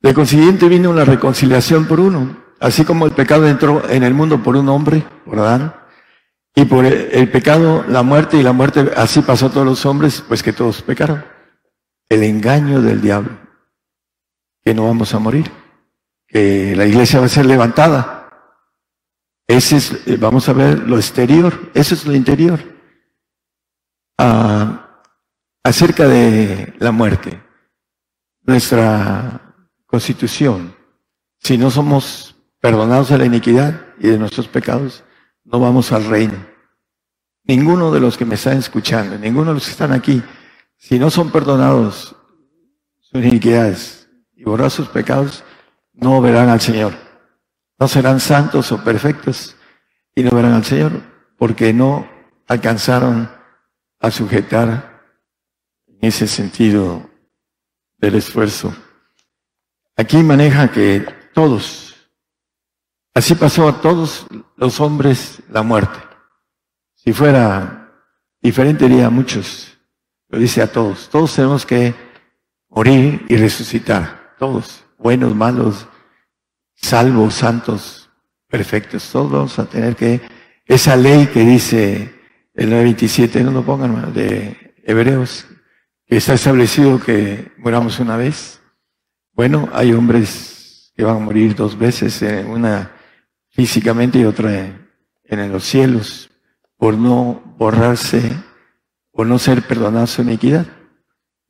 de 0.01 0.15
consiguiente 0.15 0.69
vino 0.69 0.93
la 0.93 1.05
reconciliación 1.05 1.87
por 1.87 1.99
uno, 1.99 2.43
Así 2.63 2.85
como 2.85 3.07
el 3.07 3.13
pecado 3.13 3.49
entró 3.49 3.91
en 3.91 4.05
el 4.05 4.15
mundo 4.15 4.41
por 4.41 4.55
un 4.55 4.69
hombre, 4.69 5.03
por 5.25 5.37
Adán, 5.37 5.75
y 6.55 6.65
por 6.65 6.85
el, 6.85 7.29
pecado, 7.29 7.85
la 7.89 8.05
muerte, 8.05 8.37
y 8.37 8.43
la 8.45 8.53
muerte 8.53 8.89
así 8.97 9.21
pasó 9.21 9.47
a 9.47 9.51
todos 9.51 9.67
los 9.67 9.85
hombres, 9.85 10.23
pues 10.29 10.45
que 10.45 10.53
todos 10.53 10.81
pecaron. 10.81 11.25
El 12.09 12.23
engaño 12.23 12.81
del 12.81 13.01
diablo, 13.01 13.37
que 14.65 14.75
no 14.75 14.87
vamos 14.87 15.13
a 15.13 15.19
morir, 15.19 15.51
que 16.29 16.77
la 16.77 16.87
iglesia 16.87 17.19
va 17.19 17.27
a 17.27 17.31
ser 17.31 17.47
levantada. 17.47 18.31
Ese 19.49 19.79
es, 19.79 20.07
eh, 20.07 20.17
vamos 20.17 20.49
a 20.49 20.53
ver 20.53 20.79
lo 20.89 20.99
exterior, 20.99 21.73
eso 21.75 21.97
es 21.97 22.07
lo 22.07 22.15
interior. 22.15 22.61
Ah, 24.19 24.72
acerca 25.63 26.09
de 26.09 26.75
la 26.79 26.93
muerte, 26.93 27.43
nuestra 28.43 29.55
constitución, 29.87 30.75
si 31.39 31.57
no 31.57 31.71
somos 31.71 32.37
perdonados 32.61 33.09
de 33.11 33.19
la 33.19 33.27
iniquidad 33.27 33.81
y 33.99 34.09
de 34.09 34.19
nuestros 34.19 34.49
pecados, 34.49 35.05
no 35.45 35.61
vamos 35.61 35.93
al 35.93 36.05
reino. 36.05 36.47
Ninguno 37.45 37.91
de 37.91 38.01
los 38.01 38.17
que 38.17 38.25
me 38.25 38.37
están 38.37 38.59
escuchando, 38.59 39.19
ninguno 39.19 39.49
de 39.49 39.55
los 39.55 39.65
que 39.65 39.73
están 39.73 39.93
aquí, 39.93 40.23
si 40.77 40.99
no 40.99 41.11
son 41.11 41.31
perdonados 41.31 42.17
sus 43.01 43.25
iniquidades 43.25 44.09
y 44.35 44.45
borrar 44.45 44.71
sus 44.71 44.89
pecados, 44.89 45.45
no 45.93 46.21
verán 46.21 46.49
al 46.49 46.61
Señor. 46.61 46.95
No 47.79 47.89
serán 47.89 48.21
santos 48.21 48.71
o 48.71 48.83
perfectos 48.83 49.57
y 50.15 50.23
no 50.23 50.31
verán 50.31 50.55
al 50.55 50.65
Señor 50.65 50.93
porque 51.37 51.73
no 51.73 52.09
alcanzaron 52.47 53.31
a 53.99 54.11
sujetar 54.11 54.92
en 56.03 56.09
ese 56.09 56.27
sentido 56.27 57.09
del 57.99 58.17
esfuerzo. 58.17 58.75
Aquí 59.97 60.17
maneja 60.19 60.71
que 60.71 61.07
todos, 61.33 61.95
así 63.15 63.37
pasó 63.37 63.69
a 63.69 63.81
todos 63.81 64.27
los 64.57 64.81
hombres 64.81 65.41
la 65.49 65.63
muerte. 65.63 65.99
Si 66.97 67.13
fuera 67.13 67.89
diferente 68.41 68.89
diría 68.89 69.07
a 69.07 69.11
muchos, 69.11 69.79
lo 70.29 70.39
dice 70.39 70.61
a 70.61 70.73
todos, 70.73 71.09
todos 71.09 71.35
tenemos 71.37 71.65
que 71.65 71.95
morir 72.69 73.25
y 73.29 73.37
resucitar, 73.37 74.35
todos, 74.39 74.85
buenos, 74.99 75.37
malos, 75.37 75.87
salvos, 76.75 77.35
santos, 77.35 78.11
perfectos, 78.49 79.09
todos 79.11 79.31
vamos 79.31 79.59
a 79.59 79.67
tener 79.67 79.95
que, 79.95 80.21
esa 80.65 80.97
ley 80.97 81.27
que 81.27 81.41
dice 81.41 82.15
el 82.55 82.71
927, 82.71 83.45
no 83.45 83.53
lo 83.53 83.65
pongan, 83.65 84.13
de 84.13 84.75
Hebreos, 84.85 85.47
está 86.17 86.35
establecido 86.35 87.01
que 87.01 87.53
muramos 87.59 87.99
una 88.01 88.17
vez. 88.17 88.61
Bueno, 89.33 89.69
hay 89.73 89.93
hombres 89.93 90.93
que 90.95 91.05
van 91.05 91.17
a 91.17 91.21
morir 91.21 91.55
dos 91.55 91.79
veces, 91.79 92.21
eh, 92.23 92.45
una 92.47 92.93
físicamente 93.49 94.19
y 94.19 94.25
otra 94.25 94.79
en 95.25 95.53
los 95.53 95.65
cielos, 95.65 96.31
por 96.77 96.99
no 96.99 97.55
borrarse 97.57 98.21
o 99.13 99.25
no 99.25 99.39
ser 99.39 99.63
perdonados 99.63 100.11
su 100.11 100.23
iniquidad. 100.23 100.67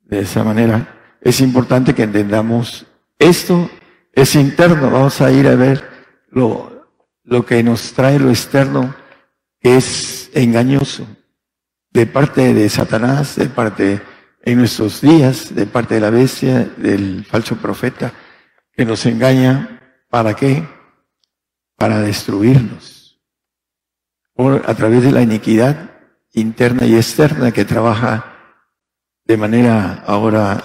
De 0.01 0.19
esa 0.19 0.43
manera, 0.43 1.17
es 1.21 1.41
importante 1.41 1.93
que 1.93 2.03
entendamos 2.03 2.85
esto 3.19 3.69
es 4.13 4.35
interno. 4.35 4.89
Vamos 4.89 5.21
a 5.21 5.31
ir 5.31 5.47
a 5.47 5.55
ver 5.55 5.83
lo, 6.29 6.87
lo 7.23 7.45
que 7.45 7.63
nos 7.63 7.93
trae 7.93 8.19
lo 8.19 8.29
externo, 8.29 8.95
que 9.59 9.77
es 9.77 10.29
engañoso, 10.33 11.05
de 11.91 12.05
parte 12.05 12.53
de 12.53 12.69
Satanás, 12.69 13.35
de 13.35 13.47
parte 13.47 14.01
en 14.45 14.57
nuestros 14.57 14.99
días, 14.99 15.55
de 15.55 15.65
parte 15.65 15.95
de 15.95 16.01
la 16.01 16.09
bestia, 16.09 16.65
del 16.77 17.23
falso 17.23 17.55
profeta, 17.55 18.11
que 18.73 18.85
nos 18.85 19.05
engaña, 19.05 20.03
¿para 20.09 20.35
qué? 20.35 20.67
Para 21.77 21.99
destruirnos. 21.99 23.21
Por, 24.33 24.69
a 24.69 24.75
través 24.75 25.03
de 25.03 25.11
la 25.11 25.21
iniquidad 25.21 25.91
interna 26.33 26.85
y 26.85 26.95
externa 26.95 27.51
que 27.51 27.63
trabaja 27.63 28.35
de 29.23 29.37
manera 29.37 30.03
ahora, 30.05 30.61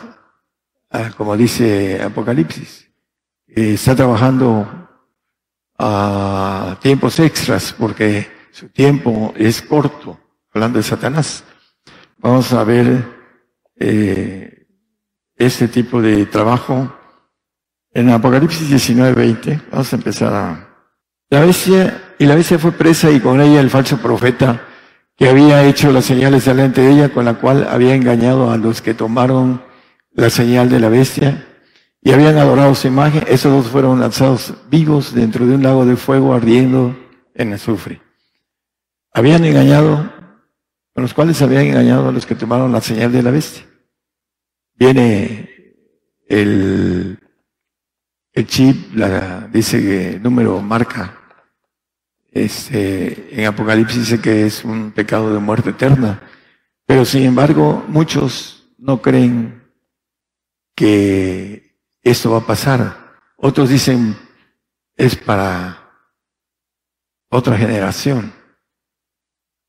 ah, 0.90 1.10
como 1.16 1.36
dice 1.36 2.02
Apocalipsis, 2.02 2.90
está 3.46 3.94
trabajando 3.94 4.88
a 5.78 6.76
tiempos 6.80 7.20
extras 7.20 7.72
porque 7.78 8.28
su 8.50 8.70
tiempo 8.70 9.32
es 9.36 9.62
corto, 9.62 10.18
hablando 10.52 10.78
de 10.78 10.82
Satanás. 10.82 11.44
Vamos 12.18 12.52
a 12.52 12.64
ver 12.64 13.17
eh, 13.78 14.66
este 15.36 15.68
tipo 15.68 16.02
de 16.02 16.26
trabajo 16.26 16.94
en 17.92 18.10
Apocalipsis 18.10 18.68
19, 18.68 19.14
20. 19.14 19.62
Vamos 19.70 19.92
a 19.92 19.96
empezar 19.96 20.32
a... 20.32 20.64
La 21.30 21.40
bestia, 21.40 22.14
y 22.18 22.26
la 22.26 22.34
bestia 22.34 22.58
fue 22.58 22.72
presa 22.72 23.10
y 23.10 23.20
con 23.20 23.40
ella 23.40 23.60
el 23.60 23.70
falso 23.70 23.98
profeta 23.98 24.62
que 25.16 25.28
había 25.28 25.64
hecho 25.64 25.92
las 25.92 26.04
señales 26.04 26.44
delante 26.44 26.80
de 26.80 26.92
ella, 26.92 27.08
con 27.08 27.24
la 27.24 27.34
cual 27.34 27.66
había 27.68 27.94
engañado 27.94 28.50
a 28.50 28.56
los 28.56 28.80
que 28.80 28.94
tomaron 28.94 29.62
la 30.12 30.30
señal 30.30 30.68
de 30.70 30.80
la 30.80 30.88
bestia 30.88 31.44
y 32.00 32.12
habían 32.12 32.38
adorado 32.38 32.74
su 32.74 32.86
imagen, 32.86 33.24
esos 33.28 33.52
dos 33.52 33.70
fueron 33.70 34.00
lanzados 34.00 34.54
vivos 34.70 35.14
dentro 35.14 35.46
de 35.46 35.56
un 35.56 35.62
lago 35.62 35.84
de 35.84 35.96
fuego 35.96 36.32
ardiendo 36.32 36.96
en 37.34 37.52
azufre. 37.52 38.00
Habían 39.12 39.44
engañado, 39.44 40.10
con 40.94 41.02
los 41.02 41.12
cuales 41.12 41.42
habían 41.42 41.66
engañado 41.66 42.08
a 42.08 42.12
los 42.12 42.24
que 42.24 42.34
tomaron 42.34 42.72
la 42.72 42.80
señal 42.80 43.10
de 43.12 43.22
la 43.22 43.30
bestia. 43.30 43.67
Viene 44.78 45.74
el, 46.28 47.18
chip, 48.46 48.94
la, 48.94 49.48
dice 49.48 49.80
que 49.80 50.20
número 50.20 50.62
marca, 50.62 51.18
este, 52.30 53.40
en 53.40 53.46
Apocalipsis 53.46 54.10
dice 54.10 54.20
que 54.20 54.46
es 54.46 54.64
un 54.64 54.92
pecado 54.92 55.34
de 55.34 55.40
muerte 55.40 55.70
eterna, 55.70 56.22
pero 56.86 57.04
sin 57.04 57.24
embargo 57.24 57.84
muchos 57.88 58.72
no 58.78 59.02
creen 59.02 59.64
que 60.76 61.76
esto 62.02 62.30
va 62.30 62.38
a 62.38 62.46
pasar. 62.46 63.16
Otros 63.36 63.70
dicen, 63.70 64.16
es 64.96 65.16
para 65.16 65.90
otra 67.30 67.58
generación. 67.58 68.32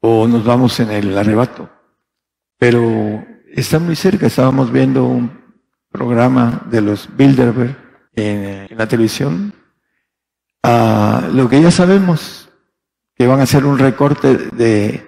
O 0.02 0.28
nos 0.28 0.46
vamos 0.46 0.80
en 0.80 0.92
el 0.92 1.18
arrebato. 1.18 1.70
Pero 2.58 3.26
está 3.54 3.80
muy 3.80 3.96
cerca. 3.96 4.28
Estábamos 4.28 4.72
viendo 4.72 5.06
un 5.06 5.32
programa 5.92 6.66
de 6.70 6.82
los 6.82 7.10
Bilderberg 7.16 7.76
en, 8.14 8.78
la 8.78 8.88
televisión. 8.88 9.54
a 10.64 11.30
lo 11.34 11.50
que 11.50 11.62
ya 11.62 11.72
sabemos, 11.72 12.50
que 13.16 13.28
van 13.28 13.40
a 13.40 13.44
hacer 13.44 13.66
un 13.66 13.78
recorte 13.78 14.36
de, 14.36 15.08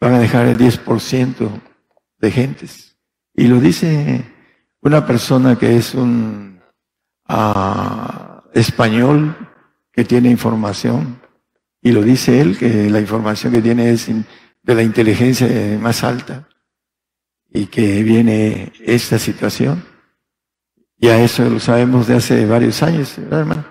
van 0.00 0.14
a 0.14 0.18
dejar 0.18 0.46
el 0.46 0.58
10% 0.58 1.60
de 2.18 2.30
gentes. 2.30 2.96
Y 3.34 3.46
lo 3.46 3.60
dice 3.60 4.24
una 4.80 5.06
persona 5.06 5.56
que 5.56 5.76
es 5.76 5.94
un 5.94 6.60
ah, 7.26 8.44
español 8.52 9.36
que 9.92 10.04
tiene 10.04 10.30
información, 10.30 11.20
y 11.80 11.90
lo 11.90 12.02
dice 12.02 12.40
él, 12.40 12.56
que 12.56 12.88
la 12.88 13.00
información 13.00 13.52
que 13.52 13.60
tiene 13.60 13.90
es 13.90 14.06
de 14.06 14.74
la 14.74 14.82
inteligencia 14.82 15.48
más 15.80 16.04
alta, 16.04 16.48
y 17.52 17.66
que 17.66 18.02
viene 18.02 18.72
esta 18.80 19.18
situación. 19.18 19.84
Ya 20.96 21.22
eso 21.22 21.48
lo 21.48 21.60
sabemos 21.60 22.06
de 22.06 22.16
hace 22.16 22.46
varios 22.46 22.82
años, 22.82 23.14
¿verdad, 23.16 23.40
hermano? 23.40 23.66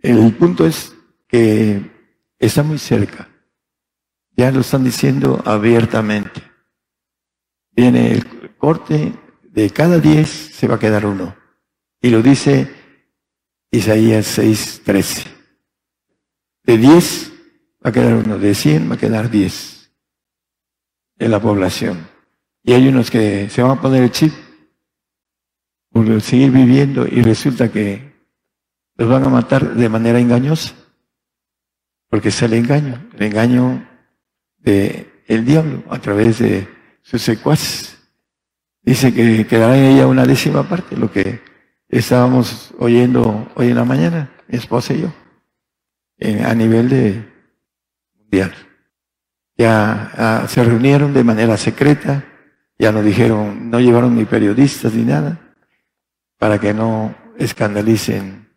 El 0.00 0.34
punto 0.34 0.66
es 0.66 0.94
que 1.28 1.90
está 2.38 2.62
muy 2.62 2.78
cerca. 2.78 3.28
Ya 4.36 4.50
lo 4.50 4.60
están 4.60 4.82
diciendo 4.82 5.40
abiertamente. 5.44 6.42
Viene 7.70 8.12
el 8.12 8.56
corte 8.56 9.12
de 9.44 9.70
cada 9.70 9.98
diez 9.98 10.28
se 10.28 10.66
va 10.66 10.76
a 10.76 10.78
quedar 10.78 11.04
uno. 11.06 11.36
Y 12.00 12.10
lo 12.10 12.22
dice 12.22 12.72
Isaías 13.70 14.26
6, 14.26 14.82
13. 14.84 15.30
De 16.64 16.78
diez 16.78 17.32
va 17.84 17.90
a 17.90 17.92
quedar 17.92 18.14
uno, 18.14 18.38
de 18.38 18.54
cien 18.54 18.90
va 18.90 18.94
a 18.94 18.98
quedar 18.98 19.30
diez 19.30 19.92
en 21.18 21.30
la 21.30 21.40
población. 21.40 22.11
Y 22.64 22.72
hay 22.72 22.88
unos 22.88 23.10
que 23.10 23.48
se 23.50 23.62
van 23.62 23.78
a 23.78 23.80
poner 23.80 24.02
el 24.02 24.10
chip 24.10 24.32
por 25.90 26.20
seguir 26.20 26.50
viviendo 26.50 27.06
y 27.06 27.22
resulta 27.22 27.70
que 27.70 28.12
los 28.96 29.08
van 29.08 29.24
a 29.24 29.28
matar 29.28 29.74
de 29.74 29.88
manera 29.88 30.20
engañosa. 30.20 30.74
Porque 32.08 32.28
es 32.28 32.42
el 32.42 32.52
engaño, 32.54 33.02
el 33.14 33.22
engaño 33.22 33.88
de 34.58 35.10
el 35.26 35.44
diablo 35.44 35.82
a 35.90 35.98
través 35.98 36.38
de 36.38 36.68
sus 37.02 37.22
secuaces. 37.22 37.98
Dice 38.82 39.14
que 39.14 39.46
quedará 39.46 39.76
en 39.76 39.84
ella 39.84 40.06
una 40.06 40.26
décima 40.26 40.68
parte, 40.68 40.96
lo 40.96 41.10
que 41.10 41.40
estábamos 41.88 42.74
oyendo 42.78 43.50
hoy 43.54 43.68
en 43.68 43.76
la 43.76 43.84
mañana, 43.84 44.30
mi 44.48 44.58
esposa 44.58 44.94
y 44.94 45.02
yo, 45.02 45.12
a 46.44 46.54
nivel 46.54 46.88
de 46.88 47.24
mundial. 48.18 48.54
Ya 49.56 50.10
ah, 50.16 50.46
se 50.48 50.64
reunieron 50.64 51.12
de 51.14 51.22
manera 51.22 51.56
secreta, 51.56 52.24
ya 52.82 52.90
nos 52.90 53.04
dijeron, 53.04 53.70
no 53.70 53.78
llevaron 53.78 54.16
ni 54.16 54.24
periodistas 54.24 54.92
ni 54.92 55.04
nada, 55.04 55.54
para 56.36 56.58
que 56.58 56.74
no 56.74 57.14
escandalicen 57.38 58.52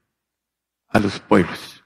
a 0.88 1.00
los 1.00 1.20
pueblos. 1.20 1.84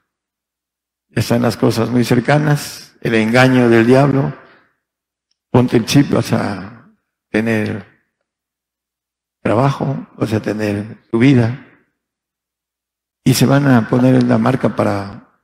están 1.12 1.42
las 1.42 1.58
cosas 1.58 1.90
muy 1.90 2.06
cercanas, 2.06 2.96
el 3.02 3.16
engaño 3.16 3.68
del 3.68 3.86
diablo, 3.86 4.34
ponte 5.52 5.76
el 5.76 5.86
chip, 5.86 6.12
vas 6.12 6.32
a 6.32 6.90
tener 7.30 7.86
trabajo, 9.42 10.08
vas 10.16 10.32
a 10.32 10.42
tener 10.42 10.96
tu 11.12 11.20
vida, 11.20 11.68
y 13.26 13.34
se 13.34 13.46
van 13.46 13.68
a 13.68 13.90
poner 13.90 14.24
la 14.24 14.38
marca 14.38 14.78
para, 14.78 15.42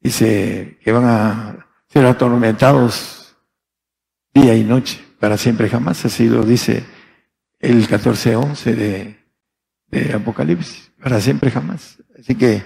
dice 0.00 0.78
que 0.82 0.92
van 0.92 1.06
a 1.06 1.66
ser 1.88 2.04
atormentados 2.04 3.38
día 4.34 4.54
y 4.54 4.64
noche, 4.64 5.03
para 5.24 5.38
siempre 5.38 5.70
jamás, 5.70 6.04
así 6.04 6.28
lo 6.28 6.42
dice 6.42 6.84
el 7.58 7.88
14.11 7.88 8.74
de, 8.74 9.24
de 9.86 10.12
Apocalipsis, 10.12 10.92
para 11.02 11.18
siempre 11.18 11.50
jamás. 11.50 11.96
Así 12.20 12.34
que 12.34 12.62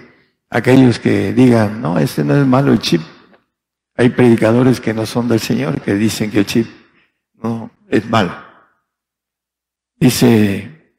aquellos 0.50 0.98
que 0.98 1.32
digan, 1.32 1.80
no, 1.80 2.00
este 2.00 2.24
no 2.24 2.34
es 2.34 2.44
malo 2.44 2.72
el 2.72 2.80
chip, 2.80 3.00
hay 3.94 4.08
predicadores 4.08 4.80
que 4.80 4.92
no 4.92 5.06
son 5.06 5.28
del 5.28 5.38
Señor 5.38 5.80
que 5.82 5.94
dicen 5.94 6.32
que 6.32 6.40
el 6.40 6.46
chip 6.46 6.66
no 7.40 7.70
es 7.88 8.10
malo. 8.10 8.34
Dice, 10.00 10.96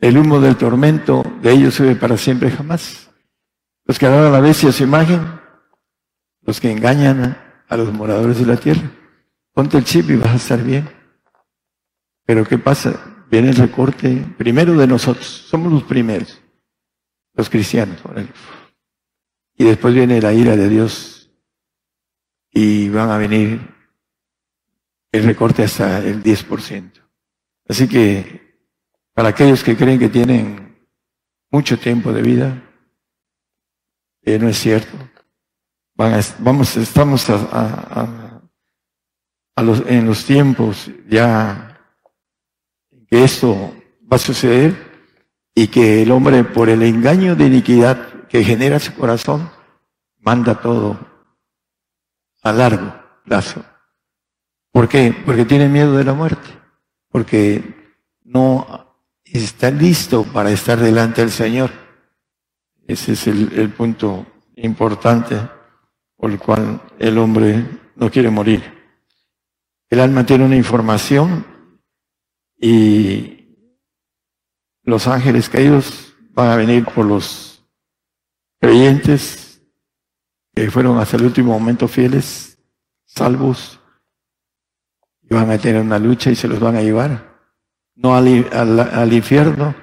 el 0.00 0.18
humo 0.18 0.40
del 0.40 0.56
tormento 0.56 1.22
de 1.40 1.52
ellos 1.52 1.74
sube 1.74 1.94
para 1.94 2.16
siempre 2.16 2.50
jamás. 2.50 3.12
Los 3.84 3.96
que 3.96 4.06
adoran 4.06 4.26
a 4.26 4.30
la 4.30 4.40
bestia 4.40 4.72
su 4.72 4.82
imagen, 4.82 5.20
los 6.42 6.60
que 6.60 6.72
engañan 6.72 7.40
a 7.68 7.76
los 7.76 7.92
moradores 7.92 8.40
de 8.40 8.46
la 8.46 8.56
tierra. 8.56 8.90
Ponte 9.56 9.78
el 9.78 9.84
chip 9.84 10.10
y 10.10 10.16
vas 10.16 10.28
a 10.28 10.34
estar 10.34 10.62
bien. 10.62 10.95
Pero 12.26 12.44
¿qué 12.44 12.58
pasa? 12.58 13.24
Viene 13.30 13.50
el 13.50 13.56
recorte 13.56 14.34
primero 14.36 14.76
de 14.76 14.86
nosotros. 14.86 15.26
Somos 15.26 15.72
los 15.72 15.84
primeros, 15.84 16.40
los 17.34 17.48
cristianos. 17.48 17.98
Y 19.54 19.64
después 19.64 19.94
viene 19.94 20.20
la 20.20 20.32
ira 20.32 20.56
de 20.56 20.68
Dios 20.68 21.30
y 22.50 22.88
van 22.88 23.10
a 23.10 23.18
venir 23.18 23.60
el 25.12 25.24
recorte 25.24 25.62
hasta 25.62 25.98
el 25.98 26.22
10%. 26.22 26.92
Así 27.68 27.88
que 27.88 28.60
para 29.14 29.28
aquellos 29.28 29.64
que 29.64 29.76
creen 29.76 29.98
que 29.98 30.08
tienen 30.08 30.86
mucho 31.50 31.78
tiempo 31.78 32.12
de 32.12 32.22
vida, 32.22 32.62
eh, 34.22 34.38
no 34.38 34.48
es 34.48 34.58
cierto. 34.58 34.96
vamos, 35.94 36.76
estamos 36.76 37.30
a, 37.30 38.42
los, 39.62 39.82
en 39.86 40.06
los 40.06 40.24
tiempos 40.24 40.90
ya 41.08 41.65
esto 43.24 43.74
va 44.10 44.16
a 44.16 44.18
suceder 44.18 44.74
y 45.54 45.68
que 45.68 46.02
el 46.02 46.10
hombre 46.10 46.44
por 46.44 46.68
el 46.68 46.82
engaño 46.82 47.34
de 47.34 47.46
iniquidad 47.46 48.26
que 48.28 48.44
genera 48.44 48.78
su 48.78 48.94
corazón 48.94 49.50
manda 50.18 50.60
todo 50.60 50.98
a 52.42 52.52
largo 52.52 52.94
plazo. 53.24 53.64
¿Por 54.70 54.88
qué? 54.88 55.14
Porque 55.24 55.44
tiene 55.44 55.68
miedo 55.68 55.96
de 55.96 56.04
la 56.04 56.12
muerte, 56.12 56.48
porque 57.08 57.96
no 58.24 58.94
está 59.24 59.70
listo 59.70 60.24
para 60.24 60.50
estar 60.50 60.78
delante 60.78 61.22
del 61.22 61.30
Señor. 61.30 61.70
Ese 62.86 63.12
es 63.12 63.26
el, 63.26 63.52
el 63.58 63.70
punto 63.70 64.26
importante 64.56 65.36
por 66.16 66.30
el 66.30 66.38
cual 66.38 66.82
el 66.98 67.18
hombre 67.18 67.64
no 67.96 68.10
quiere 68.10 68.30
morir. 68.30 68.62
El 69.88 70.00
alma 70.00 70.26
tiene 70.26 70.44
una 70.44 70.56
información 70.56 71.55
y 72.58 73.36
los 74.82 75.06
ángeles 75.06 75.48
caídos 75.48 76.14
van 76.32 76.50
a 76.50 76.56
venir 76.56 76.84
por 76.84 77.04
los 77.04 77.66
creyentes 78.60 79.62
que 80.54 80.70
fueron 80.70 80.98
hasta 80.98 81.16
el 81.16 81.24
último 81.24 81.58
momento 81.58 81.86
fieles, 81.86 82.58
salvos, 83.04 83.80
y 85.22 85.34
van 85.34 85.50
a 85.50 85.58
tener 85.58 85.82
una 85.82 85.98
lucha 85.98 86.30
y 86.30 86.34
se 86.34 86.48
los 86.48 86.60
van 86.60 86.76
a 86.76 86.82
llevar. 86.82 87.36
No 87.94 88.14
al, 88.14 89.12
infierno, 89.12 89.74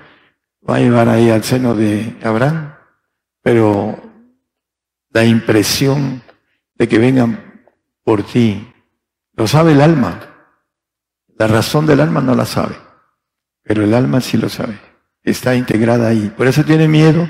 va 0.68 0.76
a 0.76 0.80
llevar 0.80 1.10
ahí 1.10 1.30
al 1.30 1.44
seno 1.44 1.76
de 1.76 2.18
Abraham, 2.24 2.76
pero 3.42 4.00
la 5.10 5.26
impresión 5.26 6.22
de 6.76 6.88
que 6.88 6.98
vengan 6.98 7.64
por 8.04 8.24
ti, 8.24 8.72
lo 9.34 9.48
sabe 9.48 9.74
el 9.74 9.82
alma. 9.82 10.33
La 11.38 11.48
razón 11.48 11.86
del 11.86 12.00
alma 12.00 12.22
no 12.22 12.36
la 12.36 12.46
sabe, 12.46 12.76
pero 13.64 13.84
el 13.84 13.94
alma 13.94 14.22
sí 14.22 14.38
lo 14.38 14.50
sabe. 14.50 14.80
Está 15.24 15.56
integrada 15.56 16.08
ahí. 16.08 16.32
Por 16.36 16.48
eso 16.48 16.64
tiene 16.64 16.88
miedo 16.88 17.28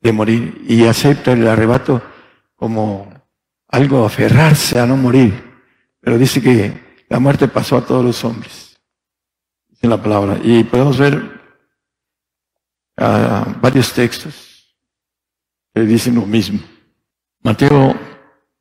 de 0.00 0.12
morir 0.12 0.62
y 0.68 0.84
acepta 0.86 1.32
el 1.32 1.46
arrebato 1.48 2.02
como 2.54 3.12
algo 3.68 4.04
aferrarse 4.04 4.78
a 4.78 4.86
no 4.86 4.96
morir. 4.96 5.32
Pero 6.00 6.18
dice 6.18 6.40
que 6.40 7.04
la 7.08 7.18
muerte 7.18 7.48
pasó 7.48 7.76
a 7.76 7.84
todos 7.84 8.04
los 8.04 8.24
hombres. 8.24 8.78
Dice 9.68 9.88
la 9.88 10.00
palabra. 10.00 10.38
Y 10.42 10.64
podemos 10.64 10.98
ver 10.98 11.22
ah, 12.96 13.46
varios 13.60 13.92
textos 13.92 14.76
que 15.74 15.80
dicen 15.80 16.14
lo 16.14 16.26
mismo. 16.26 16.60
Mateo 17.42 17.98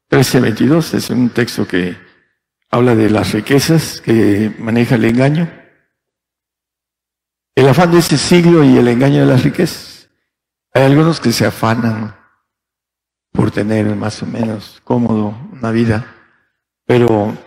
13, 0.08 0.40
22 0.40 0.94
es 0.94 1.10
un 1.10 1.30
texto 1.30 1.68
que 1.68 1.95
habla 2.74 2.95
de 2.95 3.08
las 3.08 3.34
riquezas 3.34 4.02
que 4.02 4.52
maneja 4.58 4.95
el 4.95 5.06
engaño, 5.06 5.48
el 7.54 7.68
afán 7.68 7.91
de 7.91 8.00
este 8.00 8.18
siglo 8.18 8.64
y 8.64 8.76
el 8.78 8.88
engaño 8.88 9.20
de 9.20 9.28
las 9.28 9.44
riquezas. 9.44 10.10
Hay 10.74 10.82
algunos 10.82 11.20
que 11.20 11.32
se 11.32 11.45
afanan 11.45 12.16
por 13.32 13.52
tener 13.52 13.95
más 13.95 14.24
o 14.24 14.26
menos 14.26 14.82
cómodo 14.84 15.38
una 15.52 15.70
vida, 15.70 16.16
pero 16.88 17.38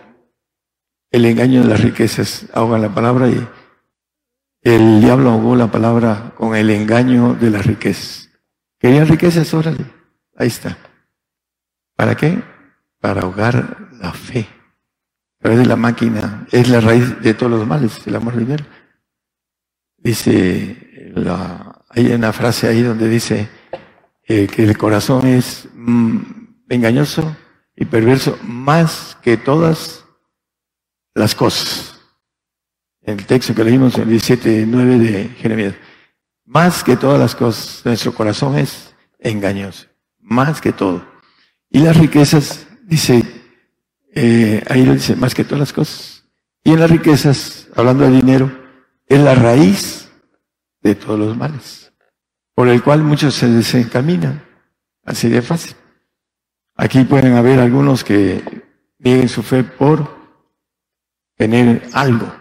el 1.11 1.25
engaño 1.25 1.61
de 1.61 1.67
las 1.67 1.81
riquezas 1.81 2.45
ahoga 2.53 2.77
la 2.77 2.95
palabra 2.95 3.27
y 3.27 3.45
el 4.61 5.01
diablo 5.01 5.31
ahogó 5.31 5.57
la 5.57 5.69
palabra 5.69 6.31
con 6.37 6.55
el 6.55 6.69
engaño 6.69 7.33
de 7.33 7.49
las 7.49 7.65
riquezas. 7.65 8.29
¿Querían 8.79 9.09
riquezas? 9.09 9.53
Órale, 9.53 9.83
ahí 10.37 10.47
está. 10.47 10.77
¿Para 11.97 12.15
qué? 12.15 12.41
Para 13.01 13.23
ahogar 13.23 13.89
la 13.91 14.13
fe 14.13 14.47
través 15.47 15.63
de 15.63 15.69
la 15.69 15.77
máquina, 15.77 16.45
es 16.51 16.67
la 16.67 16.81
raíz 16.81 17.21
de 17.21 17.33
todos 17.33 17.49
los 17.49 17.65
males, 17.65 18.05
el 18.05 18.17
amor 18.17 18.35
dinero. 18.35 18.65
Dice, 19.95 21.13
la, 21.15 21.85
hay 21.87 22.11
una 22.11 22.33
frase 22.33 22.67
ahí 22.67 22.81
donde 22.81 23.07
dice 23.07 23.47
eh, 24.27 24.47
que 24.47 24.65
el 24.65 24.77
corazón 24.77 25.25
es 25.25 25.69
mm, 25.73 26.17
engañoso 26.67 27.33
y 27.77 27.85
perverso 27.85 28.37
más 28.43 29.17
que 29.21 29.37
todas 29.37 30.03
las 31.15 31.33
cosas. 31.33 31.97
El 33.01 33.25
texto 33.25 33.55
que 33.55 33.63
leímos 33.63 33.97
en 33.97 34.09
el 34.09 34.19
17.9 34.19 34.97
de 34.97 35.29
Jeremías. 35.29 35.75
Más 36.43 36.83
que 36.83 36.97
todas 36.97 37.21
las 37.21 37.35
cosas, 37.35 37.85
nuestro 37.85 38.13
corazón 38.13 38.57
es 38.57 38.93
engañoso. 39.17 39.87
Más 40.19 40.59
que 40.59 40.73
todo. 40.73 41.07
Y 41.69 41.79
las 41.79 41.95
riquezas, 41.95 42.67
dice, 42.83 43.36
eh, 44.13 44.63
ahí 44.67 44.85
lo 44.85 44.93
dice, 44.93 45.15
más 45.15 45.35
que 45.35 45.43
todas 45.43 45.59
las 45.59 45.73
cosas. 45.73 46.23
Y 46.63 46.71
en 46.71 46.79
las 46.79 46.89
riquezas, 46.89 47.67
hablando 47.75 48.03
de 48.03 48.11
dinero, 48.11 48.51
es 49.05 49.19
la 49.19 49.35
raíz 49.35 50.09
de 50.81 50.95
todos 50.95 51.19
los 51.19 51.37
males, 51.37 51.93
por 52.53 52.67
el 52.67 52.83
cual 52.83 53.03
muchos 53.03 53.35
se 53.35 53.47
desencaminan, 53.47 54.43
así 55.03 55.29
de 55.29 55.41
fácil. 55.41 55.75
Aquí 56.75 57.03
pueden 57.03 57.35
haber 57.35 57.59
algunos 57.59 58.03
que 58.03 58.43
nieguen 58.99 59.29
su 59.29 59.43
fe 59.43 59.63
por 59.63 60.17
tener 61.35 61.87
algo 61.93 62.31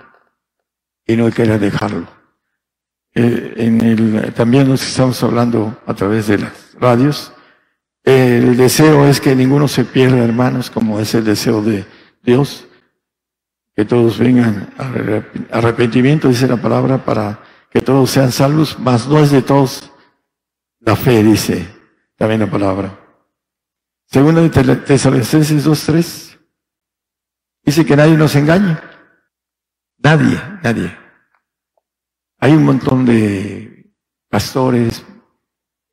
y 1.06 1.16
no 1.16 1.30
quieran 1.30 1.60
dejarlo. 1.60 2.06
Eh, 3.14 3.54
en 3.56 3.80
el, 3.80 4.34
también 4.34 4.68
nos 4.68 4.86
estamos 4.86 5.22
hablando 5.22 5.80
a 5.86 5.94
través 5.94 6.26
de 6.26 6.38
las 6.38 6.74
radios, 6.74 7.32
el 8.06 8.56
deseo 8.56 9.04
es 9.06 9.20
que 9.20 9.34
ninguno 9.34 9.66
se 9.66 9.84
pierda, 9.84 10.24
hermanos, 10.24 10.70
como 10.70 11.00
es 11.00 11.12
el 11.14 11.24
deseo 11.24 11.60
de 11.60 11.84
Dios. 12.22 12.68
Que 13.74 13.84
todos 13.84 14.18
vengan 14.18 14.72
al 14.78 15.26
arrepentimiento, 15.50 16.28
dice 16.28 16.46
la 16.46 16.56
palabra, 16.56 17.04
para 17.04 17.42
que 17.68 17.80
todos 17.80 18.10
sean 18.10 18.30
salvos, 18.30 18.78
mas 18.78 19.08
no 19.08 19.18
es 19.18 19.32
de 19.32 19.42
todos 19.42 19.92
la 20.78 20.94
fe, 20.94 21.22
dice 21.22 21.66
también 22.16 22.40
la 22.40 22.50
palabra. 22.50 22.98
Segunda 24.06 24.40
de 24.40 24.76
Tesalonicenses 24.76 25.66
2.3, 25.66 26.38
dice 27.64 27.84
que 27.84 27.96
nadie 27.96 28.16
nos 28.16 28.36
engañe. 28.36 28.78
Nadie, 29.98 30.40
nadie. 30.62 30.96
Hay 32.38 32.52
un 32.52 32.64
montón 32.64 33.04
de 33.04 33.92
pastores, 34.28 35.04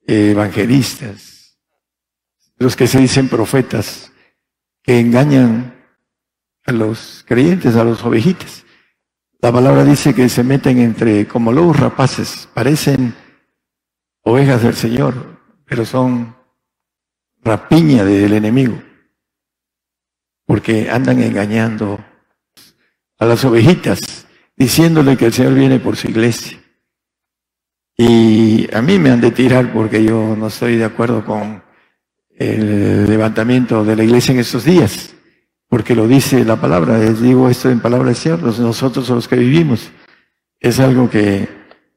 evangelistas, 0.06 1.33
los 2.58 2.76
que 2.76 2.88
se 2.88 3.00
dicen 3.00 3.30
profetas, 3.30 4.12
que 4.82 5.00
engañan 5.00 5.76
a 6.66 6.72
los 6.72 7.24
creyentes, 7.28 7.76
a 7.76 7.84
los 7.84 8.04
ovejitas. 8.04 8.66
La 9.40 9.52
palabra 9.52 9.84
dice 9.84 10.14
que 10.14 10.30
se 10.30 10.44
meten 10.44 10.80
entre 10.80 11.28
como 11.28 11.52
lobos 11.52 11.80
rapaces, 11.80 12.48
parecen 12.54 13.14
ovejas 14.22 14.64
del 14.64 14.76
Señor, 14.76 15.42
pero 15.66 15.86
son 15.86 16.36
rapiña 17.42 18.06
del 18.06 18.34
enemigo, 18.34 18.82
porque 20.46 20.90
andan 20.90 21.22
engañando 21.22 22.04
a 23.20 23.26
las 23.26 23.44
ovejitas, 23.44 24.28
diciéndole 24.56 25.18
que 25.18 25.26
el 25.26 25.34
Señor 25.34 25.56
viene 25.56 25.80
por 25.80 25.96
su 25.96 26.10
iglesia. 26.10 26.60
Y 27.96 28.74
a 28.74 28.82
mí 28.82 28.98
me 28.98 29.12
han 29.12 29.22
de 29.22 29.32
tirar 29.32 29.72
porque 29.72 30.04
yo 30.04 30.36
no 30.36 30.48
estoy 30.48 30.78
de 30.78 30.86
acuerdo 30.86 31.26
con 31.26 31.63
el 32.38 33.10
levantamiento 33.10 33.84
de 33.84 33.96
la 33.96 34.04
iglesia 34.04 34.34
en 34.34 34.40
estos 34.40 34.64
días, 34.64 35.14
porque 35.68 35.96
lo 35.96 36.08
dice 36.08 36.46
la 36.46 36.56
palabra, 36.56 36.98
les 36.98 37.22
digo 37.22 37.50
esto 37.50 37.70
en 37.70 37.80
palabras 37.80 38.20
ciertas, 38.20 38.60
nosotros 38.60 39.10
los 39.10 39.28
que 39.28 39.36
vivimos. 39.36 39.92
Es 40.60 40.80
algo 40.80 41.10
que 41.10 41.48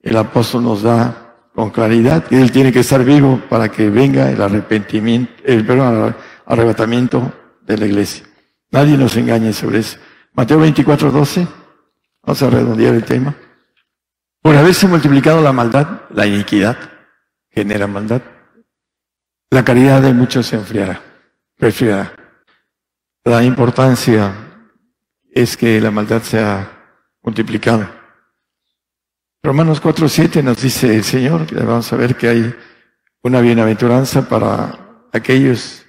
el 0.03 0.17
apóstol 0.17 0.65
nos 0.65 0.83
da 0.83 1.51
con 1.55 1.71
claridad, 1.71 2.25
que 2.25 2.41
él 2.41 2.53
tiene 2.53 2.73
que 2.73 2.81
estar 2.81 3.05
vivo 3.05 3.41
para 3.49 3.71
que 3.71 3.89
venga 3.89 4.31
el 4.31 4.41
arrepentimiento, 4.41 5.33
el 5.45 5.65
perdón, 5.65 6.15
arrebatamiento 6.45 7.33
de 7.63 7.79
la 7.79 7.87
iglesia. 7.87 8.25
Nadie 8.71 8.97
nos 8.97 9.17
engañe 9.17 9.53
sobre 9.53 9.79
eso. 9.79 9.99
Mateo 10.35 10.59
24, 10.59 11.11
12, 11.11 11.47
vamos 12.23 12.43
a 12.43 12.51
redondear 12.51 12.95
el 12.95 13.05
tema. 13.05 13.35
Por 14.43 14.55
haberse 14.55 14.87
multiplicado 14.87 15.41
la 15.41 15.53
maldad, 15.53 16.03
la 16.11 16.27
iniquidad 16.27 16.77
genera 17.51 17.87
maldad. 17.87 18.23
La 19.51 19.65
caridad 19.65 20.03
de 20.03 20.13
muchos 20.13 20.47
se 20.47 20.57
enfriará, 20.57 21.01
resfriará. 21.59 22.13
La 23.25 23.43
importancia 23.43 24.35
es 25.31 25.57
que 25.57 25.81
la 25.81 25.91
maldad 25.91 26.23
sea 26.23 26.71
multiplicada. 27.23 27.91
Romanos 29.43 29.81
4.7 29.81 30.43
nos 30.43 30.61
dice 30.61 30.95
el 30.97 31.05
Señor, 31.05 31.47
vamos 31.55 31.93
a 31.93 31.97
ver 31.97 32.17
que 32.17 32.29
hay 32.29 32.55
una 33.23 33.41
bienaventuranza 33.41 34.29
para 34.29 35.07
aquellos 35.13 35.85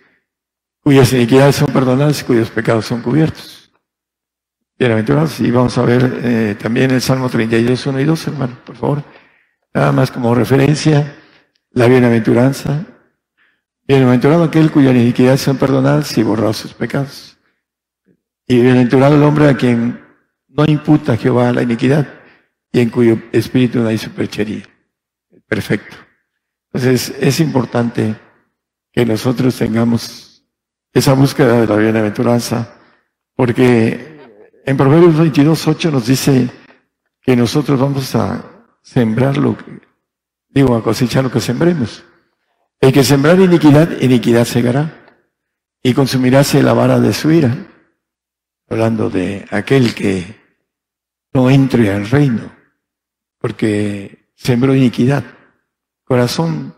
cuyas 0.82 1.12
iniquidades 1.14 1.56
son 1.56 1.72
perdonadas 1.72 2.22
y 2.22 2.24
cuyos 2.26 2.50
pecados 2.50 2.86
son 2.86 3.02
cubiertos. 3.02 3.72
Bienaventurados. 4.80 5.40
Y 5.40 5.50
vamos 5.50 5.76
a 5.80 5.82
ver 5.82 6.20
eh, 6.24 6.56
también 6.62 6.92
el 6.92 7.02
Salmo 7.02 7.30
32, 7.30 7.88
1 7.88 8.00
y 8.00 8.06
2, 8.06 8.28
hermano, 8.28 8.58
por 8.64 8.76
favor. 8.76 9.04
Nada 9.74 9.92
más 9.92 10.12
como 10.12 10.36
referencia, 10.36 11.16
la 11.72 11.88
bienaventuranza. 11.88 12.86
Bienaventurado 13.88 14.44
aquel 14.44 14.70
cuyas 14.70 14.94
iniquidades 14.94 15.40
son 15.40 15.56
perdonadas 15.58 16.18
y 16.18 16.24
borrados 16.24 16.58
sus 16.58 16.74
pecados. 16.74 17.38
Y 18.46 18.62
bienaventurado 18.62 19.16
el 19.16 19.24
hombre 19.24 19.48
a 19.48 19.56
quien 19.56 20.04
no 20.50 20.66
imputa 20.66 21.14
a 21.14 21.18
Jehová 21.18 21.54
la 21.54 21.64
iniquidad 21.64 22.06
y 22.74 22.82
en 22.82 22.90
cuyo 22.90 23.18
espíritu 23.32 23.80
no 23.80 23.88
hay 23.88 23.98
superchería. 23.98 24.64
Perfecto. 25.48 25.96
Entonces 26.66 27.16
es 27.22 27.40
importante 27.40 28.16
que 28.92 29.06
nosotros 29.06 29.56
tengamos 29.56 30.44
esa 30.92 31.14
búsqueda 31.14 31.62
de 31.62 31.68
la 31.68 31.76
bienaventuranza, 31.78 32.76
porque 33.36 34.20
en 34.66 34.76
Proverbios 34.76 35.18
22, 35.18 35.66
8 35.66 35.92
nos 35.92 36.08
dice 36.08 36.50
que 37.22 37.38
nosotros 37.38 37.80
vamos 37.80 38.14
a 38.16 38.44
sembrar 38.82 39.38
lo 39.38 39.56
digo, 40.50 40.76
a 40.76 40.84
cosechar 40.84 41.24
lo 41.24 41.32
que 41.32 41.40
sembremos. 41.40 42.04
El 42.80 42.94
que 42.94 43.04
sembrar 43.04 43.40
iniquidad, 43.40 44.00
iniquidad 44.02 44.46
segará, 44.46 45.06
y 45.82 45.94
consumiráse 45.94 46.62
la 46.62 46.74
vara 46.74 47.00
de 47.00 47.14
su 47.14 47.32
ira, 47.32 47.56
hablando 48.70 49.10
de 49.10 49.46
aquel 49.50 49.96
que 49.96 50.36
no 51.34 51.50
entre 51.50 51.92
al 51.92 52.10
reino, 52.10 52.52
porque 53.40 54.32
sembró 54.36 54.76
iniquidad. 54.76 55.24
Corazón 56.04 56.76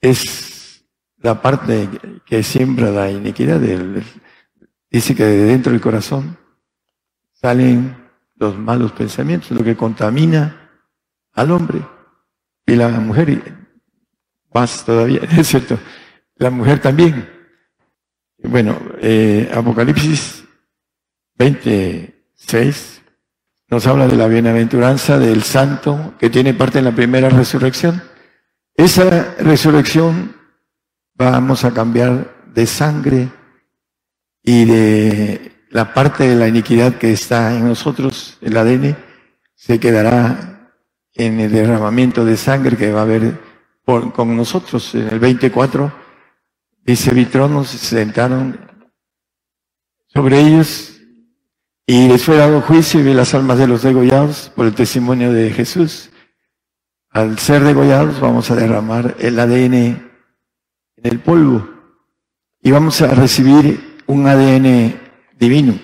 es 0.00 0.84
la 1.18 1.40
parte 1.40 1.88
que 2.24 2.42
siembra 2.42 2.90
la 2.90 3.10
iniquidad. 3.10 3.60
Dice 4.90 5.14
que 5.14 5.24
de 5.24 5.44
dentro 5.44 5.72
del 5.72 5.80
corazón 5.80 6.38
salen 7.32 7.96
los 8.36 8.58
malos 8.58 8.92
pensamientos, 8.92 9.50
lo 9.50 9.64
que 9.64 9.76
contamina 9.76 10.70
al 11.32 11.50
hombre. 11.50 11.80
Y 12.66 12.76
la 12.76 12.88
mujer, 12.88 13.63
más 14.54 14.84
todavía, 14.84 15.20
es 15.36 15.48
cierto, 15.48 15.78
la 16.36 16.50
mujer 16.50 16.80
también. 16.80 17.28
Bueno, 18.38 18.78
eh, 19.00 19.50
Apocalipsis 19.52 20.44
26 21.36 23.02
nos 23.68 23.86
habla 23.86 24.06
de 24.06 24.16
la 24.16 24.28
bienaventuranza 24.28 25.18
del 25.18 25.42
santo 25.42 26.14
que 26.18 26.30
tiene 26.30 26.54
parte 26.54 26.78
en 26.78 26.84
la 26.84 26.94
primera 26.94 27.28
resurrección. 27.28 28.02
Esa 28.76 29.34
resurrección 29.38 30.36
vamos 31.14 31.64
a 31.64 31.72
cambiar 31.72 32.34
de 32.54 32.66
sangre 32.66 33.28
y 34.42 34.64
de 34.66 35.52
la 35.70 35.94
parte 35.94 36.28
de 36.28 36.36
la 36.36 36.46
iniquidad 36.46 36.98
que 36.98 37.12
está 37.12 37.56
en 37.56 37.66
nosotros, 37.66 38.38
el 38.42 38.56
ADN, 38.56 38.96
se 39.54 39.80
quedará 39.80 40.70
en 41.14 41.40
el 41.40 41.50
derramamiento 41.50 42.24
de 42.24 42.36
sangre 42.36 42.76
que 42.76 42.92
va 42.92 43.00
a 43.00 43.04
haber 43.04 43.53
con 43.84 44.36
nosotros. 44.36 44.94
En 44.94 45.08
el 45.08 45.18
24 45.18 45.92
dice, 46.82 47.14
Vitronos 47.14 47.68
se 47.68 47.78
sentaron 47.78 48.58
sobre 50.06 50.40
ellos 50.40 51.00
y 51.86 52.08
les 52.08 52.24
fue 52.24 52.36
dado 52.36 52.62
juicio 52.62 53.00
y 53.00 53.02
vi 53.02 53.14
las 53.14 53.34
almas 53.34 53.58
de 53.58 53.66
los 53.66 53.82
degollados 53.82 54.50
por 54.54 54.66
el 54.66 54.74
testimonio 54.74 55.32
de 55.32 55.50
Jesús. 55.50 56.10
Al 57.10 57.38
ser 57.38 57.62
degollados 57.62 58.20
vamos 58.20 58.50
a 58.50 58.56
derramar 58.56 59.16
el 59.18 59.38
ADN 59.38 59.74
en 59.74 60.10
el 61.02 61.20
polvo 61.20 61.68
y 62.62 62.70
vamos 62.70 63.00
a 63.02 63.08
recibir 63.08 64.02
un 64.06 64.26
ADN 64.26 64.98
divino. 65.38 65.78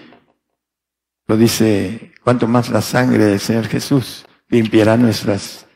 Lo 1.27 1.37
dice, 1.37 2.13
cuanto 2.25 2.49
más 2.49 2.71
la 2.71 2.83
sangre 2.83 3.27
del 3.27 3.41
Señor 3.41 3.67
Jesús 3.67 4.25
limpiará 4.49 4.97
nuestras, 4.97 5.67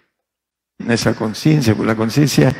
nuestra 0.78 1.14
conciencia, 1.14 1.74
porque 1.74 1.88
la 1.88 1.96
conciencia 1.96 2.52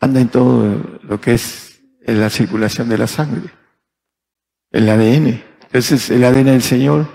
anda 0.00 0.20
en 0.20 0.28
todo 0.28 0.98
lo 1.02 1.20
que 1.20 1.34
es 1.34 1.80
en 2.00 2.20
la 2.20 2.30
circulación 2.30 2.88
de 2.88 2.98
la 2.98 3.06
sangre, 3.06 3.50
el 4.70 4.88
ADN. 4.88 5.42
Entonces 5.62 6.08
el 6.10 6.24
ADN 6.24 6.44
del 6.44 6.62
Señor 6.62 7.06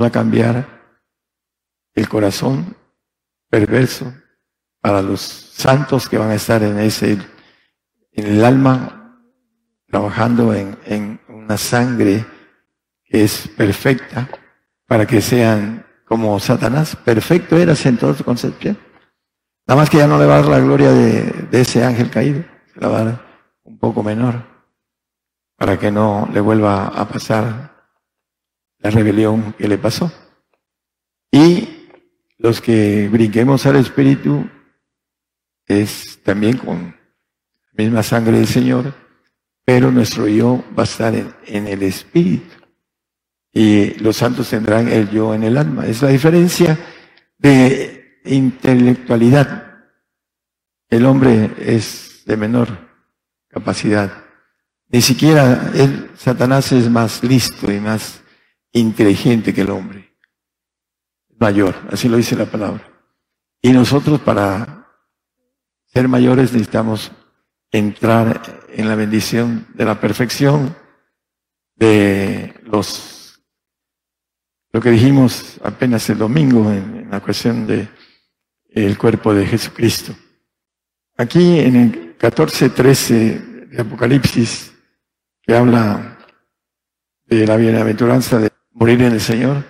va 0.00 0.06
a 0.06 0.12
cambiar 0.12 0.66
el 1.94 2.08
corazón 2.08 2.76
perverso 3.50 4.14
para 4.80 5.02
los 5.02 5.20
santos 5.20 6.08
que 6.08 6.16
van 6.16 6.30
a 6.30 6.36
estar 6.36 6.62
en 6.62 6.78
ese, 6.78 7.18
en 8.12 8.26
el 8.26 8.44
alma, 8.44 9.20
trabajando 9.86 10.54
en, 10.54 10.78
en 10.86 11.20
una 11.28 11.58
sangre 11.58 12.24
que 13.04 13.24
es 13.24 13.48
perfecta 13.48 14.28
para 14.86 15.06
que 15.06 15.20
sean 15.20 15.84
como 16.06 16.38
Satanás. 16.40 16.96
Perfecto 16.96 17.58
eras 17.58 17.84
en 17.84 17.98
toda 17.98 18.14
su 18.14 18.24
concepción. 18.24 18.78
Nada 19.70 19.82
más 19.82 19.90
que 19.90 19.98
ya 19.98 20.08
no 20.08 20.18
le 20.18 20.26
va 20.26 20.34
a 20.34 20.40
dar 20.40 20.50
la 20.50 20.58
gloria 20.58 20.90
de, 20.90 21.46
ese 21.52 21.84
ángel 21.84 22.10
caído, 22.10 22.42
se 22.74 22.80
la 22.80 22.88
va 22.88 22.98
a 22.98 23.04
dar 23.04 23.26
un 23.62 23.78
poco 23.78 24.02
menor 24.02 24.44
para 25.56 25.78
que 25.78 25.92
no 25.92 26.28
le 26.34 26.40
vuelva 26.40 26.88
a 26.88 27.06
pasar 27.06 27.86
la 28.78 28.90
rebelión 28.90 29.52
que 29.52 29.68
le 29.68 29.78
pasó. 29.78 30.10
Y 31.30 31.86
los 32.38 32.60
que 32.60 33.08
brinquemos 33.12 33.64
al 33.64 33.76
Espíritu 33.76 34.44
es 35.68 36.20
también 36.24 36.56
con 36.56 36.96
la 37.70 37.84
misma 37.84 38.02
sangre 38.02 38.38
del 38.38 38.48
Señor, 38.48 38.92
pero 39.64 39.92
nuestro 39.92 40.26
yo 40.26 40.64
va 40.76 40.82
a 40.82 40.86
estar 40.86 41.14
en, 41.14 41.68
el 41.68 41.84
Espíritu. 41.84 42.56
Y 43.52 43.94
los 44.00 44.16
santos 44.16 44.50
tendrán 44.50 44.88
el 44.88 45.08
yo 45.10 45.32
en 45.32 45.44
el 45.44 45.56
alma. 45.56 45.86
Es 45.86 46.02
la 46.02 46.08
diferencia 46.08 46.76
de 47.38 47.99
intelectualidad. 48.24 49.84
El 50.88 51.06
hombre 51.06 51.54
es 51.58 52.22
de 52.26 52.36
menor 52.36 52.68
capacidad. 53.48 54.24
Ni 54.88 55.00
siquiera 55.00 55.70
el 55.74 56.10
Satanás 56.16 56.72
es 56.72 56.90
más 56.90 57.22
listo 57.22 57.72
y 57.72 57.78
más 57.80 58.22
inteligente 58.72 59.54
que 59.54 59.62
el 59.62 59.70
hombre. 59.70 60.16
Mayor, 61.38 61.74
así 61.90 62.08
lo 62.08 62.16
dice 62.16 62.36
la 62.36 62.46
palabra. 62.46 62.86
Y 63.62 63.72
nosotros 63.72 64.20
para 64.20 64.86
ser 65.86 66.08
mayores 66.08 66.52
necesitamos 66.52 67.12
entrar 67.70 68.66
en 68.68 68.88
la 68.88 68.94
bendición 68.94 69.66
de 69.74 69.84
la 69.84 70.00
perfección 70.00 70.74
de 71.76 72.54
los, 72.64 73.42
lo 74.72 74.80
que 74.80 74.90
dijimos 74.90 75.58
apenas 75.64 76.08
el 76.10 76.18
domingo 76.18 76.70
en, 76.70 77.08
la 77.10 77.20
cuestión 77.20 77.66
de 77.66 77.88
el 78.72 78.96
cuerpo 78.98 79.34
de 79.34 79.46
Jesucristo. 79.46 80.14
Aquí 81.16 81.58
en 81.58 81.76
el 81.76 82.18
14.13 82.18 83.68
de 83.68 83.80
Apocalipsis, 83.80 84.72
que 85.42 85.54
habla 85.54 86.18
de 87.26 87.46
la 87.46 87.56
bienaventuranza 87.56 88.38
de 88.38 88.50
morir 88.72 89.02
en 89.02 89.12
el 89.12 89.20
Señor. 89.20 89.64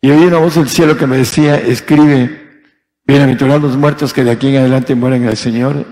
Y 0.00 0.10
oí 0.10 0.24
una 0.24 0.38
voz 0.38 0.54
del 0.54 0.68
cielo 0.68 0.96
que 0.96 1.06
me 1.06 1.18
decía, 1.18 1.56
escribe, 1.56 2.62
bienaventurados 3.04 3.62
los 3.62 3.76
muertos 3.76 4.12
que 4.12 4.24
de 4.24 4.30
aquí 4.30 4.48
en 4.48 4.56
adelante 4.56 4.94
mueren 4.94 5.22
en 5.22 5.28
el 5.28 5.36
Señor. 5.36 5.84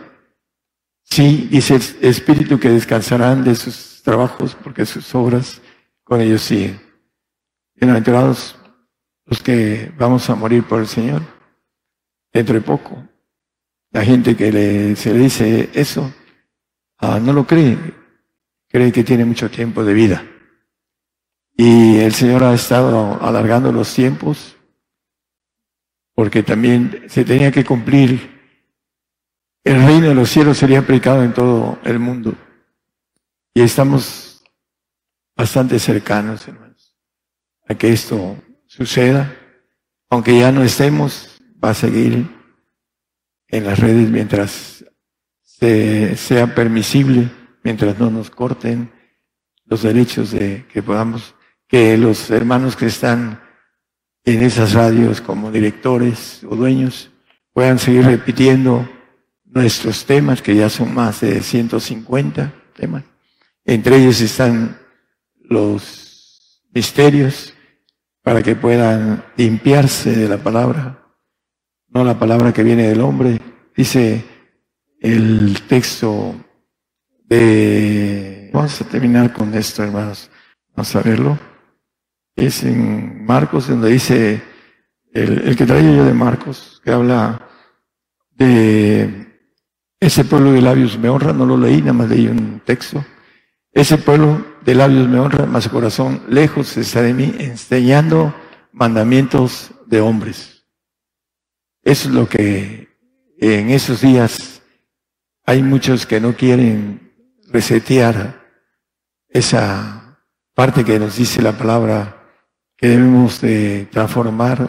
Sí, 1.05 1.49
dice 1.51 1.77
el 1.77 2.11
Espíritu 2.11 2.59
que 2.59 2.71
descansarán 2.71 3.45
de 3.45 3.55
sus 3.55 4.03
trabajos 4.03 4.57
porque 4.63 4.87
sus 4.87 5.15
obras 5.15 5.61
con 6.05 6.21
ellos 6.21 6.43
siguen. 6.43 6.81
Bienaventurados 7.75 8.57
los 9.25 9.43
que 9.43 9.93
vamos 9.99 10.29
a 10.31 10.35
morir 10.35 10.65
por 10.65 10.81
el 10.81 10.87
Señor 10.87 11.38
dentro 12.39 12.55
de 12.55 12.61
poco. 12.61 13.05
La 13.91 14.05
gente 14.05 14.37
que 14.37 14.53
le, 14.53 14.97
se 14.97 15.13
le 15.13 15.19
dice 15.19 15.71
eso, 15.73 16.13
ah, 16.99 17.19
no 17.19 17.33
lo 17.33 17.47
cree, 17.47 17.77
cree 18.69 18.93
que 18.93 19.03
tiene 19.03 19.25
mucho 19.25 19.51
tiempo 19.51 19.85
de 19.85 19.93
vida. 19.93 20.25
Y 21.57 21.97
el 21.97 22.13
Señor 22.15 22.45
ha 22.45 22.55
estado 22.55 23.19
alargando 23.21 23.73
los 23.73 23.93
tiempos 23.93 24.57
porque 26.15 26.43
también 26.43 27.05
se 27.09 27.25
tenía 27.25 27.51
que 27.51 27.65
cumplir. 27.65 28.39
El 29.65 29.85
reino 29.85 30.09
de 30.09 30.15
los 30.15 30.31
cielos 30.31 30.59
sería 30.59 30.79
aplicado 30.79 31.25
en 31.25 31.33
todo 31.33 31.79
el 31.85 31.99
mundo. 31.99 32.35
Y 33.53 33.63
estamos 33.63 34.45
bastante 35.37 35.79
cercanos, 35.79 36.47
hermanos, 36.47 36.97
a 37.67 37.75
que 37.75 37.93
esto 37.93 38.37
suceda. 38.67 39.35
Aunque 40.11 40.39
ya 40.39 40.53
no 40.53 40.63
estemos, 40.63 41.38
va 41.63 41.71
a 41.71 41.75
seguir 41.75 42.27
en 43.49 43.65
las 43.65 43.79
redes 43.79 44.09
mientras 44.11 44.85
se- 45.43 46.17
sea 46.17 46.55
permisible, 46.55 47.31
mientras 47.65 47.99
no 47.99 48.11
nos 48.11 48.31
corten 48.31 48.91
los 49.65 49.83
derechos 49.83 50.31
de 50.31 50.67
que 50.73 50.83
podamos, 50.83 51.35
que 51.67 51.97
los 51.99 52.31
hermanos 52.31 52.77
que 52.77 52.87
están 52.87 53.41
en 54.25 54.43
esas 54.43 54.73
radios 54.75 55.21
como 55.21 55.51
directores 55.51 56.43
o 56.49 56.55
dueños 56.57 57.11
puedan 57.53 57.79
seguir 57.79 58.05
repitiendo 58.05 58.89
nuestros 59.45 60.05
temas, 60.05 60.43
que 60.43 60.55
ya 60.55 60.69
son 60.69 60.95
más 60.95 61.21
de 61.23 61.43
150 61.43 62.53
temas. 62.75 63.05
Entre 63.65 63.97
ellos 63.97 64.21
están 64.21 64.79
los 65.43 66.63
misterios 66.73 67.55
para 68.23 68.43
que 68.43 68.55
puedan 68.55 69.25
limpiarse 69.37 70.15
de 70.15 70.29
la 70.29 70.37
palabra, 70.39 71.03
no 71.89 72.05
la 72.05 72.19
palabra 72.19 72.53
que 72.53 72.63
viene 72.63 72.89
del 72.89 73.01
hombre. 73.01 73.41
Dice 73.77 74.25
el 75.01 75.63
texto 75.69 76.35
de... 77.25 78.51
Vamos 78.53 78.81
a 78.81 78.85
terminar 78.85 79.33
con 79.33 79.55
esto, 79.55 79.83
hermanos. 79.83 80.31
Vamos 80.75 80.97
a 80.97 81.03
verlo. 81.03 81.39
Es 82.37 82.63
en 82.63 83.25
Marcos, 83.25 83.69
donde 83.69 83.91
dice 83.91 84.43
el, 85.13 85.57
que 85.57 85.67
traigo 85.67 85.93
yo 85.93 86.05
de 86.05 86.15
Marcos, 86.15 86.81
que 86.85 86.93
habla 86.93 87.49
de 88.31 89.29
ese 90.01 90.25
pueblo 90.25 90.53
de 90.53 90.63
labios 90.63 90.97
me 90.99 91.09
honra, 91.09 91.33
no 91.33 91.45
lo 91.45 91.57
leí, 91.57 91.81
nada 91.81 91.93
más 91.93 92.09
leí 92.09 92.29
un 92.29 92.61
texto. 92.65 93.05
Ese 93.73 93.99
pueblo 93.99 94.45
de 94.65 94.75
labios 94.75 95.09
me 95.09 95.19
honra, 95.19 95.47
mas 95.47 95.65
su 95.65 95.71
corazón 95.71 96.23
lejos 96.29 96.77
está 96.77 97.03
de 97.03 97.15
mí, 97.15 97.35
enseñando 97.39 98.35
mandamientos 98.73 99.73
de 99.87 100.01
hombres. 100.01 100.58
Es 101.89 102.05
lo 102.05 102.29
que 102.29 102.87
en 103.39 103.71
esos 103.71 104.03
días 104.03 104.61
hay 105.47 105.63
muchos 105.63 106.05
que 106.05 106.21
no 106.21 106.35
quieren 106.37 107.15
resetear 107.51 108.45
esa 109.31 110.19
parte 110.53 110.85
que 110.85 110.99
nos 110.99 111.17
dice 111.17 111.41
la 111.41 111.57
palabra 111.57 112.29
que 112.77 112.89
debemos 112.89 113.41
de 113.41 113.89
transformar 113.91 114.69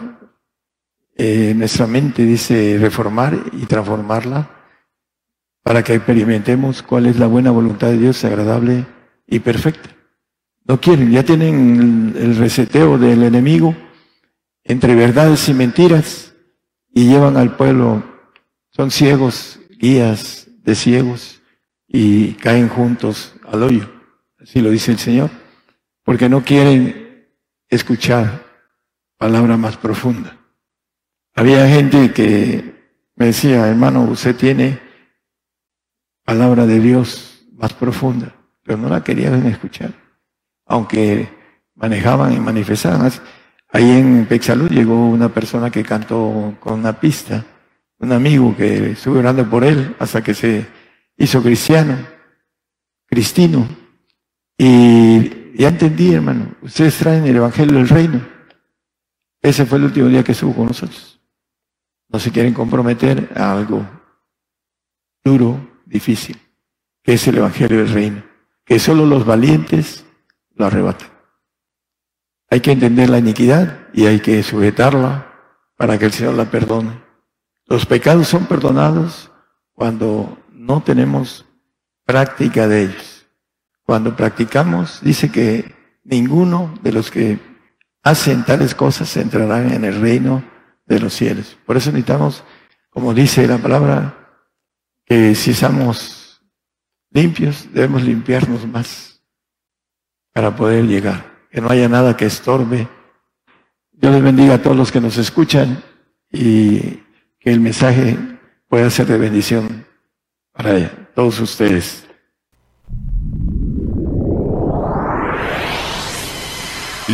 eh, 1.17 1.53
nuestra 1.57 1.87
mente, 1.87 2.23
dice 2.23 2.77
reformar 2.79 3.37
y 3.51 3.65
transformarla 3.65 4.49
para 5.61 5.83
que 5.83 5.95
experimentemos 5.95 6.81
cuál 6.81 7.07
es 7.07 7.19
la 7.19 7.27
buena 7.27 7.51
voluntad 7.51 7.87
de 7.87 7.97
Dios, 7.97 8.23
agradable 8.23 8.85
y 9.27 9.39
perfecta. 9.39 9.89
No 10.63 10.79
quieren, 10.79 11.11
ya 11.11 11.23
tienen 11.23 12.15
el 12.17 12.37
reseteo 12.37 12.97
del 12.97 13.23
enemigo 13.23 13.75
entre 14.63 14.95
verdades 14.95 15.49
y 15.49 15.53
mentiras 15.53 16.28
y 16.91 17.07
llevan 17.07 17.37
al 17.37 17.55
pueblo, 17.55 18.03
son 18.69 18.91
ciegos, 18.91 19.59
guías 19.79 20.47
de 20.63 20.75
ciegos 20.75 21.41
y 21.87 22.33
caen 22.33 22.69
juntos 22.69 23.33
al 23.47 23.63
hoyo, 23.63 23.89
así 24.39 24.61
lo 24.61 24.69
dice 24.69 24.91
el 24.91 24.99
Señor, 24.99 25.29
porque 26.03 26.29
no 26.29 26.43
quieren 26.43 27.27
escuchar 27.67 28.43
palabra 29.17 29.57
más 29.57 29.77
profunda. 29.77 30.37
Había 31.35 31.67
gente 31.67 32.11
que 32.11 32.75
me 33.15 33.27
decía, 33.27 33.67
hermano, 33.67 34.03
usted 34.03 34.35
tiene 34.35 34.79
palabra 36.23 36.65
de 36.65 36.79
Dios 36.79 37.45
más 37.53 37.73
profunda, 37.73 38.35
pero 38.63 38.77
no 38.77 38.89
la 38.89 39.03
querían 39.03 39.45
escuchar, 39.47 39.93
aunque 40.65 41.29
manejaban 41.75 42.33
y 42.33 42.39
manifestaban. 42.39 43.11
Ahí 43.71 43.89
en 43.91 44.25
Pexalud 44.25 44.69
llegó 44.69 45.09
una 45.09 45.29
persona 45.29 45.69
que 45.69 45.83
cantó 45.83 46.55
con 46.59 46.79
una 46.79 46.99
pista, 46.99 47.45
un 47.99 48.11
amigo 48.11 48.55
que 48.55 48.91
estuve 48.91 49.19
orando 49.19 49.47
por 49.47 49.63
él 49.63 49.95
hasta 49.99 50.23
que 50.23 50.33
se 50.33 50.65
hizo 51.15 51.43
cristiano, 51.43 51.97
cristino. 53.05 53.67
Y 54.57 55.55
ya 55.55 55.69
entendí, 55.69 56.13
hermano, 56.13 56.55
ustedes 56.61 56.97
traen 56.97 57.25
el 57.27 57.35
Evangelio 57.35 57.77
del 57.77 57.89
Reino. 57.89 58.21
Ese 59.41 59.65
fue 59.65 59.77
el 59.77 59.85
último 59.85 60.07
día 60.07 60.23
que 60.23 60.31
estuvo 60.31 60.55
con 60.55 60.67
nosotros. 60.67 61.21
No 62.09 62.19
se 62.19 62.31
quieren 62.31 62.55
comprometer 62.55 63.31
a 63.35 63.51
algo 63.51 63.87
duro, 65.23 65.81
difícil, 65.85 66.37
que 67.03 67.13
es 67.13 67.27
el 67.27 67.37
Evangelio 67.37 67.77
del 67.77 67.93
Reino, 67.93 68.23
que 68.65 68.79
solo 68.79 69.05
los 69.05 69.25
valientes 69.25 70.05
lo 70.55 70.65
arrebatan. 70.65 71.18
Hay 72.49 72.61
que 72.61 72.71
entender 72.71 73.09
la 73.09 73.19
iniquidad 73.19 73.87
y 73.93 74.07
hay 74.07 74.19
que 74.19 74.41
sujetarla 74.41 75.31
para 75.77 75.97
que 75.97 76.05
el 76.05 76.11
Señor 76.11 76.33
la 76.33 76.49
perdone. 76.49 77.01
Los 77.67 77.85
pecados 77.85 78.27
son 78.27 78.47
perdonados 78.47 79.31
cuando 79.73 80.37
no 80.51 80.81
tenemos 80.81 81.45
práctica 82.05 82.67
de 82.67 82.83
ellos. 82.83 83.27
Cuando 83.83 84.15
practicamos, 84.15 84.99
dice 85.01 85.31
que 85.31 85.75
ninguno 86.03 86.73
de 86.81 86.91
los 86.91 87.11
que 87.11 87.39
hacen 88.03 88.43
tales 88.43 88.73
cosas 88.73 89.15
entrarán 89.17 89.71
en 89.71 89.85
el 89.85 90.01
reino 90.01 90.43
de 90.85 90.99
los 90.99 91.13
cielos. 91.13 91.57
Por 91.65 91.77
eso 91.77 91.91
necesitamos, 91.91 92.43
como 92.89 93.13
dice 93.13 93.47
la 93.47 93.59
palabra, 93.59 94.15
que 95.05 95.35
si 95.35 95.51
estamos 95.51 96.41
limpios, 97.11 97.67
debemos 97.71 98.03
limpiarnos 98.03 98.67
más 98.67 99.23
para 100.33 100.55
poder 100.55 100.85
llegar. 100.85 101.38
Que 101.51 101.61
no 101.61 101.69
haya 101.69 101.89
nada 101.89 102.15
que 102.15 102.25
estorbe. 102.25 102.87
Dios 103.91 104.13
les 104.13 104.23
bendiga 104.23 104.55
a 104.55 104.61
todos 104.61 104.77
los 104.77 104.91
que 104.91 105.01
nos 105.01 105.17
escuchan 105.17 105.83
y 106.31 106.79
que 107.39 107.51
el 107.51 107.59
mensaje 107.59 108.17
pueda 108.67 108.89
ser 108.89 109.07
de 109.07 109.17
bendición 109.17 109.85
para 110.53 110.89
todos 111.15 111.39
ustedes. 111.39 112.05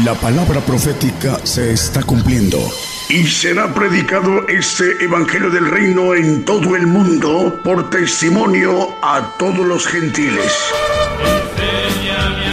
La 0.03 0.13
palabra 0.13 0.59
profética 0.59 1.39
se 1.45 1.71
está 1.71 2.03
cumpliendo. 2.03 2.59
Y 3.07 3.23
será 3.23 3.73
predicado 3.73 4.45
este 4.49 5.03
Evangelio 5.03 5.49
del 5.49 5.69
Reino 5.69 6.13
en 6.13 6.43
todo 6.43 6.75
el 6.75 6.85
mundo 6.85 7.61
por 7.63 7.89
testimonio 7.89 8.93
a 9.01 9.37
todos 9.37 9.65
los 9.65 9.87
gentiles. 9.87 10.51
Enséñame 11.21 12.44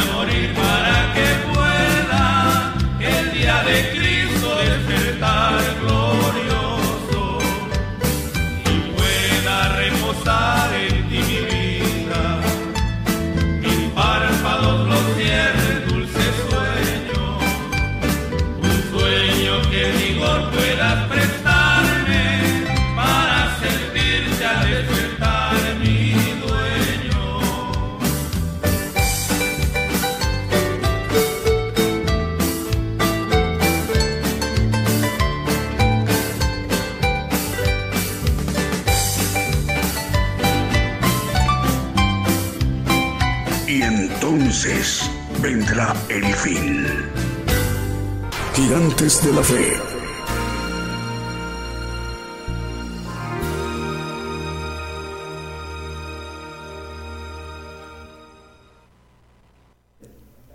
vendrá 45.43 45.93
el 46.09 46.25
fin. 46.25 46.87
Gigantes 48.55 49.25
de 49.25 49.33
la 49.33 49.43
fe. 49.43 49.73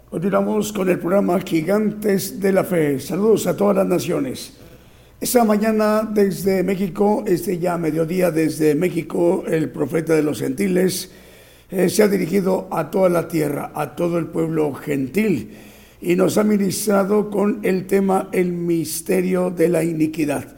Continuamos 0.09 0.72
con 0.72 0.88
el 0.88 0.99
programa 0.99 1.41
Gigantes 1.41 2.39
de 2.39 2.53
la 2.53 2.64
Fe. 2.64 2.99
Saludos 3.01 3.45
a 3.45 3.57
todas 3.57 3.76
las 3.76 3.88
naciones. 3.88 4.53
Esta 5.19 5.43
mañana 5.43 6.09
desde 6.09 6.64
México, 6.64 7.26
este 7.27 7.59
ya 7.59 7.77
mediodía 7.77 8.31
desde 8.31 8.73
México, 8.73 9.43
el 9.47 9.69
profeta 9.69 10.14
de 10.14 10.23
los 10.23 10.39
gentiles 10.39 11.11
eh, 11.69 11.89
se 11.89 12.03
ha 12.03 12.07
dirigido 12.07 12.68
a 12.72 12.89
toda 12.89 13.10
la 13.10 13.27
tierra, 13.27 13.72
a 13.76 13.95
todo 13.95 14.18
el 14.18 14.27
pueblo 14.27 14.73
gentil 14.73 15.52
y 16.02 16.15
nos 16.15 16.38
ha 16.38 16.44
ministrado 16.44 17.30
con 17.30 17.60
el 17.64 17.88
tema 17.88 18.30
El 18.31 18.52
misterio 18.52 19.49
de 19.49 19.69
la 19.69 19.84
iniquidad. 19.84 20.56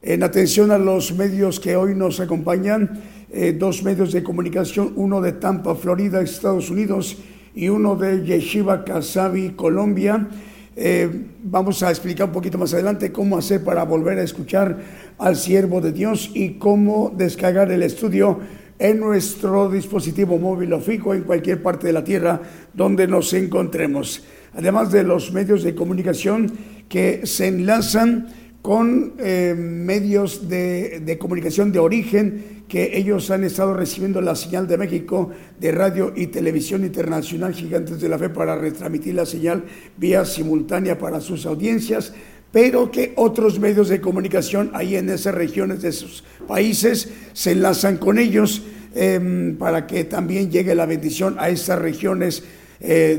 En 0.00 0.22
atención 0.22 0.70
a 0.70 0.78
los 0.78 1.12
medios 1.14 1.60
que 1.60 1.76
hoy 1.76 1.94
nos 1.94 2.20
acompañan, 2.20 3.00
eh, 3.30 3.54
dos 3.58 3.82
medios 3.82 4.12
de 4.12 4.22
comunicación, 4.22 4.92
uno 4.96 5.20
de 5.20 5.32
Tampa, 5.32 5.74
Florida, 5.74 6.22
Estados 6.22 6.70
Unidos, 6.70 7.18
y 7.54 7.68
uno 7.68 7.96
de 7.96 8.24
Yeshiva 8.24 8.84
Casabi, 8.84 9.50
Colombia. 9.50 10.28
Eh, 10.76 11.10
vamos 11.42 11.82
a 11.82 11.90
explicar 11.90 12.28
un 12.28 12.32
poquito 12.32 12.56
más 12.56 12.72
adelante 12.72 13.10
cómo 13.10 13.36
hacer 13.36 13.64
para 13.64 13.82
volver 13.82 14.16
a 14.18 14.22
escuchar 14.22 14.78
al 15.18 15.34
siervo 15.34 15.80
de 15.80 15.90
Dios 15.90 16.30
y 16.34 16.50
cómo 16.50 17.12
descargar 17.16 17.72
el 17.72 17.82
estudio 17.82 18.38
en 18.78 19.00
nuestro 19.00 19.68
dispositivo 19.68 20.38
móvil 20.38 20.72
o 20.72 20.80
fijo 20.80 21.14
en 21.14 21.22
cualquier 21.22 21.62
parte 21.62 21.86
de 21.86 21.92
la 21.92 22.04
tierra 22.04 22.40
donde 22.72 23.06
nos 23.06 23.32
encontremos. 23.32 24.24
Además 24.54 24.92
de 24.92 25.02
los 25.02 25.32
medios 25.32 25.62
de 25.62 25.74
comunicación 25.74 26.50
que 26.88 27.26
se 27.26 27.48
enlazan 27.48 28.28
con 28.62 29.14
eh, 29.18 29.54
medios 29.56 30.48
de, 30.48 31.00
de 31.00 31.18
comunicación 31.18 31.72
de 31.72 31.78
origen 31.78 32.58
que 32.68 32.98
ellos 32.98 33.30
han 33.30 33.44
estado 33.44 33.72
recibiendo 33.72 34.20
la 34.20 34.34
señal 34.34 34.68
de 34.68 34.76
México 34.76 35.30
de 35.58 35.72
radio 35.72 36.12
y 36.14 36.26
televisión 36.26 36.84
internacional 36.84 37.54
Gigantes 37.54 38.00
de 38.00 38.08
la 38.08 38.18
Fe 38.18 38.28
para 38.28 38.56
retransmitir 38.56 39.14
la 39.14 39.24
señal 39.24 39.64
vía 39.96 40.24
simultánea 40.24 40.98
para 40.98 41.20
sus 41.20 41.46
audiencias, 41.46 42.12
pero 42.52 42.90
que 42.90 43.12
otros 43.16 43.58
medios 43.58 43.88
de 43.88 44.00
comunicación 44.00 44.70
ahí 44.74 44.96
en 44.96 45.08
esas 45.10 45.34
regiones 45.34 45.82
de 45.82 45.92
sus 45.92 46.24
países 46.46 47.08
se 47.32 47.52
enlazan 47.52 47.98
con 47.98 48.18
ellos 48.18 48.62
em, 48.94 49.56
para 49.56 49.86
que 49.86 50.04
también 50.04 50.50
llegue 50.50 50.74
la 50.74 50.86
bendición 50.86 51.36
a 51.38 51.50
esas 51.50 51.78
regiones 51.78 52.42
eh, 52.80 53.18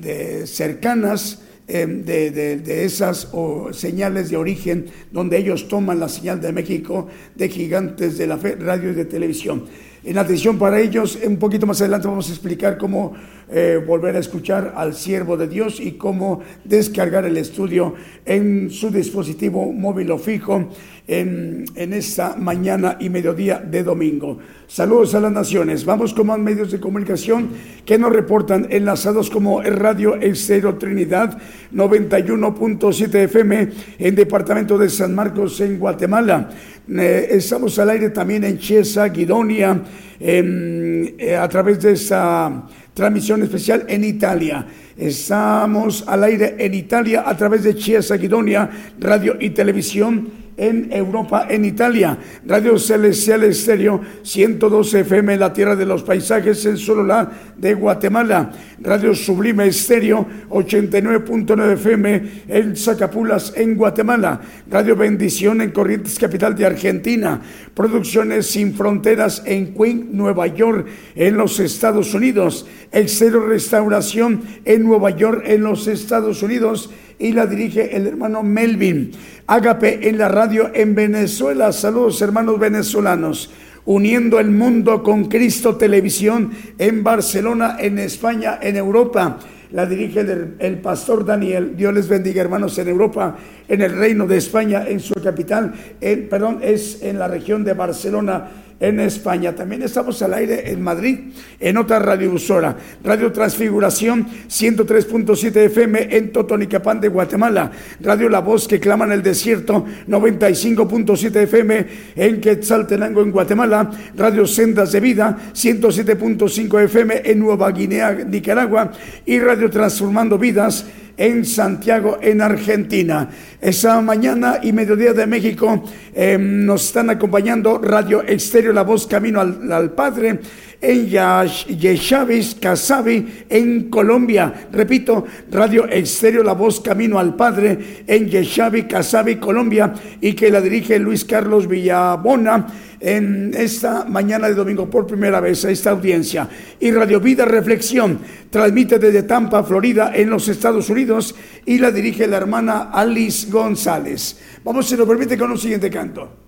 de 0.00 0.46
cercanas 0.46 1.40
Em, 1.70 2.02
de, 2.02 2.84
esas 2.86 3.28
señales 3.72 4.30
de 4.30 4.38
origen 4.38 4.86
donde 5.12 5.36
ellos 5.36 5.68
toman 5.68 6.00
la 6.00 6.08
señal 6.08 6.40
de 6.40 6.50
México 6.50 7.08
de 7.34 7.50
gigantes 7.50 8.16
de 8.16 8.26
la 8.26 8.36
radio 8.36 8.92
y 8.92 8.94
de 8.94 9.04
televisión. 9.04 9.66
En 10.02 10.16
atención 10.16 10.58
para 10.58 10.80
ellos, 10.80 11.18
un 11.22 11.36
poquito 11.36 11.66
más 11.66 11.82
adelante 11.82 12.08
vamos 12.08 12.30
a 12.30 12.32
explicar 12.32 12.78
cómo 12.78 13.12
eh, 13.50 13.82
volver 13.84 14.16
a 14.16 14.18
escuchar 14.18 14.74
al 14.76 14.94
siervo 14.94 15.36
de 15.36 15.48
Dios 15.48 15.80
y 15.80 15.92
cómo 15.92 16.40
descargar 16.64 17.24
el 17.24 17.36
estudio 17.36 17.94
en 18.24 18.70
su 18.70 18.90
dispositivo 18.90 19.72
móvil 19.72 20.10
o 20.10 20.18
fijo 20.18 20.68
en, 21.06 21.64
en 21.74 21.92
esta 21.94 22.36
mañana 22.36 22.96
y 23.00 23.08
mediodía 23.08 23.58
de 23.58 23.82
domingo. 23.82 24.38
Saludos 24.66 25.14
a 25.14 25.20
las 25.20 25.32
naciones. 25.32 25.86
Vamos 25.86 26.12
con 26.12 26.26
más 26.26 26.38
medios 26.38 26.70
de 26.70 26.78
comunicación 26.78 27.48
que 27.86 27.96
nos 27.96 28.12
reportan 28.12 28.66
enlazados 28.68 29.30
como 29.30 29.62
Radio 29.62 30.16
Estero 30.16 30.76
Trinidad 30.76 31.38
91.7 31.72 33.14
FM 33.14 33.68
en 33.98 34.14
Departamento 34.14 34.76
de 34.76 34.90
San 34.90 35.14
Marcos 35.14 35.58
en 35.62 35.78
Guatemala. 35.78 36.50
Eh, 36.90 37.28
estamos 37.30 37.78
al 37.78 37.90
aire 37.90 38.10
también 38.10 38.44
en 38.44 38.58
Chiesa, 38.58 39.08
Guidonia, 39.08 39.82
eh, 40.20 41.36
a 41.38 41.48
través 41.48 41.80
de 41.80 41.92
esa 41.92 42.66
transmisión 42.98 43.44
especial 43.44 43.84
en 43.88 44.02
Italia. 44.02 44.66
Estamos 44.96 46.02
al 46.06 46.24
aire 46.24 46.56
en 46.58 46.74
Italia 46.74 47.22
a 47.24 47.36
través 47.36 47.62
de 47.62 47.76
Chiesa, 47.76 48.16
Guidonia, 48.16 48.68
radio 48.98 49.36
y 49.38 49.50
televisión 49.50 50.47
en 50.58 50.92
Europa, 50.92 51.46
en 51.48 51.64
Italia. 51.64 52.18
Radio 52.44 52.78
Celestial 52.78 53.44
Estéreo 53.44 54.00
112 54.22 55.00
FM 55.00 55.38
la 55.38 55.52
Tierra 55.52 55.76
de 55.76 55.86
los 55.86 56.02
Paisajes 56.02 56.66
en 56.66 56.76
Sololá 56.76 57.30
de 57.56 57.74
Guatemala. 57.74 58.50
Radio 58.80 59.14
Sublime 59.14 59.66
Estéreo 59.68 60.26
89.9 60.50 61.72
FM 61.74 62.22
en 62.48 62.76
Zacapulas 62.76 63.52
en 63.56 63.76
Guatemala. 63.76 64.40
Radio 64.68 64.96
Bendición 64.96 65.60
en 65.62 65.70
Corrientes 65.70 66.18
Capital 66.18 66.56
de 66.56 66.66
Argentina. 66.66 67.40
Producciones 67.74 68.46
Sin 68.46 68.74
Fronteras 68.74 69.42
en 69.46 69.72
Queen, 69.74 70.10
Nueva 70.12 70.48
York 70.48 70.86
en 71.14 71.36
los 71.36 71.60
Estados 71.60 72.12
Unidos. 72.14 72.66
Cero 73.06 73.46
Restauración 73.46 74.42
en 74.64 74.84
Nueva 74.84 75.10
York 75.10 75.42
en 75.46 75.62
los 75.62 75.86
Estados 75.86 76.42
Unidos 76.42 76.90
y 77.18 77.32
la 77.32 77.46
dirige 77.46 77.96
el 77.96 78.06
hermano 78.06 78.42
Melvin. 78.42 79.10
Ágape 79.46 80.08
en 80.08 80.18
la 80.18 80.28
radio 80.28 80.70
en 80.72 80.94
Venezuela. 80.94 81.72
Saludos 81.72 82.20
hermanos 82.22 82.58
venezolanos. 82.58 83.50
Uniendo 83.84 84.38
el 84.38 84.50
mundo 84.50 85.02
con 85.02 85.24
Cristo 85.24 85.76
Televisión 85.76 86.50
en 86.76 87.02
Barcelona, 87.02 87.76
en 87.80 87.98
España, 87.98 88.58
en 88.60 88.76
Europa. 88.76 89.38
La 89.72 89.86
dirige 89.86 90.20
el, 90.58 90.78
pastor 90.78 91.24
Daniel. 91.24 91.74
Dios 91.76 91.92
les 91.92 92.08
bendiga, 92.08 92.40
hermanos, 92.40 92.78
en 92.78 92.88
Europa, 92.88 93.36
en 93.66 93.82
el 93.82 93.96
Reino 93.96 94.26
de 94.26 94.38
España, 94.38 94.84
en 94.86 95.00
su 95.00 95.14
capital, 95.14 95.74
en, 96.00 96.28
perdón, 96.28 96.60
es 96.62 97.02
en 97.02 97.18
la 97.18 97.28
región 97.28 97.64
de 97.64 97.74
Barcelona 97.74 98.48
en 98.80 99.00
España. 99.00 99.54
También 99.54 99.82
estamos 99.82 100.20
al 100.22 100.34
aire 100.34 100.70
en 100.70 100.80
Madrid, 100.82 101.18
en 101.58 101.76
otra 101.76 101.98
radiodifusora, 101.98 102.76
Radio 103.02 103.32
Transfiguración 103.32 104.26
103.7 104.48 105.56
FM 105.56 106.16
en 106.16 106.32
Totonicapán 106.32 107.00
de 107.00 107.08
Guatemala, 107.08 107.70
Radio 108.00 108.28
La 108.28 108.40
Voz 108.40 108.68
que 108.68 108.80
clama 108.80 109.04
en 109.04 109.12
el 109.12 109.22
desierto 109.22 109.84
95.7 110.06 111.36
FM 111.36 111.86
en 112.16 112.40
Quetzaltenango 112.40 113.22
en 113.22 113.32
Guatemala, 113.32 113.90
Radio 114.16 114.46
Sendas 114.46 114.92
de 114.92 115.00
Vida 115.00 115.36
107.5 115.52 116.84
FM 116.84 117.22
en 117.24 117.38
Nueva 117.38 117.70
Guinea, 117.72 118.12
Nicaragua. 118.12 118.92
Y 119.24 119.38
Radio 119.38 119.70
Transformando 119.70 120.38
Vidas 120.38 120.86
en 121.18 121.44
Santiago, 121.44 122.18
en 122.22 122.40
Argentina. 122.40 123.28
Esa 123.60 124.00
mañana 124.00 124.60
y 124.62 124.72
mediodía 124.72 125.12
de 125.12 125.26
México 125.26 125.84
em, 126.14 126.64
nos 126.64 126.86
están 126.86 127.10
acompañando 127.10 127.78
Radio 127.78 128.22
Exterior 128.22 128.72
La 128.72 128.84
Voz 128.84 129.06
Camino 129.06 129.40
al, 129.40 129.90
Padre 129.90 130.38
en 130.80 131.08
Yeshavis, 131.08 132.56
Casabi, 132.60 133.44
en 133.48 133.90
Colombia. 133.90 134.68
Repito, 134.70 135.24
Radio 135.50 135.88
Exterior 135.88 136.44
La 136.44 136.52
Voz 136.52 136.80
Camino 136.80 137.18
al 137.18 137.34
Padre 137.34 138.04
en 138.06 138.28
Yeshavi, 138.28 138.84
Casabi, 138.84 139.36
Colombia, 139.36 139.92
y 140.20 140.34
que 140.34 140.50
la 140.50 140.60
dirige 140.60 140.98
Luis 140.98 141.24
Carlos 141.24 141.66
Villabona 141.66 142.66
en 143.00 143.52
esta 143.56 144.04
mañana 144.04 144.48
de 144.48 144.54
domingo 144.54 144.88
por 144.88 145.06
primera 145.06 145.40
vez 145.40 145.64
a 145.64 145.70
esta 145.70 145.90
audiencia. 145.90 146.48
Y 146.80 146.90
Radio 146.90 147.20
Vida 147.20 147.44
Reflexión 147.44 148.20
transmite 148.50 148.98
desde 148.98 149.24
Tampa, 149.24 149.62
Florida, 149.62 150.12
en 150.14 150.30
los 150.30 150.48
Estados 150.48 150.88
Unidos 150.90 151.34
y 151.66 151.78
la 151.78 151.90
dirige 151.90 152.26
la 152.26 152.36
hermana 152.36 152.90
Alice 152.92 153.50
González. 153.50 154.38
Vamos, 154.64 154.86
si 154.88 154.96
nos 154.96 155.06
permite, 155.06 155.36
con 155.36 155.50
un 155.50 155.58
siguiente 155.58 155.90
canto. 155.90 156.47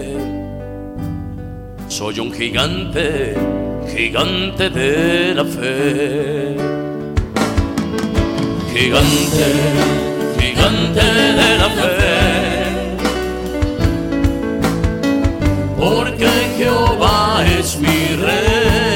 Soy 2.01 2.19
un 2.19 2.33
gigante 2.33 3.35
gigante 3.87 4.71
de 4.71 5.35
la 5.35 5.45
fe. 5.45 6.57
Gigante, 8.73 9.47
gigante 10.39 11.05
de 11.39 11.57
la 11.59 11.69
fe. 11.79 12.95
Porque 15.77 16.29
Jehová 16.57 17.45
es 17.59 17.77
mi 17.77 18.15
rey. 18.15 18.90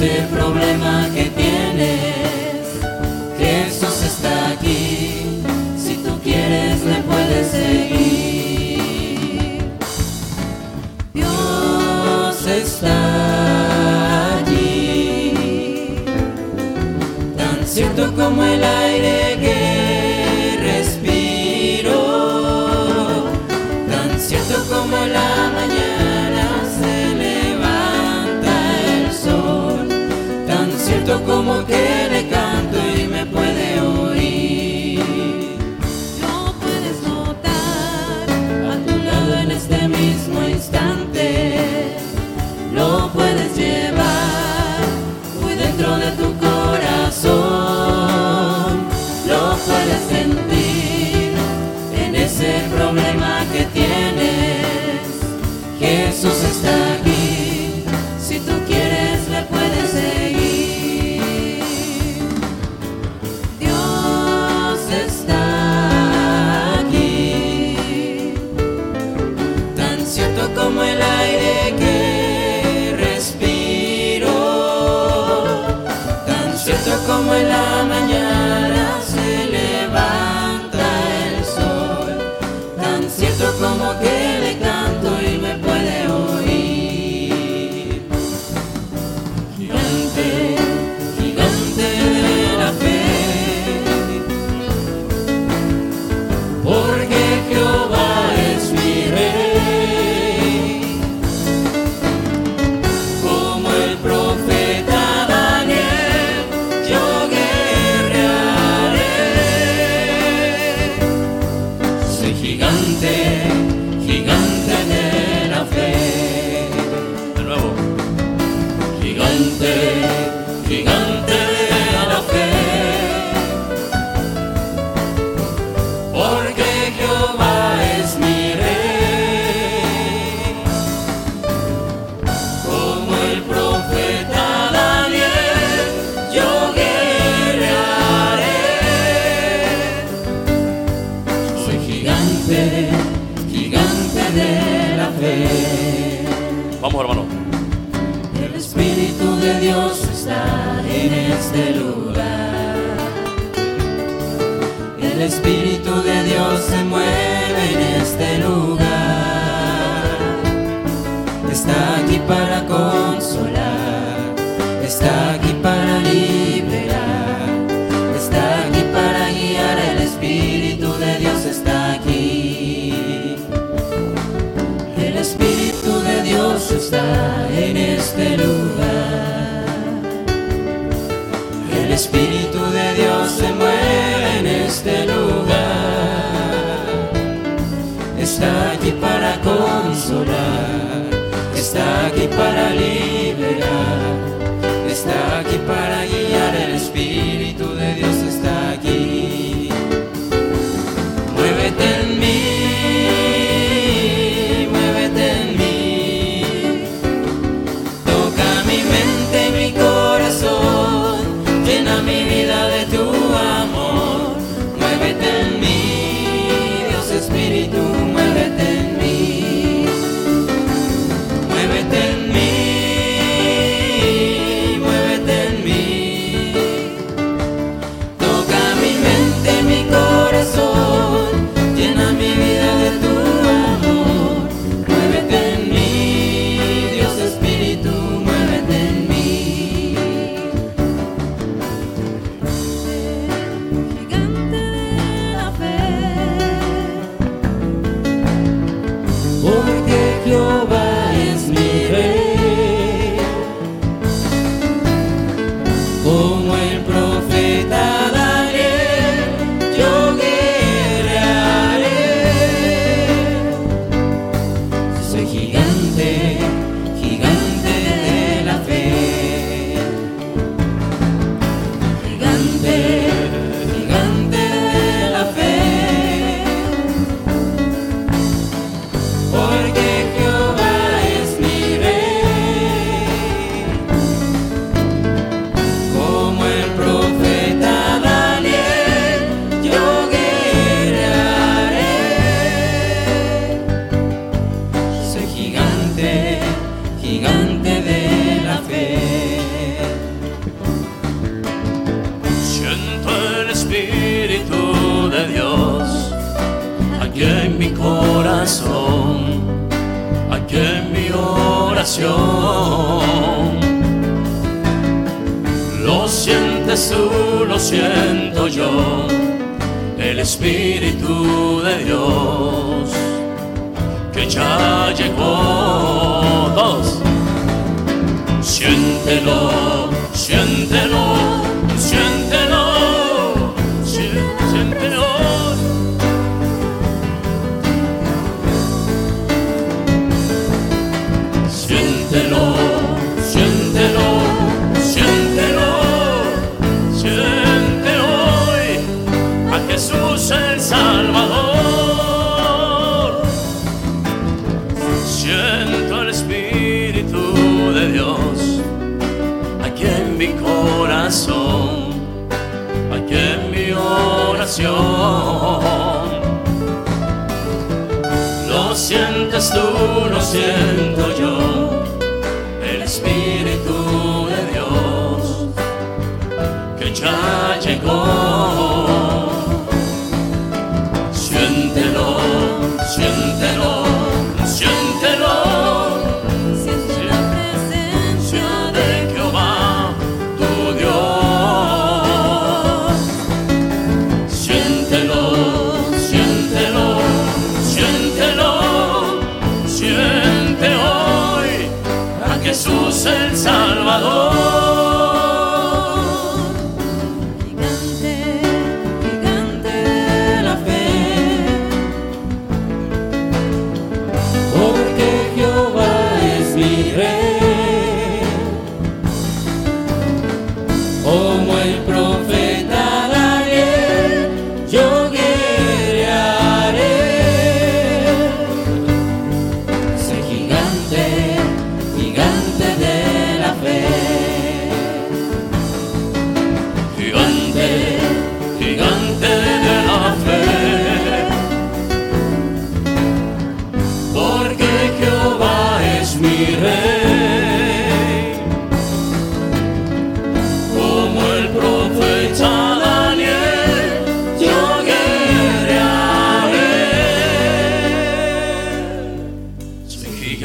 Ese 0.00 0.28
problema 0.32 0.97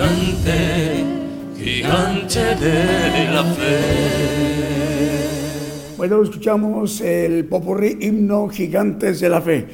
gigante, 0.07 1.03
gigante 1.57 2.39
de 2.55 3.31
la 3.31 3.43
fe. 3.43 3.79
Bueno, 5.97 6.21
escuchamos 6.21 7.01
el 7.01 7.45
popurrí 7.45 7.97
himno 8.01 8.49
Gigantes 8.49 9.21
de 9.21 9.29
la 9.29 9.41
Fe. 9.41 9.65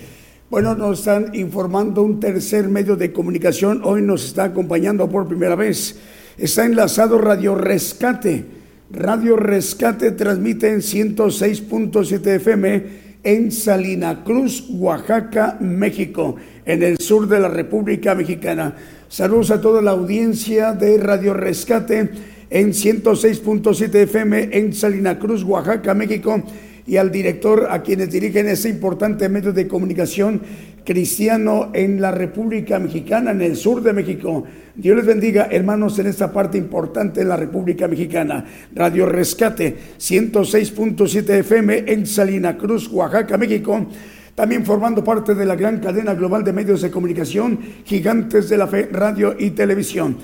Bueno, 0.49 0.75
nos 0.75 0.99
están 0.99 1.33
informando 1.33 2.03
un 2.03 2.19
tercer 2.19 2.67
medio 2.67 2.95
de 2.95 3.11
comunicación. 3.11 3.81
Hoy 3.83 4.01
nos 4.01 4.25
está 4.25 4.45
acompañando 4.45 5.09
por 5.09 5.27
primera 5.27 5.55
vez. 5.55 5.99
Está 6.37 6.65
enlazado 6.65 7.17
Radio 7.17 7.55
Rescate. 7.55 8.45
Radio 8.91 9.35
Rescate 9.35 10.11
transmite 10.11 10.69
en 10.69 10.79
106.7 10.81 12.27
FM 12.35 13.08
en 13.23 13.51
Salina 13.51 14.23
Cruz, 14.23 14.65
Oaxaca, 14.69 15.57
México, 15.59 16.35
en 16.65 16.83
el 16.83 16.97
sur 16.99 17.27
de 17.27 17.39
la 17.39 17.49
República 17.49 18.15
Mexicana. 18.15 18.75
Saludos 19.09 19.51
a 19.51 19.61
toda 19.61 19.81
la 19.81 19.91
audiencia 19.91 20.73
de 20.73 20.97
Radio 20.97 21.33
Rescate 21.33 22.09
en 22.49 22.69
106.7 22.69 23.95
FM 23.95 24.49
en 24.51 24.73
Salina 24.73 25.19
Cruz, 25.19 25.43
Oaxaca, 25.43 25.93
México, 25.93 26.43
y 26.87 26.97
al 26.97 27.11
director, 27.11 27.67
a 27.69 27.83
quienes 27.83 28.11
dirigen 28.11 28.47
ese 28.47 28.67
importante 28.69 29.29
medio 29.29 29.53
de 29.53 29.67
comunicación 29.67 30.41
cristiano 30.89 31.69
en 31.71 32.01
la 32.01 32.09
República 32.09 32.79
Mexicana, 32.79 33.29
en 33.29 33.43
el 33.43 33.55
sur 33.55 33.83
de 33.83 33.93
México. 33.93 34.43
Dios 34.73 34.97
les 34.97 35.05
bendiga, 35.05 35.47
hermanos, 35.51 35.99
en 35.99 36.07
esta 36.07 36.33
parte 36.33 36.57
importante 36.57 37.19
de 37.19 37.27
la 37.27 37.37
República 37.37 37.87
Mexicana. 37.87 38.43
Radio 38.73 39.05
Rescate 39.05 39.77
106.7 39.99 41.29
FM 41.29 41.83
en 41.85 42.07
Salina 42.07 42.57
Cruz, 42.57 42.87
Oaxaca, 42.87 43.37
México. 43.37 43.85
También 44.33 44.65
formando 44.65 45.03
parte 45.03 45.35
de 45.35 45.45
la 45.45 45.55
gran 45.55 45.79
cadena 45.79 46.15
global 46.15 46.43
de 46.43 46.53
medios 46.53 46.81
de 46.81 46.89
comunicación, 46.89 47.59
Gigantes 47.85 48.49
de 48.49 48.57
la 48.57 48.65
Fe, 48.65 48.89
Radio 48.91 49.35
y 49.37 49.51
Televisión. 49.51 50.17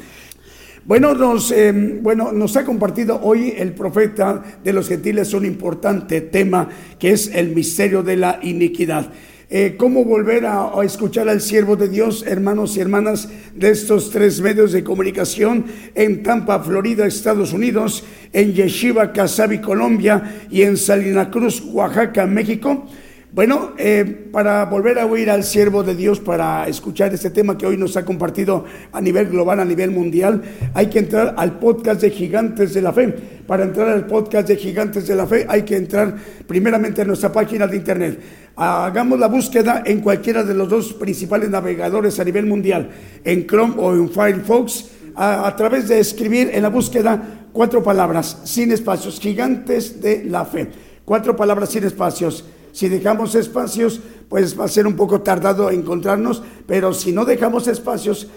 Bueno 0.83 1.13
nos, 1.13 1.51
em, 1.51 2.01
bueno, 2.01 2.31
nos 2.31 2.57
ha 2.57 2.65
compartido 2.65 3.19
hoy 3.21 3.53
el 3.55 3.73
profeta 3.73 4.41
de 4.63 4.73
los 4.73 4.87
gentiles 4.87 5.31
un 5.35 5.45
importante 5.45 6.21
tema 6.21 6.67
que 6.97 7.11
es 7.11 7.27
el 7.35 7.53
misterio 7.53 8.01
de 8.01 8.17
la 8.17 8.39
iniquidad. 8.41 9.11
Eh, 9.47 9.75
cómo 9.77 10.03
volver 10.03 10.47
a, 10.47 10.71
escuchar 10.83 11.29
al 11.29 11.39
siervo 11.39 11.75
de 11.75 11.87
Dios, 11.87 12.23
hermanos 12.25 12.75
y 12.77 12.79
hermanas 12.79 13.29
de 13.53 13.69
estos 13.69 14.09
tres 14.09 14.41
medios 14.41 14.71
de 14.71 14.83
comunicación 14.83 15.65
en 15.93 16.23
Tampa, 16.23 16.59
Florida, 16.63 17.05
Estados 17.05 17.53
Unidos, 17.53 18.03
en 18.33 18.53
Yeshiva, 18.53 19.13
Casabi, 19.13 19.59
Colombia 19.59 20.47
y 20.49 20.63
en 20.63 20.77
Salina 20.77 21.29
Cruz, 21.29 21.61
Oaxaca, 21.61 22.25
México. 22.25 22.87
Bueno, 23.35 23.73
eh, 23.77 24.29
para 24.31 24.63
volver 24.63 24.97
a 24.97 25.05
oír 25.05 25.29
al 25.29 25.43
siervo 25.43 25.83
de 25.83 25.93
Dios, 25.93 26.21
para 26.21 26.69
escuchar 26.69 27.13
este 27.13 27.31
tema 27.31 27.57
que 27.57 27.65
hoy 27.65 27.75
nos 27.75 27.97
ha 27.97 28.05
compartido 28.05 28.63
a 28.93 29.01
nivel 29.01 29.27
global, 29.27 29.59
a 29.59 29.65
nivel 29.65 29.91
mundial, 29.91 30.41
hay 30.73 30.85
que 30.85 30.99
entrar 30.99 31.35
al 31.37 31.59
podcast 31.59 31.99
de 31.99 32.11
Gigantes 32.11 32.73
de 32.73 32.81
la 32.81 32.93
Fe. 32.93 33.13
Para 33.45 33.65
entrar 33.65 33.89
al 33.89 34.07
podcast 34.07 34.47
de 34.47 34.55
Gigantes 34.55 35.05
de 35.05 35.15
la 35.17 35.27
Fe 35.27 35.45
hay 35.49 35.63
que 35.63 35.75
entrar 35.75 36.15
primeramente 36.47 37.01
a 37.01 37.03
nuestra 37.03 37.29
página 37.29 37.67
de 37.67 37.75
internet. 37.75 38.21
Hagamos 38.55 39.19
la 39.19 39.27
búsqueda 39.27 39.83
en 39.85 39.99
cualquiera 39.99 40.41
de 40.41 40.53
los 40.53 40.69
dos 40.69 40.93
principales 40.93 41.49
navegadores 41.49 42.17
a 42.21 42.23
nivel 42.23 42.45
mundial, 42.45 42.89
en 43.25 43.45
Chrome 43.45 43.73
o 43.79 43.93
en 43.95 44.09
Firefox, 44.11 44.91
a, 45.13 45.45
a 45.45 45.53
través 45.57 45.89
de 45.89 45.99
escribir 45.99 46.51
en 46.53 46.61
la 46.63 46.69
búsqueda 46.69 47.47
cuatro 47.51 47.83
palabras, 47.83 48.43
sin 48.45 48.71
espacios, 48.71 49.19
Gigantes 49.19 49.99
de 50.01 50.23
la 50.23 50.45
Fe. 50.45 50.69
Cuatro 51.03 51.35
palabras 51.35 51.67
sin 51.69 51.83
espacios. 51.83 52.45
Si 52.75 52.89
dejamos 52.89 53.35
espacios, 53.35 54.01
pues 54.27 54.59
va 54.59 54.65
a 54.65 54.67
ser 54.67 54.85
un 54.85 54.97
poco 54.97 55.21
tardado 55.21 55.71
encontrarnos, 55.71 56.43
pero 56.67 56.93
si 56.93 57.13
no 57.13 57.23
dejamos 57.23 57.69
espacios, 57.69 58.27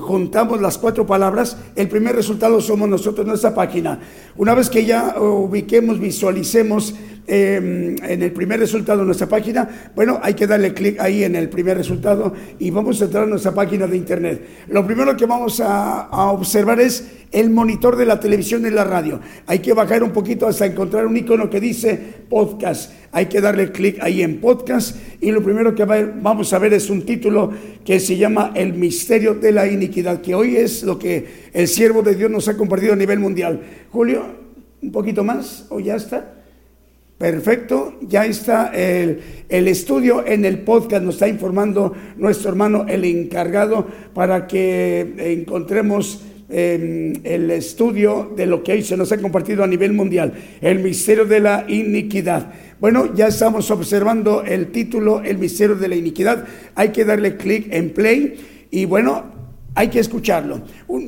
juntamos 0.00 0.60
las 0.60 0.78
cuatro 0.78 1.04
palabras, 1.04 1.56
el 1.74 1.88
primer 1.88 2.14
resultado 2.14 2.60
somos 2.60 2.88
nosotros, 2.88 3.26
nuestra 3.26 3.52
página. 3.52 3.98
Una 4.36 4.54
vez 4.54 4.70
que 4.70 4.84
ya 4.84 5.16
ubiquemos, 5.18 5.98
visualicemos 5.98 6.94
eh, 7.26 7.96
en 8.00 8.22
el 8.22 8.32
primer 8.32 8.60
resultado 8.60 9.04
nuestra 9.04 9.28
página, 9.28 9.90
bueno, 9.96 10.20
hay 10.22 10.34
que 10.34 10.46
darle 10.46 10.72
clic 10.72 11.00
ahí 11.00 11.24
en 11.24 11.34
el 11.34 11.48
primer 11.48 11.76
resultado 11.76 12.32
y 12.60 12.70
vamos 12.70 13.02
a 13.02 13.06
entrar 13.06 13.24
a 13.24 13.26
nuestra 13.26 13.54
página 13.54 13.88
de 13.88 13.96
internet. 13.96 14.46
Lo 14.68 14.86
primero 14.86 15.16
que 15.16 15.26
vamos 15.26 15.58
a, 15.58 16.02
a 16.02 16.30
observar 16.30 16.78
es 16.78 17.23
el 17.32 17.50
monitor 17.50 17.96
de 17.96 18.06
la 18.06 18.20
televisión 18.20 18.66
y 18.66 18.70
la 18.70 18.84
radio. 18.84 19.20
Hay 19.46 19.58
que 19.58 19.72
bajar 19.72 20.02
un 20.02 20.12
poquito 20.12 20.46
hasta 20.46 20.66
encontrar 20.66 21.06
un 21.06 21.16
icono 21.16 21.50
que 21.50 21.60
dice 21.60 21.98
podcast. 22.28 22.92
Hay 23.12 23.26
que 23.26 23.40
darle 23.40 23.70
clic 23.72 23.98
ahí 24.00 24.22
en 24.22 24.40
podcast 24.40 24.96
y 25.20 25.30
lo 25.30 25.42
primero 25.42 25.74
que 25.74 25.84
va- 25.84 26.10
vamos 26.20 26.52
a 26.52 26.58
ver 26.58 26.74
es 26.74 26.90
un 26.90 27.02
título 27.06 27.50
que 27.84 28.00
se 28.00 28.16
llama 28.16 28.52
El 28.54 28.74
misterio 28.74 29.34
de 29.34 29.52
la 29.52 29.66
iniquidad, 29.68 30.20
que 30.20 30.34
hoy 30.34 30.56
es 30.56 30.82
lo 30.82 30.98
que 30.98 31.26
el 31.52 31.68
siervo 31.68 32.02
de 32.02 32.14
Dios 32.14 32.30
nos 32.30 32.48
ha 32.48 32.56
compartido 32.56 32.92
a 32.92 32.96
nivel 32.96 33.18
mundial. 33.20 33.60
Julio, 33.90 34.24
un 34.82 34.92
poquito 34.92 35.22
más 35.24 35.66
o 35.70 35.80
ya 35.80 35.96
está. 35.96 36.30
Perfecto, 37.16 37.94
ya 38.02 38.26
está 38.26 38.72
el, 38.74 39.20
el 39.48 39.68
estudio 39.68 40.26
en 40.26 40.44
el 40.44 40.58
podcast, 40.58 41.04
nos 41.04 41.14
está 41.14 41.28
informando 41.28 41.92
nuestro 42.16 42.50
hermano 42.50 42.86
el 42.88 43.04
encargado 43.04 43.86
para 44.12 44.48
que 44.48 45.14
encontremos 45.18 46.22
el 46.48 47.50
estudio 47.50 48.32
de 48.36 48.46
lo 48.46 48.62
que 48.62 48.72
hoy 48.72 48.82
se 48.82 48.96
nos 48.96 49.10
ha 49.12 49.18
compartido 49.18 49.64
a 49.64 49.66
nivel 49.66 49.92
mundial, 49.92 50.32
el 50.60 50.80
misterio 50.80 51.24
de 51.24 51.40
la 51.40 51.64
iniquidad. 51.68 52.52
Bueno, 52.80 53.14
ya 53.14 53.28
estamos 53.28 53.70
observando 53.70 54.42
el 54.42 54.68
título, 54.68 55.22
el 55.22 55.38
misterio 55.38 55.76
de 55.76 55.88
la 55.88 55.96
iniquidad, 55.96 56.46
hay 56.74 56.90
que 56.90 57.04
darle 57.04 57.36
clic 57.36 57.68
en 57.70 57.90
play 57.90 58.66
y 58.70 58.84
bueno, 58.84 59.33
hay 59.74 59.88
que 59.88 59.98
escucharlo. 59.98 60.60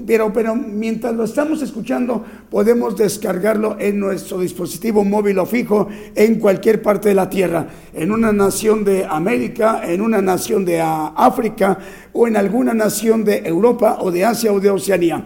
Pero, 0.07 0.57
mientras 0.57 1.15
lo 1.15 1.25
estamos 1.25 1.63
escuchando, 1.63 2.25
podemos 2.51 2.97
descargarlo 2.97 3.77
en 3.79 4.01
nuestro 4.01 4.41
dispositivo 4.41 5.05
móvil 5.05 5.39
o 5.39 5.47
fijo 5.47 5.89
en 6.15 6.41
cualquier 6.41 6.83
parte 6.83 7.11
de 7.11 7.15
la 7.15 7.31
Tierra, 7.31 7.69
en 7.95 8.11
una 8.11 8.33
nación 8.33 8.85
de 8.85 9.05
América, 9.05 9.83
en 9.85 10.01
una 10.01 10.21
nación 10.21 10.65
de 10.65 10.81
África 10.81 11.79
o 12.13 12.27
en 12.27 12.37
alguna 12.37 12.75
nación 12.75 13.25
de 13.25 13.39
Europa 13.45 13.99
o 14.01 14.11
de 14.11 14.25
Asia 14.25 14.53
o 14.53 14.59
de 14.59 14.71
Oceanía. 14.71 15.25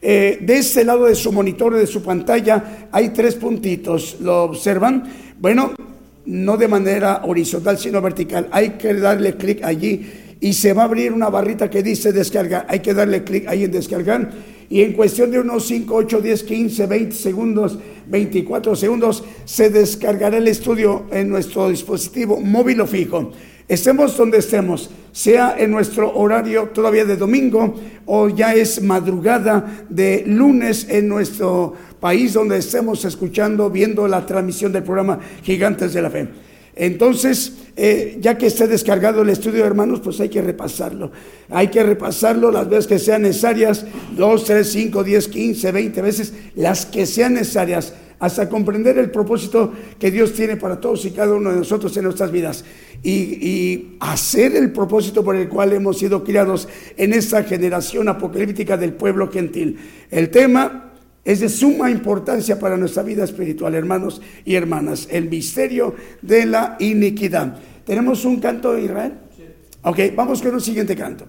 Eh, 0.00 0.38
de 0.40 0.58
este 0.58 0.84
lado 0.84 1.06
de 1.06 1.14
su 1.16 1.32
monitor, 1.32 1.74
de 1.74 1.86
su 1.86 2.02
pantalla, 2.02 2.88
hay 2.92 3.08
tres 3.08 3.34
puntitos. 3.34 4.18
¿Lo 4.20 4.44
observan? 4.44 5.02
Bueno, 5.40 5.72
no 6.26 6.56
de 6.56 6.68
manera 6.68 7.22
horizontal, 7.24 7.78
sino 7.78 8.00
vertical. 8.00 8.48
Hay 8.52 8.70
que 8.70 8.94
darle 8.94 9.36
clic 9.36 9.64
allí 9.64 10.25
y 10.40 10.52
se 10.52 10.72
va 10.72 10.82
a 10.82 10.84
abrir 10.86 11.12
una 11.12 11.30
barrita 11.30 11.70
que 11.70 11.82
dice 11.82 12.12
descargar. 12.12 12.66
Hay 12.68 12.80
que 12.80 12.94
darle 12.94 13.24
clic 13.24 13.46
ahí 13.48 13.64
en 13.64 13.72
descargar 13.72 14.30
y 14.68 14.82
en 14.82 14.92
cuestión 14.94 15.30
de 15.30 15.38
unos 15.38 15.66
5, 15.66 15.94
8, 15.94 16.20
10, 16.20 16.42
15, 16.42 16.86
20 16.86 17.14
segundos, 17.14 17.78
24 18.08 18.74
segundos, 18.74 19.24
se 19.44 19.70
descargará 19.70 20.38
el 20.38 20.48
estudio 20.48 21.04
en 21.12 21.28
nuestro 21.28 21.68
dispositivo 21.70 22.40
móvil 22.40 22.80
o 22.80 22.86
fijo. 22.86 23.32
Estemos 23.68 24.16
donde 24.16 24.38
estemos, 24.38 24.90
sea 25.12 25.56
en 25.58 25.70
nuestro 25.70 26.16
horario 26.16 26.70
todavía 26.72 27.04
de 27.04 27.16
domingo 27.16 27.74
o 28.06 28.28
ya 28.28 28.54
es 28.54 28.80
madrugada 28.82 29.84
de 29.88 30.24
lunes 30.26 30.86
en 30.88 31.08
nuestro 31.08 31.74
país 31.98 32.32
donde 32.32 32.58
estemos 32.58 33.04
escuchando, 33.04 33.70
viendo 33.70 34.06
la 34.06 34.24
transmisión 34.24 34.72
del 34.72 34.84
programa 34.84 35.18
Gigantes 35.42 35.94
de 35.94 36.02
la 36.02 36.10
Fe. 36.10 36.28
Entonces, 36.76 37.54
eh, 37.74 38.18
ya 38.20 38.36
que 38.36 38.46
esté 38.46 38.68
descargado 38.68 39.22
el 39.22 39.30
estudio, 39.30 39.64
hermanos, 39.64 40.00
pues 40.00 40.20
hay 40.20 40.28
que 40.28 40.42
repasarlo. 40.42 41.10
Hay 41.48 41.68
que 41.68 41.82
repasarlo 41.82 42.50
las 42.50 42.68
veces 42.68 42.86
que 42.86 42.98
sean 42.98 43.22
necesarias, 43.22 43.86
dos, 44.14 44.44
tres, 44.44 44.70
cinco, 44.72 45.02
diez, 45.02 45.26
quince, 45.26 45.72
veinte 45.72 46.02
veces, 46.02 46.34
las 46.54 46.84
que 46.84 47.06
sean 47.06 47.34
necesarias, 47.34 47.94
hasta 48.18 48.48
comprender 48.48 48.98
el 48.98 49.10
propósito 49.10 49.72
que 49.98 50.10
Dios 50.10 50.32
tiene 50.34 50.56
para 50.56 50.80
todos 50.80 51.04
y 51.06 51.10
cada 51.10 51.34
uno 51.34 51.50
de 51.50 51.56
nosotros 51.56 51.96
en 51.96 52.04
nuestras 52.04 52.30
vidas. 52.30 52.64
Y, 53.02 53.10
y 53.10 53.96
hacer 54.00 54.54
el 54.54 54.70
propósito 54.70 55.24
por 55.24 55.36
el 55.36 55.48
cual 55.48 55.72
hemos 55.72 55.98
sido 55.98 56.24
criados 56.24 56.68
en 56.98 57.14
esta 57.14 57.42
generación 57.42 58.08
apocalíptica 58.08 58.76
del 58.76 58.92
pueblo 58.92 59.30
gentil. 59.30 59.78
El 60.10 60.30
tema 60.30 60.92
es 61.26 61.40
de 61.40 61.48
suma 61.48 61.90
importancia 61.90 62.56
para 62.56 62.76
nuestra 62.76 63.02
vida 63.02 63.24
espiritual, 63.24 63.74
hermanos 63.74 64.22
y 64.44 64.54
hermanas, 64.54 65.08
el 65.10 65.28
misterio 65.28 65.92
de 66.22 66.46
la 66.46 66.76
iniquidad. 66.78 67.58
¿Tenemos 67.84 68.24
un 68.24 68.38
canto 68.38 68.72
de 68.72 68.82
Israel? 68.82 69.12
Ok, 69.82 69.98
vamos 70.14 70.40
con 70.40 70.54
un 70.54 70.60
siguiente 70.60 70.94
canto. 70.94 71.26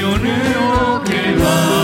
misionero 0.00 1.02
que 1.04 1.34
va. 1.36 1.79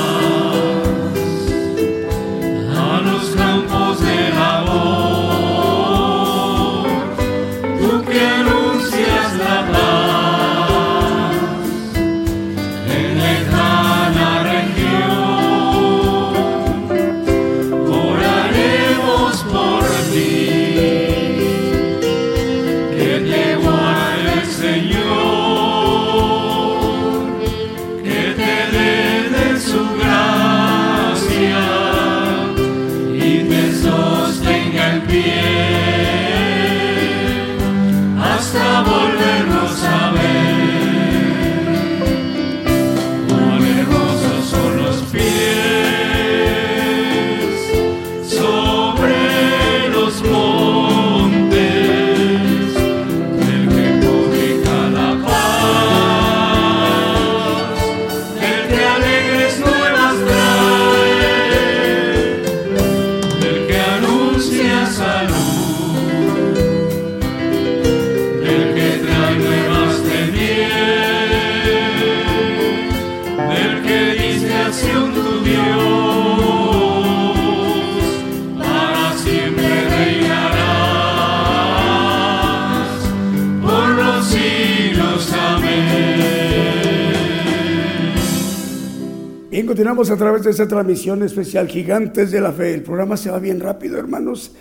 Continuamos 89.77 90.11
a 90.11 90.16
través 90.16 90.43
de 90.43 90.53
esta 90.53 90.66
transmisión 90.66 91.23
especial 91.23 91.69
Gigantes 91.69 92.31
de 92.31 92.40
la 92.40 92.51
Fe. 92.51 92.73
El 92.73 92.82
programa 92.82 93.15
se 93.15 93.31
va 93.31 93.39
bien 93.39 93.61
rápido, 93.61 93.98
hermanos 93.98 94.53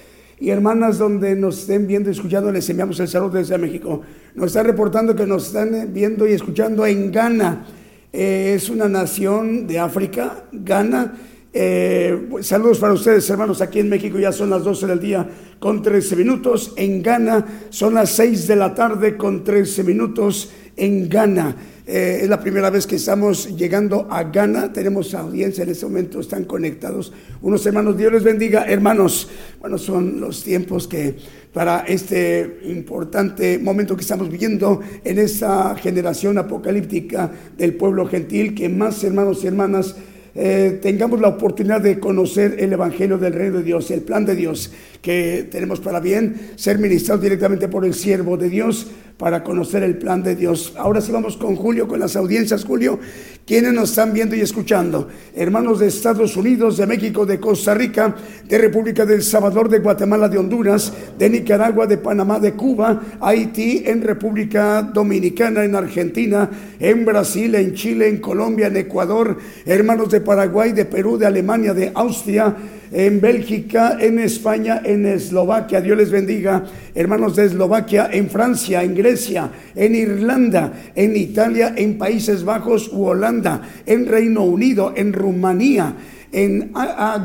y 0.42 0.50
hermanas, 0.50 0.98
donde 0.98 1.38
nos 1.38 1.60
estén 1.60 1.88
viendo 1.88 2.10
y 2.10 2.12
escuchando. 2.12 2.52
Les 2.52 2.70
enviamos 2.70 3.00
el 3.00 3.08
saludo 3.08 3.38
desde 3.38 3.58
México. 3.58 4.02
Nos 4.34 4.48
están 4.48 4.66
reportando 4.66 5.16
que 5.16 5.26
nos 5.26 5.48
están 5.48 5.94
viendo 5.94 6.28
y 6.28 6.34
escuchando 6.34 6.86
en 6.86 7.14
Ghana. 7.14 7.66
Eh, 8.12 8.56
es 8.58 8.70
una 8.70 8.90
nación 8.90 9.66
de 9.66 9.80
África, 9.80 10.44
Ghana. 10.52 11.14
Eh, 11.54 12.32
saludos 12.42 12.80
para 12.80 12.92
ustedes, 12.92 13.30
hermanos. 13.30 13.62
Aquí 13.62 13.80
en 13.80 13.88
México 13.88 14.20
ya 14.20 14.34
son 14.34 14.50
las 14.50 14.66
12 14.66 14.86
del 14.86 15.00
día 15.00 15.30
con 15.60 15.82
13 15.82 16.18
minutos. 16.18 16.74
En 16.76 17.02
Ghana 17.02 17.68
son 17.70 17.94
las 17.94 18.10
6 18.10 18.48
de 18.48 18.58
la 18.58 18.76
tarde 18.76 19.16
con 19.16 19.46
13 19.46 19.82
minutos 19.86 20.52
en 20.76 21.10
Ghana. 21.10 21.56
Eh, 21.88 22.22
es 22.24 22.30
la 22.30 22.40
primera 22.40 22.72
vez 22.72 22.88
que 22.88 22.96
estamos 22.96 23.56
llegando 23.56 24.08
a 24.10 24.24
Ghana. 24.24 24.74
Tenemos 24.74 25.14
audiencia 25.14 25.64
en 25.64 25.70
este 25.70 25.86
momento, 25.86 26.20
están 26.20 26.46
conectados. 26.46 27.14
Unos 27.42 27.66
hermanos, 27.66 27.98
Dios 27.98 28.12
les 28.12 28.24
bendiga. 28.24 28.66
Hermanos, 28.66 29.30
bueno, 29.60 29.78
son 29.78 30.20
los 30.20 30.44
tiempos 30.44 30.88
que 30.88 31.16
para 31.54 31.86
este 31.88 32.60
importante 32.66 33.60
momento 33.60 33.96
que 33.96 34.02
estamos 34.02 34.30
viviendo 34.30 34.82
en 35.04 35.20
esta 35.20 35.76
generación 35.76 36.38
apocalíptica 36.38 37.32
del 37.58 37.76
pueblo 37.76 38.08
gentil, 38.08 38.56
que 38.56 38.68
más 38.68 39.04
hermanos 39.04 39.44
y 39.44 39.48
hermanas 39.48 39.96
eh, 40.38 40.80
tengamos 40.82 41.22
la 41.22 41.30
oportunidad 41.30 41.80
de 41.80 41.98
conocer 41.98 42.58
el 42.60 42.74
Evangelio 42.74 43.18
del 43.18 43.32
Reino 43.32 43.60
de 43.60 43.64
Dios, 43.64 43.90
el 43.90 44.02
plan 44.02 44.26
de 44.26 44.36
Dios 44.36 44.70
que 45.06 45.48
tenemos 45.52 45.80
para 45.80 46.00
bien, 46.00 46.54
ser 46.56 46.80
ministrados 46.80 47.22
directamente 47.22 47.68
por 47.68 47.86
el 47.86 47.94
siervo 47.94 48.38
de 48.38 48.50
Dios 48.50 48.88
para 49.18 49.44
conocer 49.44 49.84
el 49.84 50.00
plan 50.00 50.24
de 50.24 50.36
Dios. 50.36 50.74
Ahora 50.78 51.00
sí 51.00 51.12
vamos 51.12 51.38
con 51.38 51.56
Julio, 51.56 51.88
con 51.88 52.00
las 52.00 52.16
audiencias, 52.16 52.66
Julio, 52.66 53.00
quienes 53.46 53.72
nos 53.72 53.92
están 53.92 54.14
viendo 54.14 54.36
y 54.36 54.42
escuchando. 54.42 55.08
Hermanos 55.36 55.80
de 55.80 55.88
Estados 55.88 56.36
Unidos, 56.36 56.78
de 56.78 56.88
México, 56.88 57.24
de 57.24 57.40
Costa 57.40 57.76
Rica, 57.76 58.16
de 58.50 58.58
República 58.58 59.06
del 59.06 59.22
Salvador, 59.22 59.70
de 59.70 59.78
Guatemala, 59.78 60.28
de 60.28 60.40
Honduras, 60.40 60.92
de 61.20 61.30
Nicaragua, 61.30 61.86
de 61.86 62.00
Panamá, 62.00 62.40
de 62.40 62.54
Cuba, 62.54 63.00
Haití, 63.22 63.84
en 63.86 64.02
República 64.02 64.82
Dominicana, 64.82 65.64
en 65.64 65.76
Argentina, 65.76 66.50
en 66.80 67.06
Brasil, 67.06 67.54
en 67.54 67.76
Chile, 67.76 68.10
en 68.10 68.18
Colombia, 68.18 68.68
en 68.68 68.78
Ecuador, 68.78 69.38
hermanos 69.68 70.10
de 70.10 70.22
Paraguay, 70.22 70.72
de 70.72 70.86
Perú, 70.86 71.20
de 71.20 71.28
Alemania, 71.28 71.76
de 71.76 71.92
Austria, 71.94 72.56
en 72.92 73.20
Bélgica, 73.20 73.98
en 74.00 74.20
España, 74.20 74.82
en 74.84 74.95
Eslovaquia. 75.04 75.82
Dios 75.82 75.98
les 75.98 76.12
bendiga. 76.12 76.64
Hermanos 76.94 77.36
de 77.36 77.46
Eslovaquia, 77.46 78.10
en 78.12 78.30
Francia, 78.30 78.84
en 78.84 78.94
Grecia, 78.94 79.50
en 79.74 79.96
Irlanda, 79.96 80.92
en 80.94 81.18
Italia, 81.18 81.74
en 81.76 81.98
Países 81.98 82.44
Bajos 82.44 82.92
u 82.94 83.06
Holanda, 83.06 83.62
en 83.88 84.06
Reino 84.06 84.44
Unido, 84.44 84.94
en 84.96 85.12
Rumanía. 85.12 85.96
En 86.32 86.74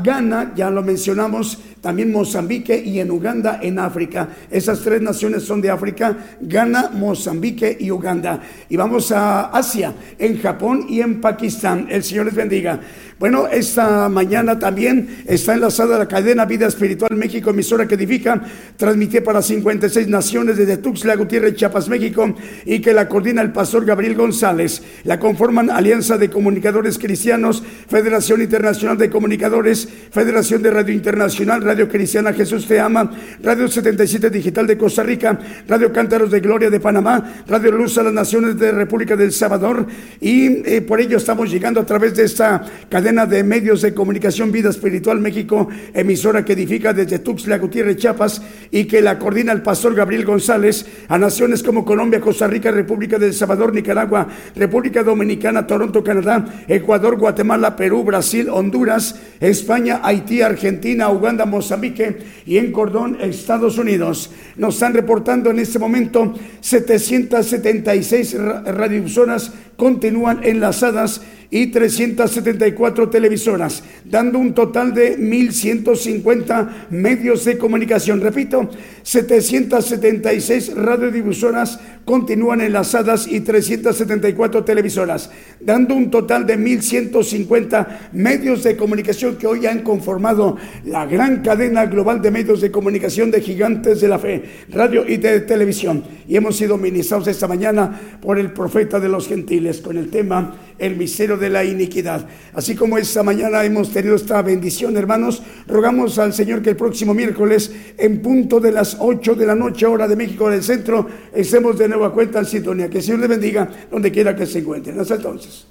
Ghana, 0.03 0.53
ya 0.55 0.69
lo 0.69 0.81
mencionamos, 0.83 1.59
también 1.81 2.13
Mozambique 2.13 2.81
y 2.81 3.01
en 3.01 3.11
Uganda, 3.11 3.59
en 3.61 3.77
África. 3.77 4.29
Esas 4.49 4.79
tres 4.79 5.01
naciones 5.01 5.43
son 5.43 5.59
de 5.59 5.69
África, 5.69 6.15
Ghana, 6.39 6.91
Mozambique 6.93 7.75
y 7.77 7.91
Uganda. 7.91 8.39
Y 8.69 8.77
vamos 8.77 9.11
a 9.11 9.47
Asia, 9.47 9.93
en 10.17 10.39
Japón 10.39 10.85
y 10.87 11.01
en 11.01 11.19
Pakistán. 11.19 11.87
El 11.89 12.03
Señor 12.03 12.27
les 12.27 12.35
bendiga. 12.35 12.79
Bueno, 13.21 13.47
esta 13.47 14.09
mañana 14.09 14.57
también 14.57 15.23
está 15.27 15.53
enlazada 15.53 15.99
la 15.99 16.07
cadena 16.07 16.45
Vida 16.45 16.65
Espiritual 16.65 17.15
México, 17.15 17.51
emisora 17.51 17.87
que 17.87 17.93
edifica, 17.93 18.41
transmitida 18.75 19.21
para 19.21 19.43
56 19.43 20.07
naciones 20.07 20.57
desde 20.57 20.77
Tuxtla 20.77 21.15
Gutiérrez, 21.17 21.53
Chiapas, 21.53 21.87
México, 21.87 22.33
y 22.65 22.79
que 22.79 22.95
la 22.95 23.07
coordina 23.07 23.43
el 23.43 23.51
pastor 23.51 23.85
Gabriel 23.85 24.15
González. 24.15 24.81
La 25.03 25.19
conforman 25.19 25.69
Alianza 25.69 26.17
de 26.17 26.31
Comunicadores 26.31 26.97
Cristianos, 26.97 27.61
Federación 27.87 28.41
Internacional 28.41 28.97
de 28.97 29.11
Comunicadores, 29.11 29.87
Federación 30.11 30.63
de 30.63 30.71
Radio 30.71 30.95
Internacional, 30.95 31.61
Radio 31.61 31.87
Cristiana 31.87 32.33
Jesús 32.33 32.65
Te 32.65 32.79
Ama, 32.79 33.11
Radio 33.43 33.67
77 33.67 34.31
Digital 34.31 34.65
de 34.65 34.79
Costa 34.79 35.03
Rica, 35.03 35.37
Radio 35.67 35.93
Cántaros 35.93 36.31
de 36.31 36.39
Gloria 36.39 36.71
de 36.71 36.79
Panamá, 36.79 37.43
Radio 37.47 37.71
Luz 37.71 37.99
a 37.99 38.03
las 38.03 38.13
Naciones 38.13 38.57
de 38.57 38.71
República 38.71 39.15
del 39.15 39.31
Salvador, 39.31 39.85
y 40.19 40.67
eh, 40.67 40.81
por 40.81 40.99
ello 40.99 41.17
estamos 41.17 41.51
llegando 41.51 41.79
a 41.79 41.85
través 41.85 42.15
de 42.15 42.23
esta 42.23 42.65
cadena 42.89 43.10
de 43.11 43.43
medios 43.43 43.81
de 43.81 43.93
comunicación 43.93 44.53
Vida 44.53 44.69
Espiritual 44.69 45.19
México, 45.19 45.67
emisora 45.93 46.45
que 46.45 46.53
edifica 46.53 46.93
desde 46.93 47.19
Tuxtla 47.19 47.57
Gutiérrez, 47.57 47.97
Chiapas, 47.97 48.41
y 48.71 48.85
que 48.85 49.01
la 49.01 49.19
coordina 49.19 49.51
el 49.51 49.61
pastor 49.61 49.93
Gabriel 49.93 50.23
González 50.23 50.85
a 51.09 51.17
naciones 51.17 51.61
como 51.61 51.83
Colombia, 51.83 52.21
Costa 52.21 52.47
Rica, 52.47 52.71
República 52.71 53.19
del 53.19 53.33
Salvador, 53.33 53.73
Nicaragua, 53.75 54.29
República 54.55 55.03
Dominicana, 55.03 55.67
Toronto, 55.67 56.01
Canadá, 56.01 56.63
Ecuador, 56.69 57.17
Guatemala, 57.17 57.75
Perú, 57.75 58.05
Brasil, 58.05 58.47
Honduras, 58.49 59.19
España, 59.41 59.99
Haití, 60.03 60.41
Argentina, 60.41 61.09
Uganda, 61.09 61.45
Mozambique 61.45 62.17
y 62.45 62.57
en 62.59 62.71
Cordón, 62.71 63.17
Estados 63.19 63.77
Unidos. 63.77 64.31
Nos 64.55 64.75
están 64.75 64.93
reportando 64.93 65.49
en 65.51 65.59
este 65.59 65.79
momento 65.79 66.33
776 66.61 68.39
ra- 68.39 68.63
radiofusoras 68.63 69.51
continúan 69.75 70.41
enlazadas 70.43 71.21
y 71.53 71.67
374 71.67 73.09
televisoras, 73.09 73.83
dando 74.05 74.39
un 74.39 74.53
total 74.53 74.93
de 74.93 75.19
1.150 75.19 76.89
medios 76.89 77.43
de 77.43 77.57
comunicación. 77.57 78.21
Repito, 78.21 78.69
776 79.03 80.75
radiodifusoras 80.75 81.77
continúan 82.05 82.61
enlazadas 82.61 83.27
y 83.27 83.41
374 83.41 84.63
televisoras, 84.63 85.29
dando 85.59 85.93
un 85.93 86.09
total 86.09 86.47
de 86.47 86.57
1.150 86.57 87.87
medios 88.13 88.63
de 88.63 88.77
comunicación 88.77 89.35
que 89.35 89.47
hoy 89.47 89.65
han 89.65 89.81
conformado 89.81 90.57
la 90.85 91.05
gran 91.05 91.41
cadena 91.41 91.85
global 91.85 92.21
de 92.21 92.31
medios 92.31 92.61
de 92.61 92.71
comunicación 92.71 93.29
de 93.29 93.41
gigantes 93.41 93.99
de 93.99 94.07
la 94.07 94.19
fe, 94.19 94.43
radio 94.69 95.05
y 95.05 95.17
de 95.17 95.41
televisión. 95.41 96.03
Y 96.29 96.37
hemos 96.37 96.55
sido 96.55 96.77
ministrados 96.77 97.27
esta 97.27 97.47
mañana 97.47 98.17
por 98.21 98.39
el 98.39 98.53
profeta 98.53 99.01
de 99.01 99.09
los 99.09 99.27
gentiles 99.27 99.81
con 99.81 99.97
el 99.97 100.09
tema 100.09 100.55
el 100.81 100.97
misterio 100.97 101.37
de 101.37 101.49
la 101.49 101.63
iniquidad. 101.63 102.27
Así 102.53 102.75
como 102.75 102.97
esta 102.97 103.21
mañana 103.21 103.63
hemos 103.63 103.93
tenido 103.93 104.15
esta 104.15 104.41
bendición, 104.41 104.97
hermanos, 104.97 105.43
rogamos 105.67 106.17
al 106.17 106.33
Señor 106.33 106.63
que 106.63 106.71
el 106.71 106.75
próximo 106.75 107.13
miércoles, 107.13 107.71
en 107.97 108.21
punto 108.21 108.59
de 108.59 108.71
las 108.71 108.97
8 108.99 109.35
de 109.35 109.45
la 109.45 109.55
noche, 109.55 109.85
hora 109.85 110.07
de 110.07 110.15
México 110.15 110.49
del 110.49 110.63
centro, 110.63 111.07
estemos 111.33 111.77
de 111.77 111.87
nueva 111.87 112.11
cuenta 112.11 112.39
en 112.39 112.45
sintonía. 112.45 112.89
Que 112.89 112.97
el 112.97 113.03
Señor 113.03 113.19
les 113.19 113.29
bendiga 113.29 113.69
donde 113.91 114.11
quiera 114.11 114.35
que 114.35 114.47
se 114.47 114.59
encuentren. 114.59 114.99
Hasta 114.99 115.15
entonces. 115.15 115.70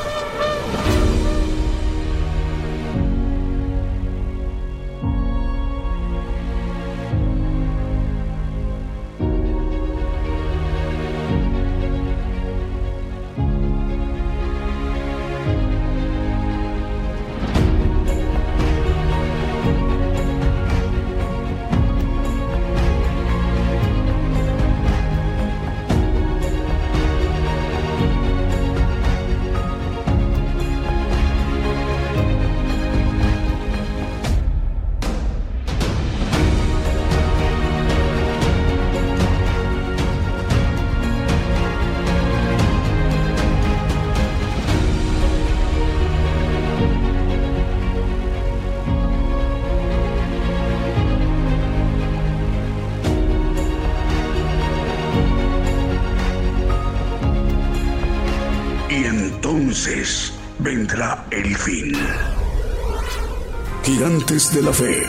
De 64.61 64.65
la 64.67 64.73
fe. 64.73 65.00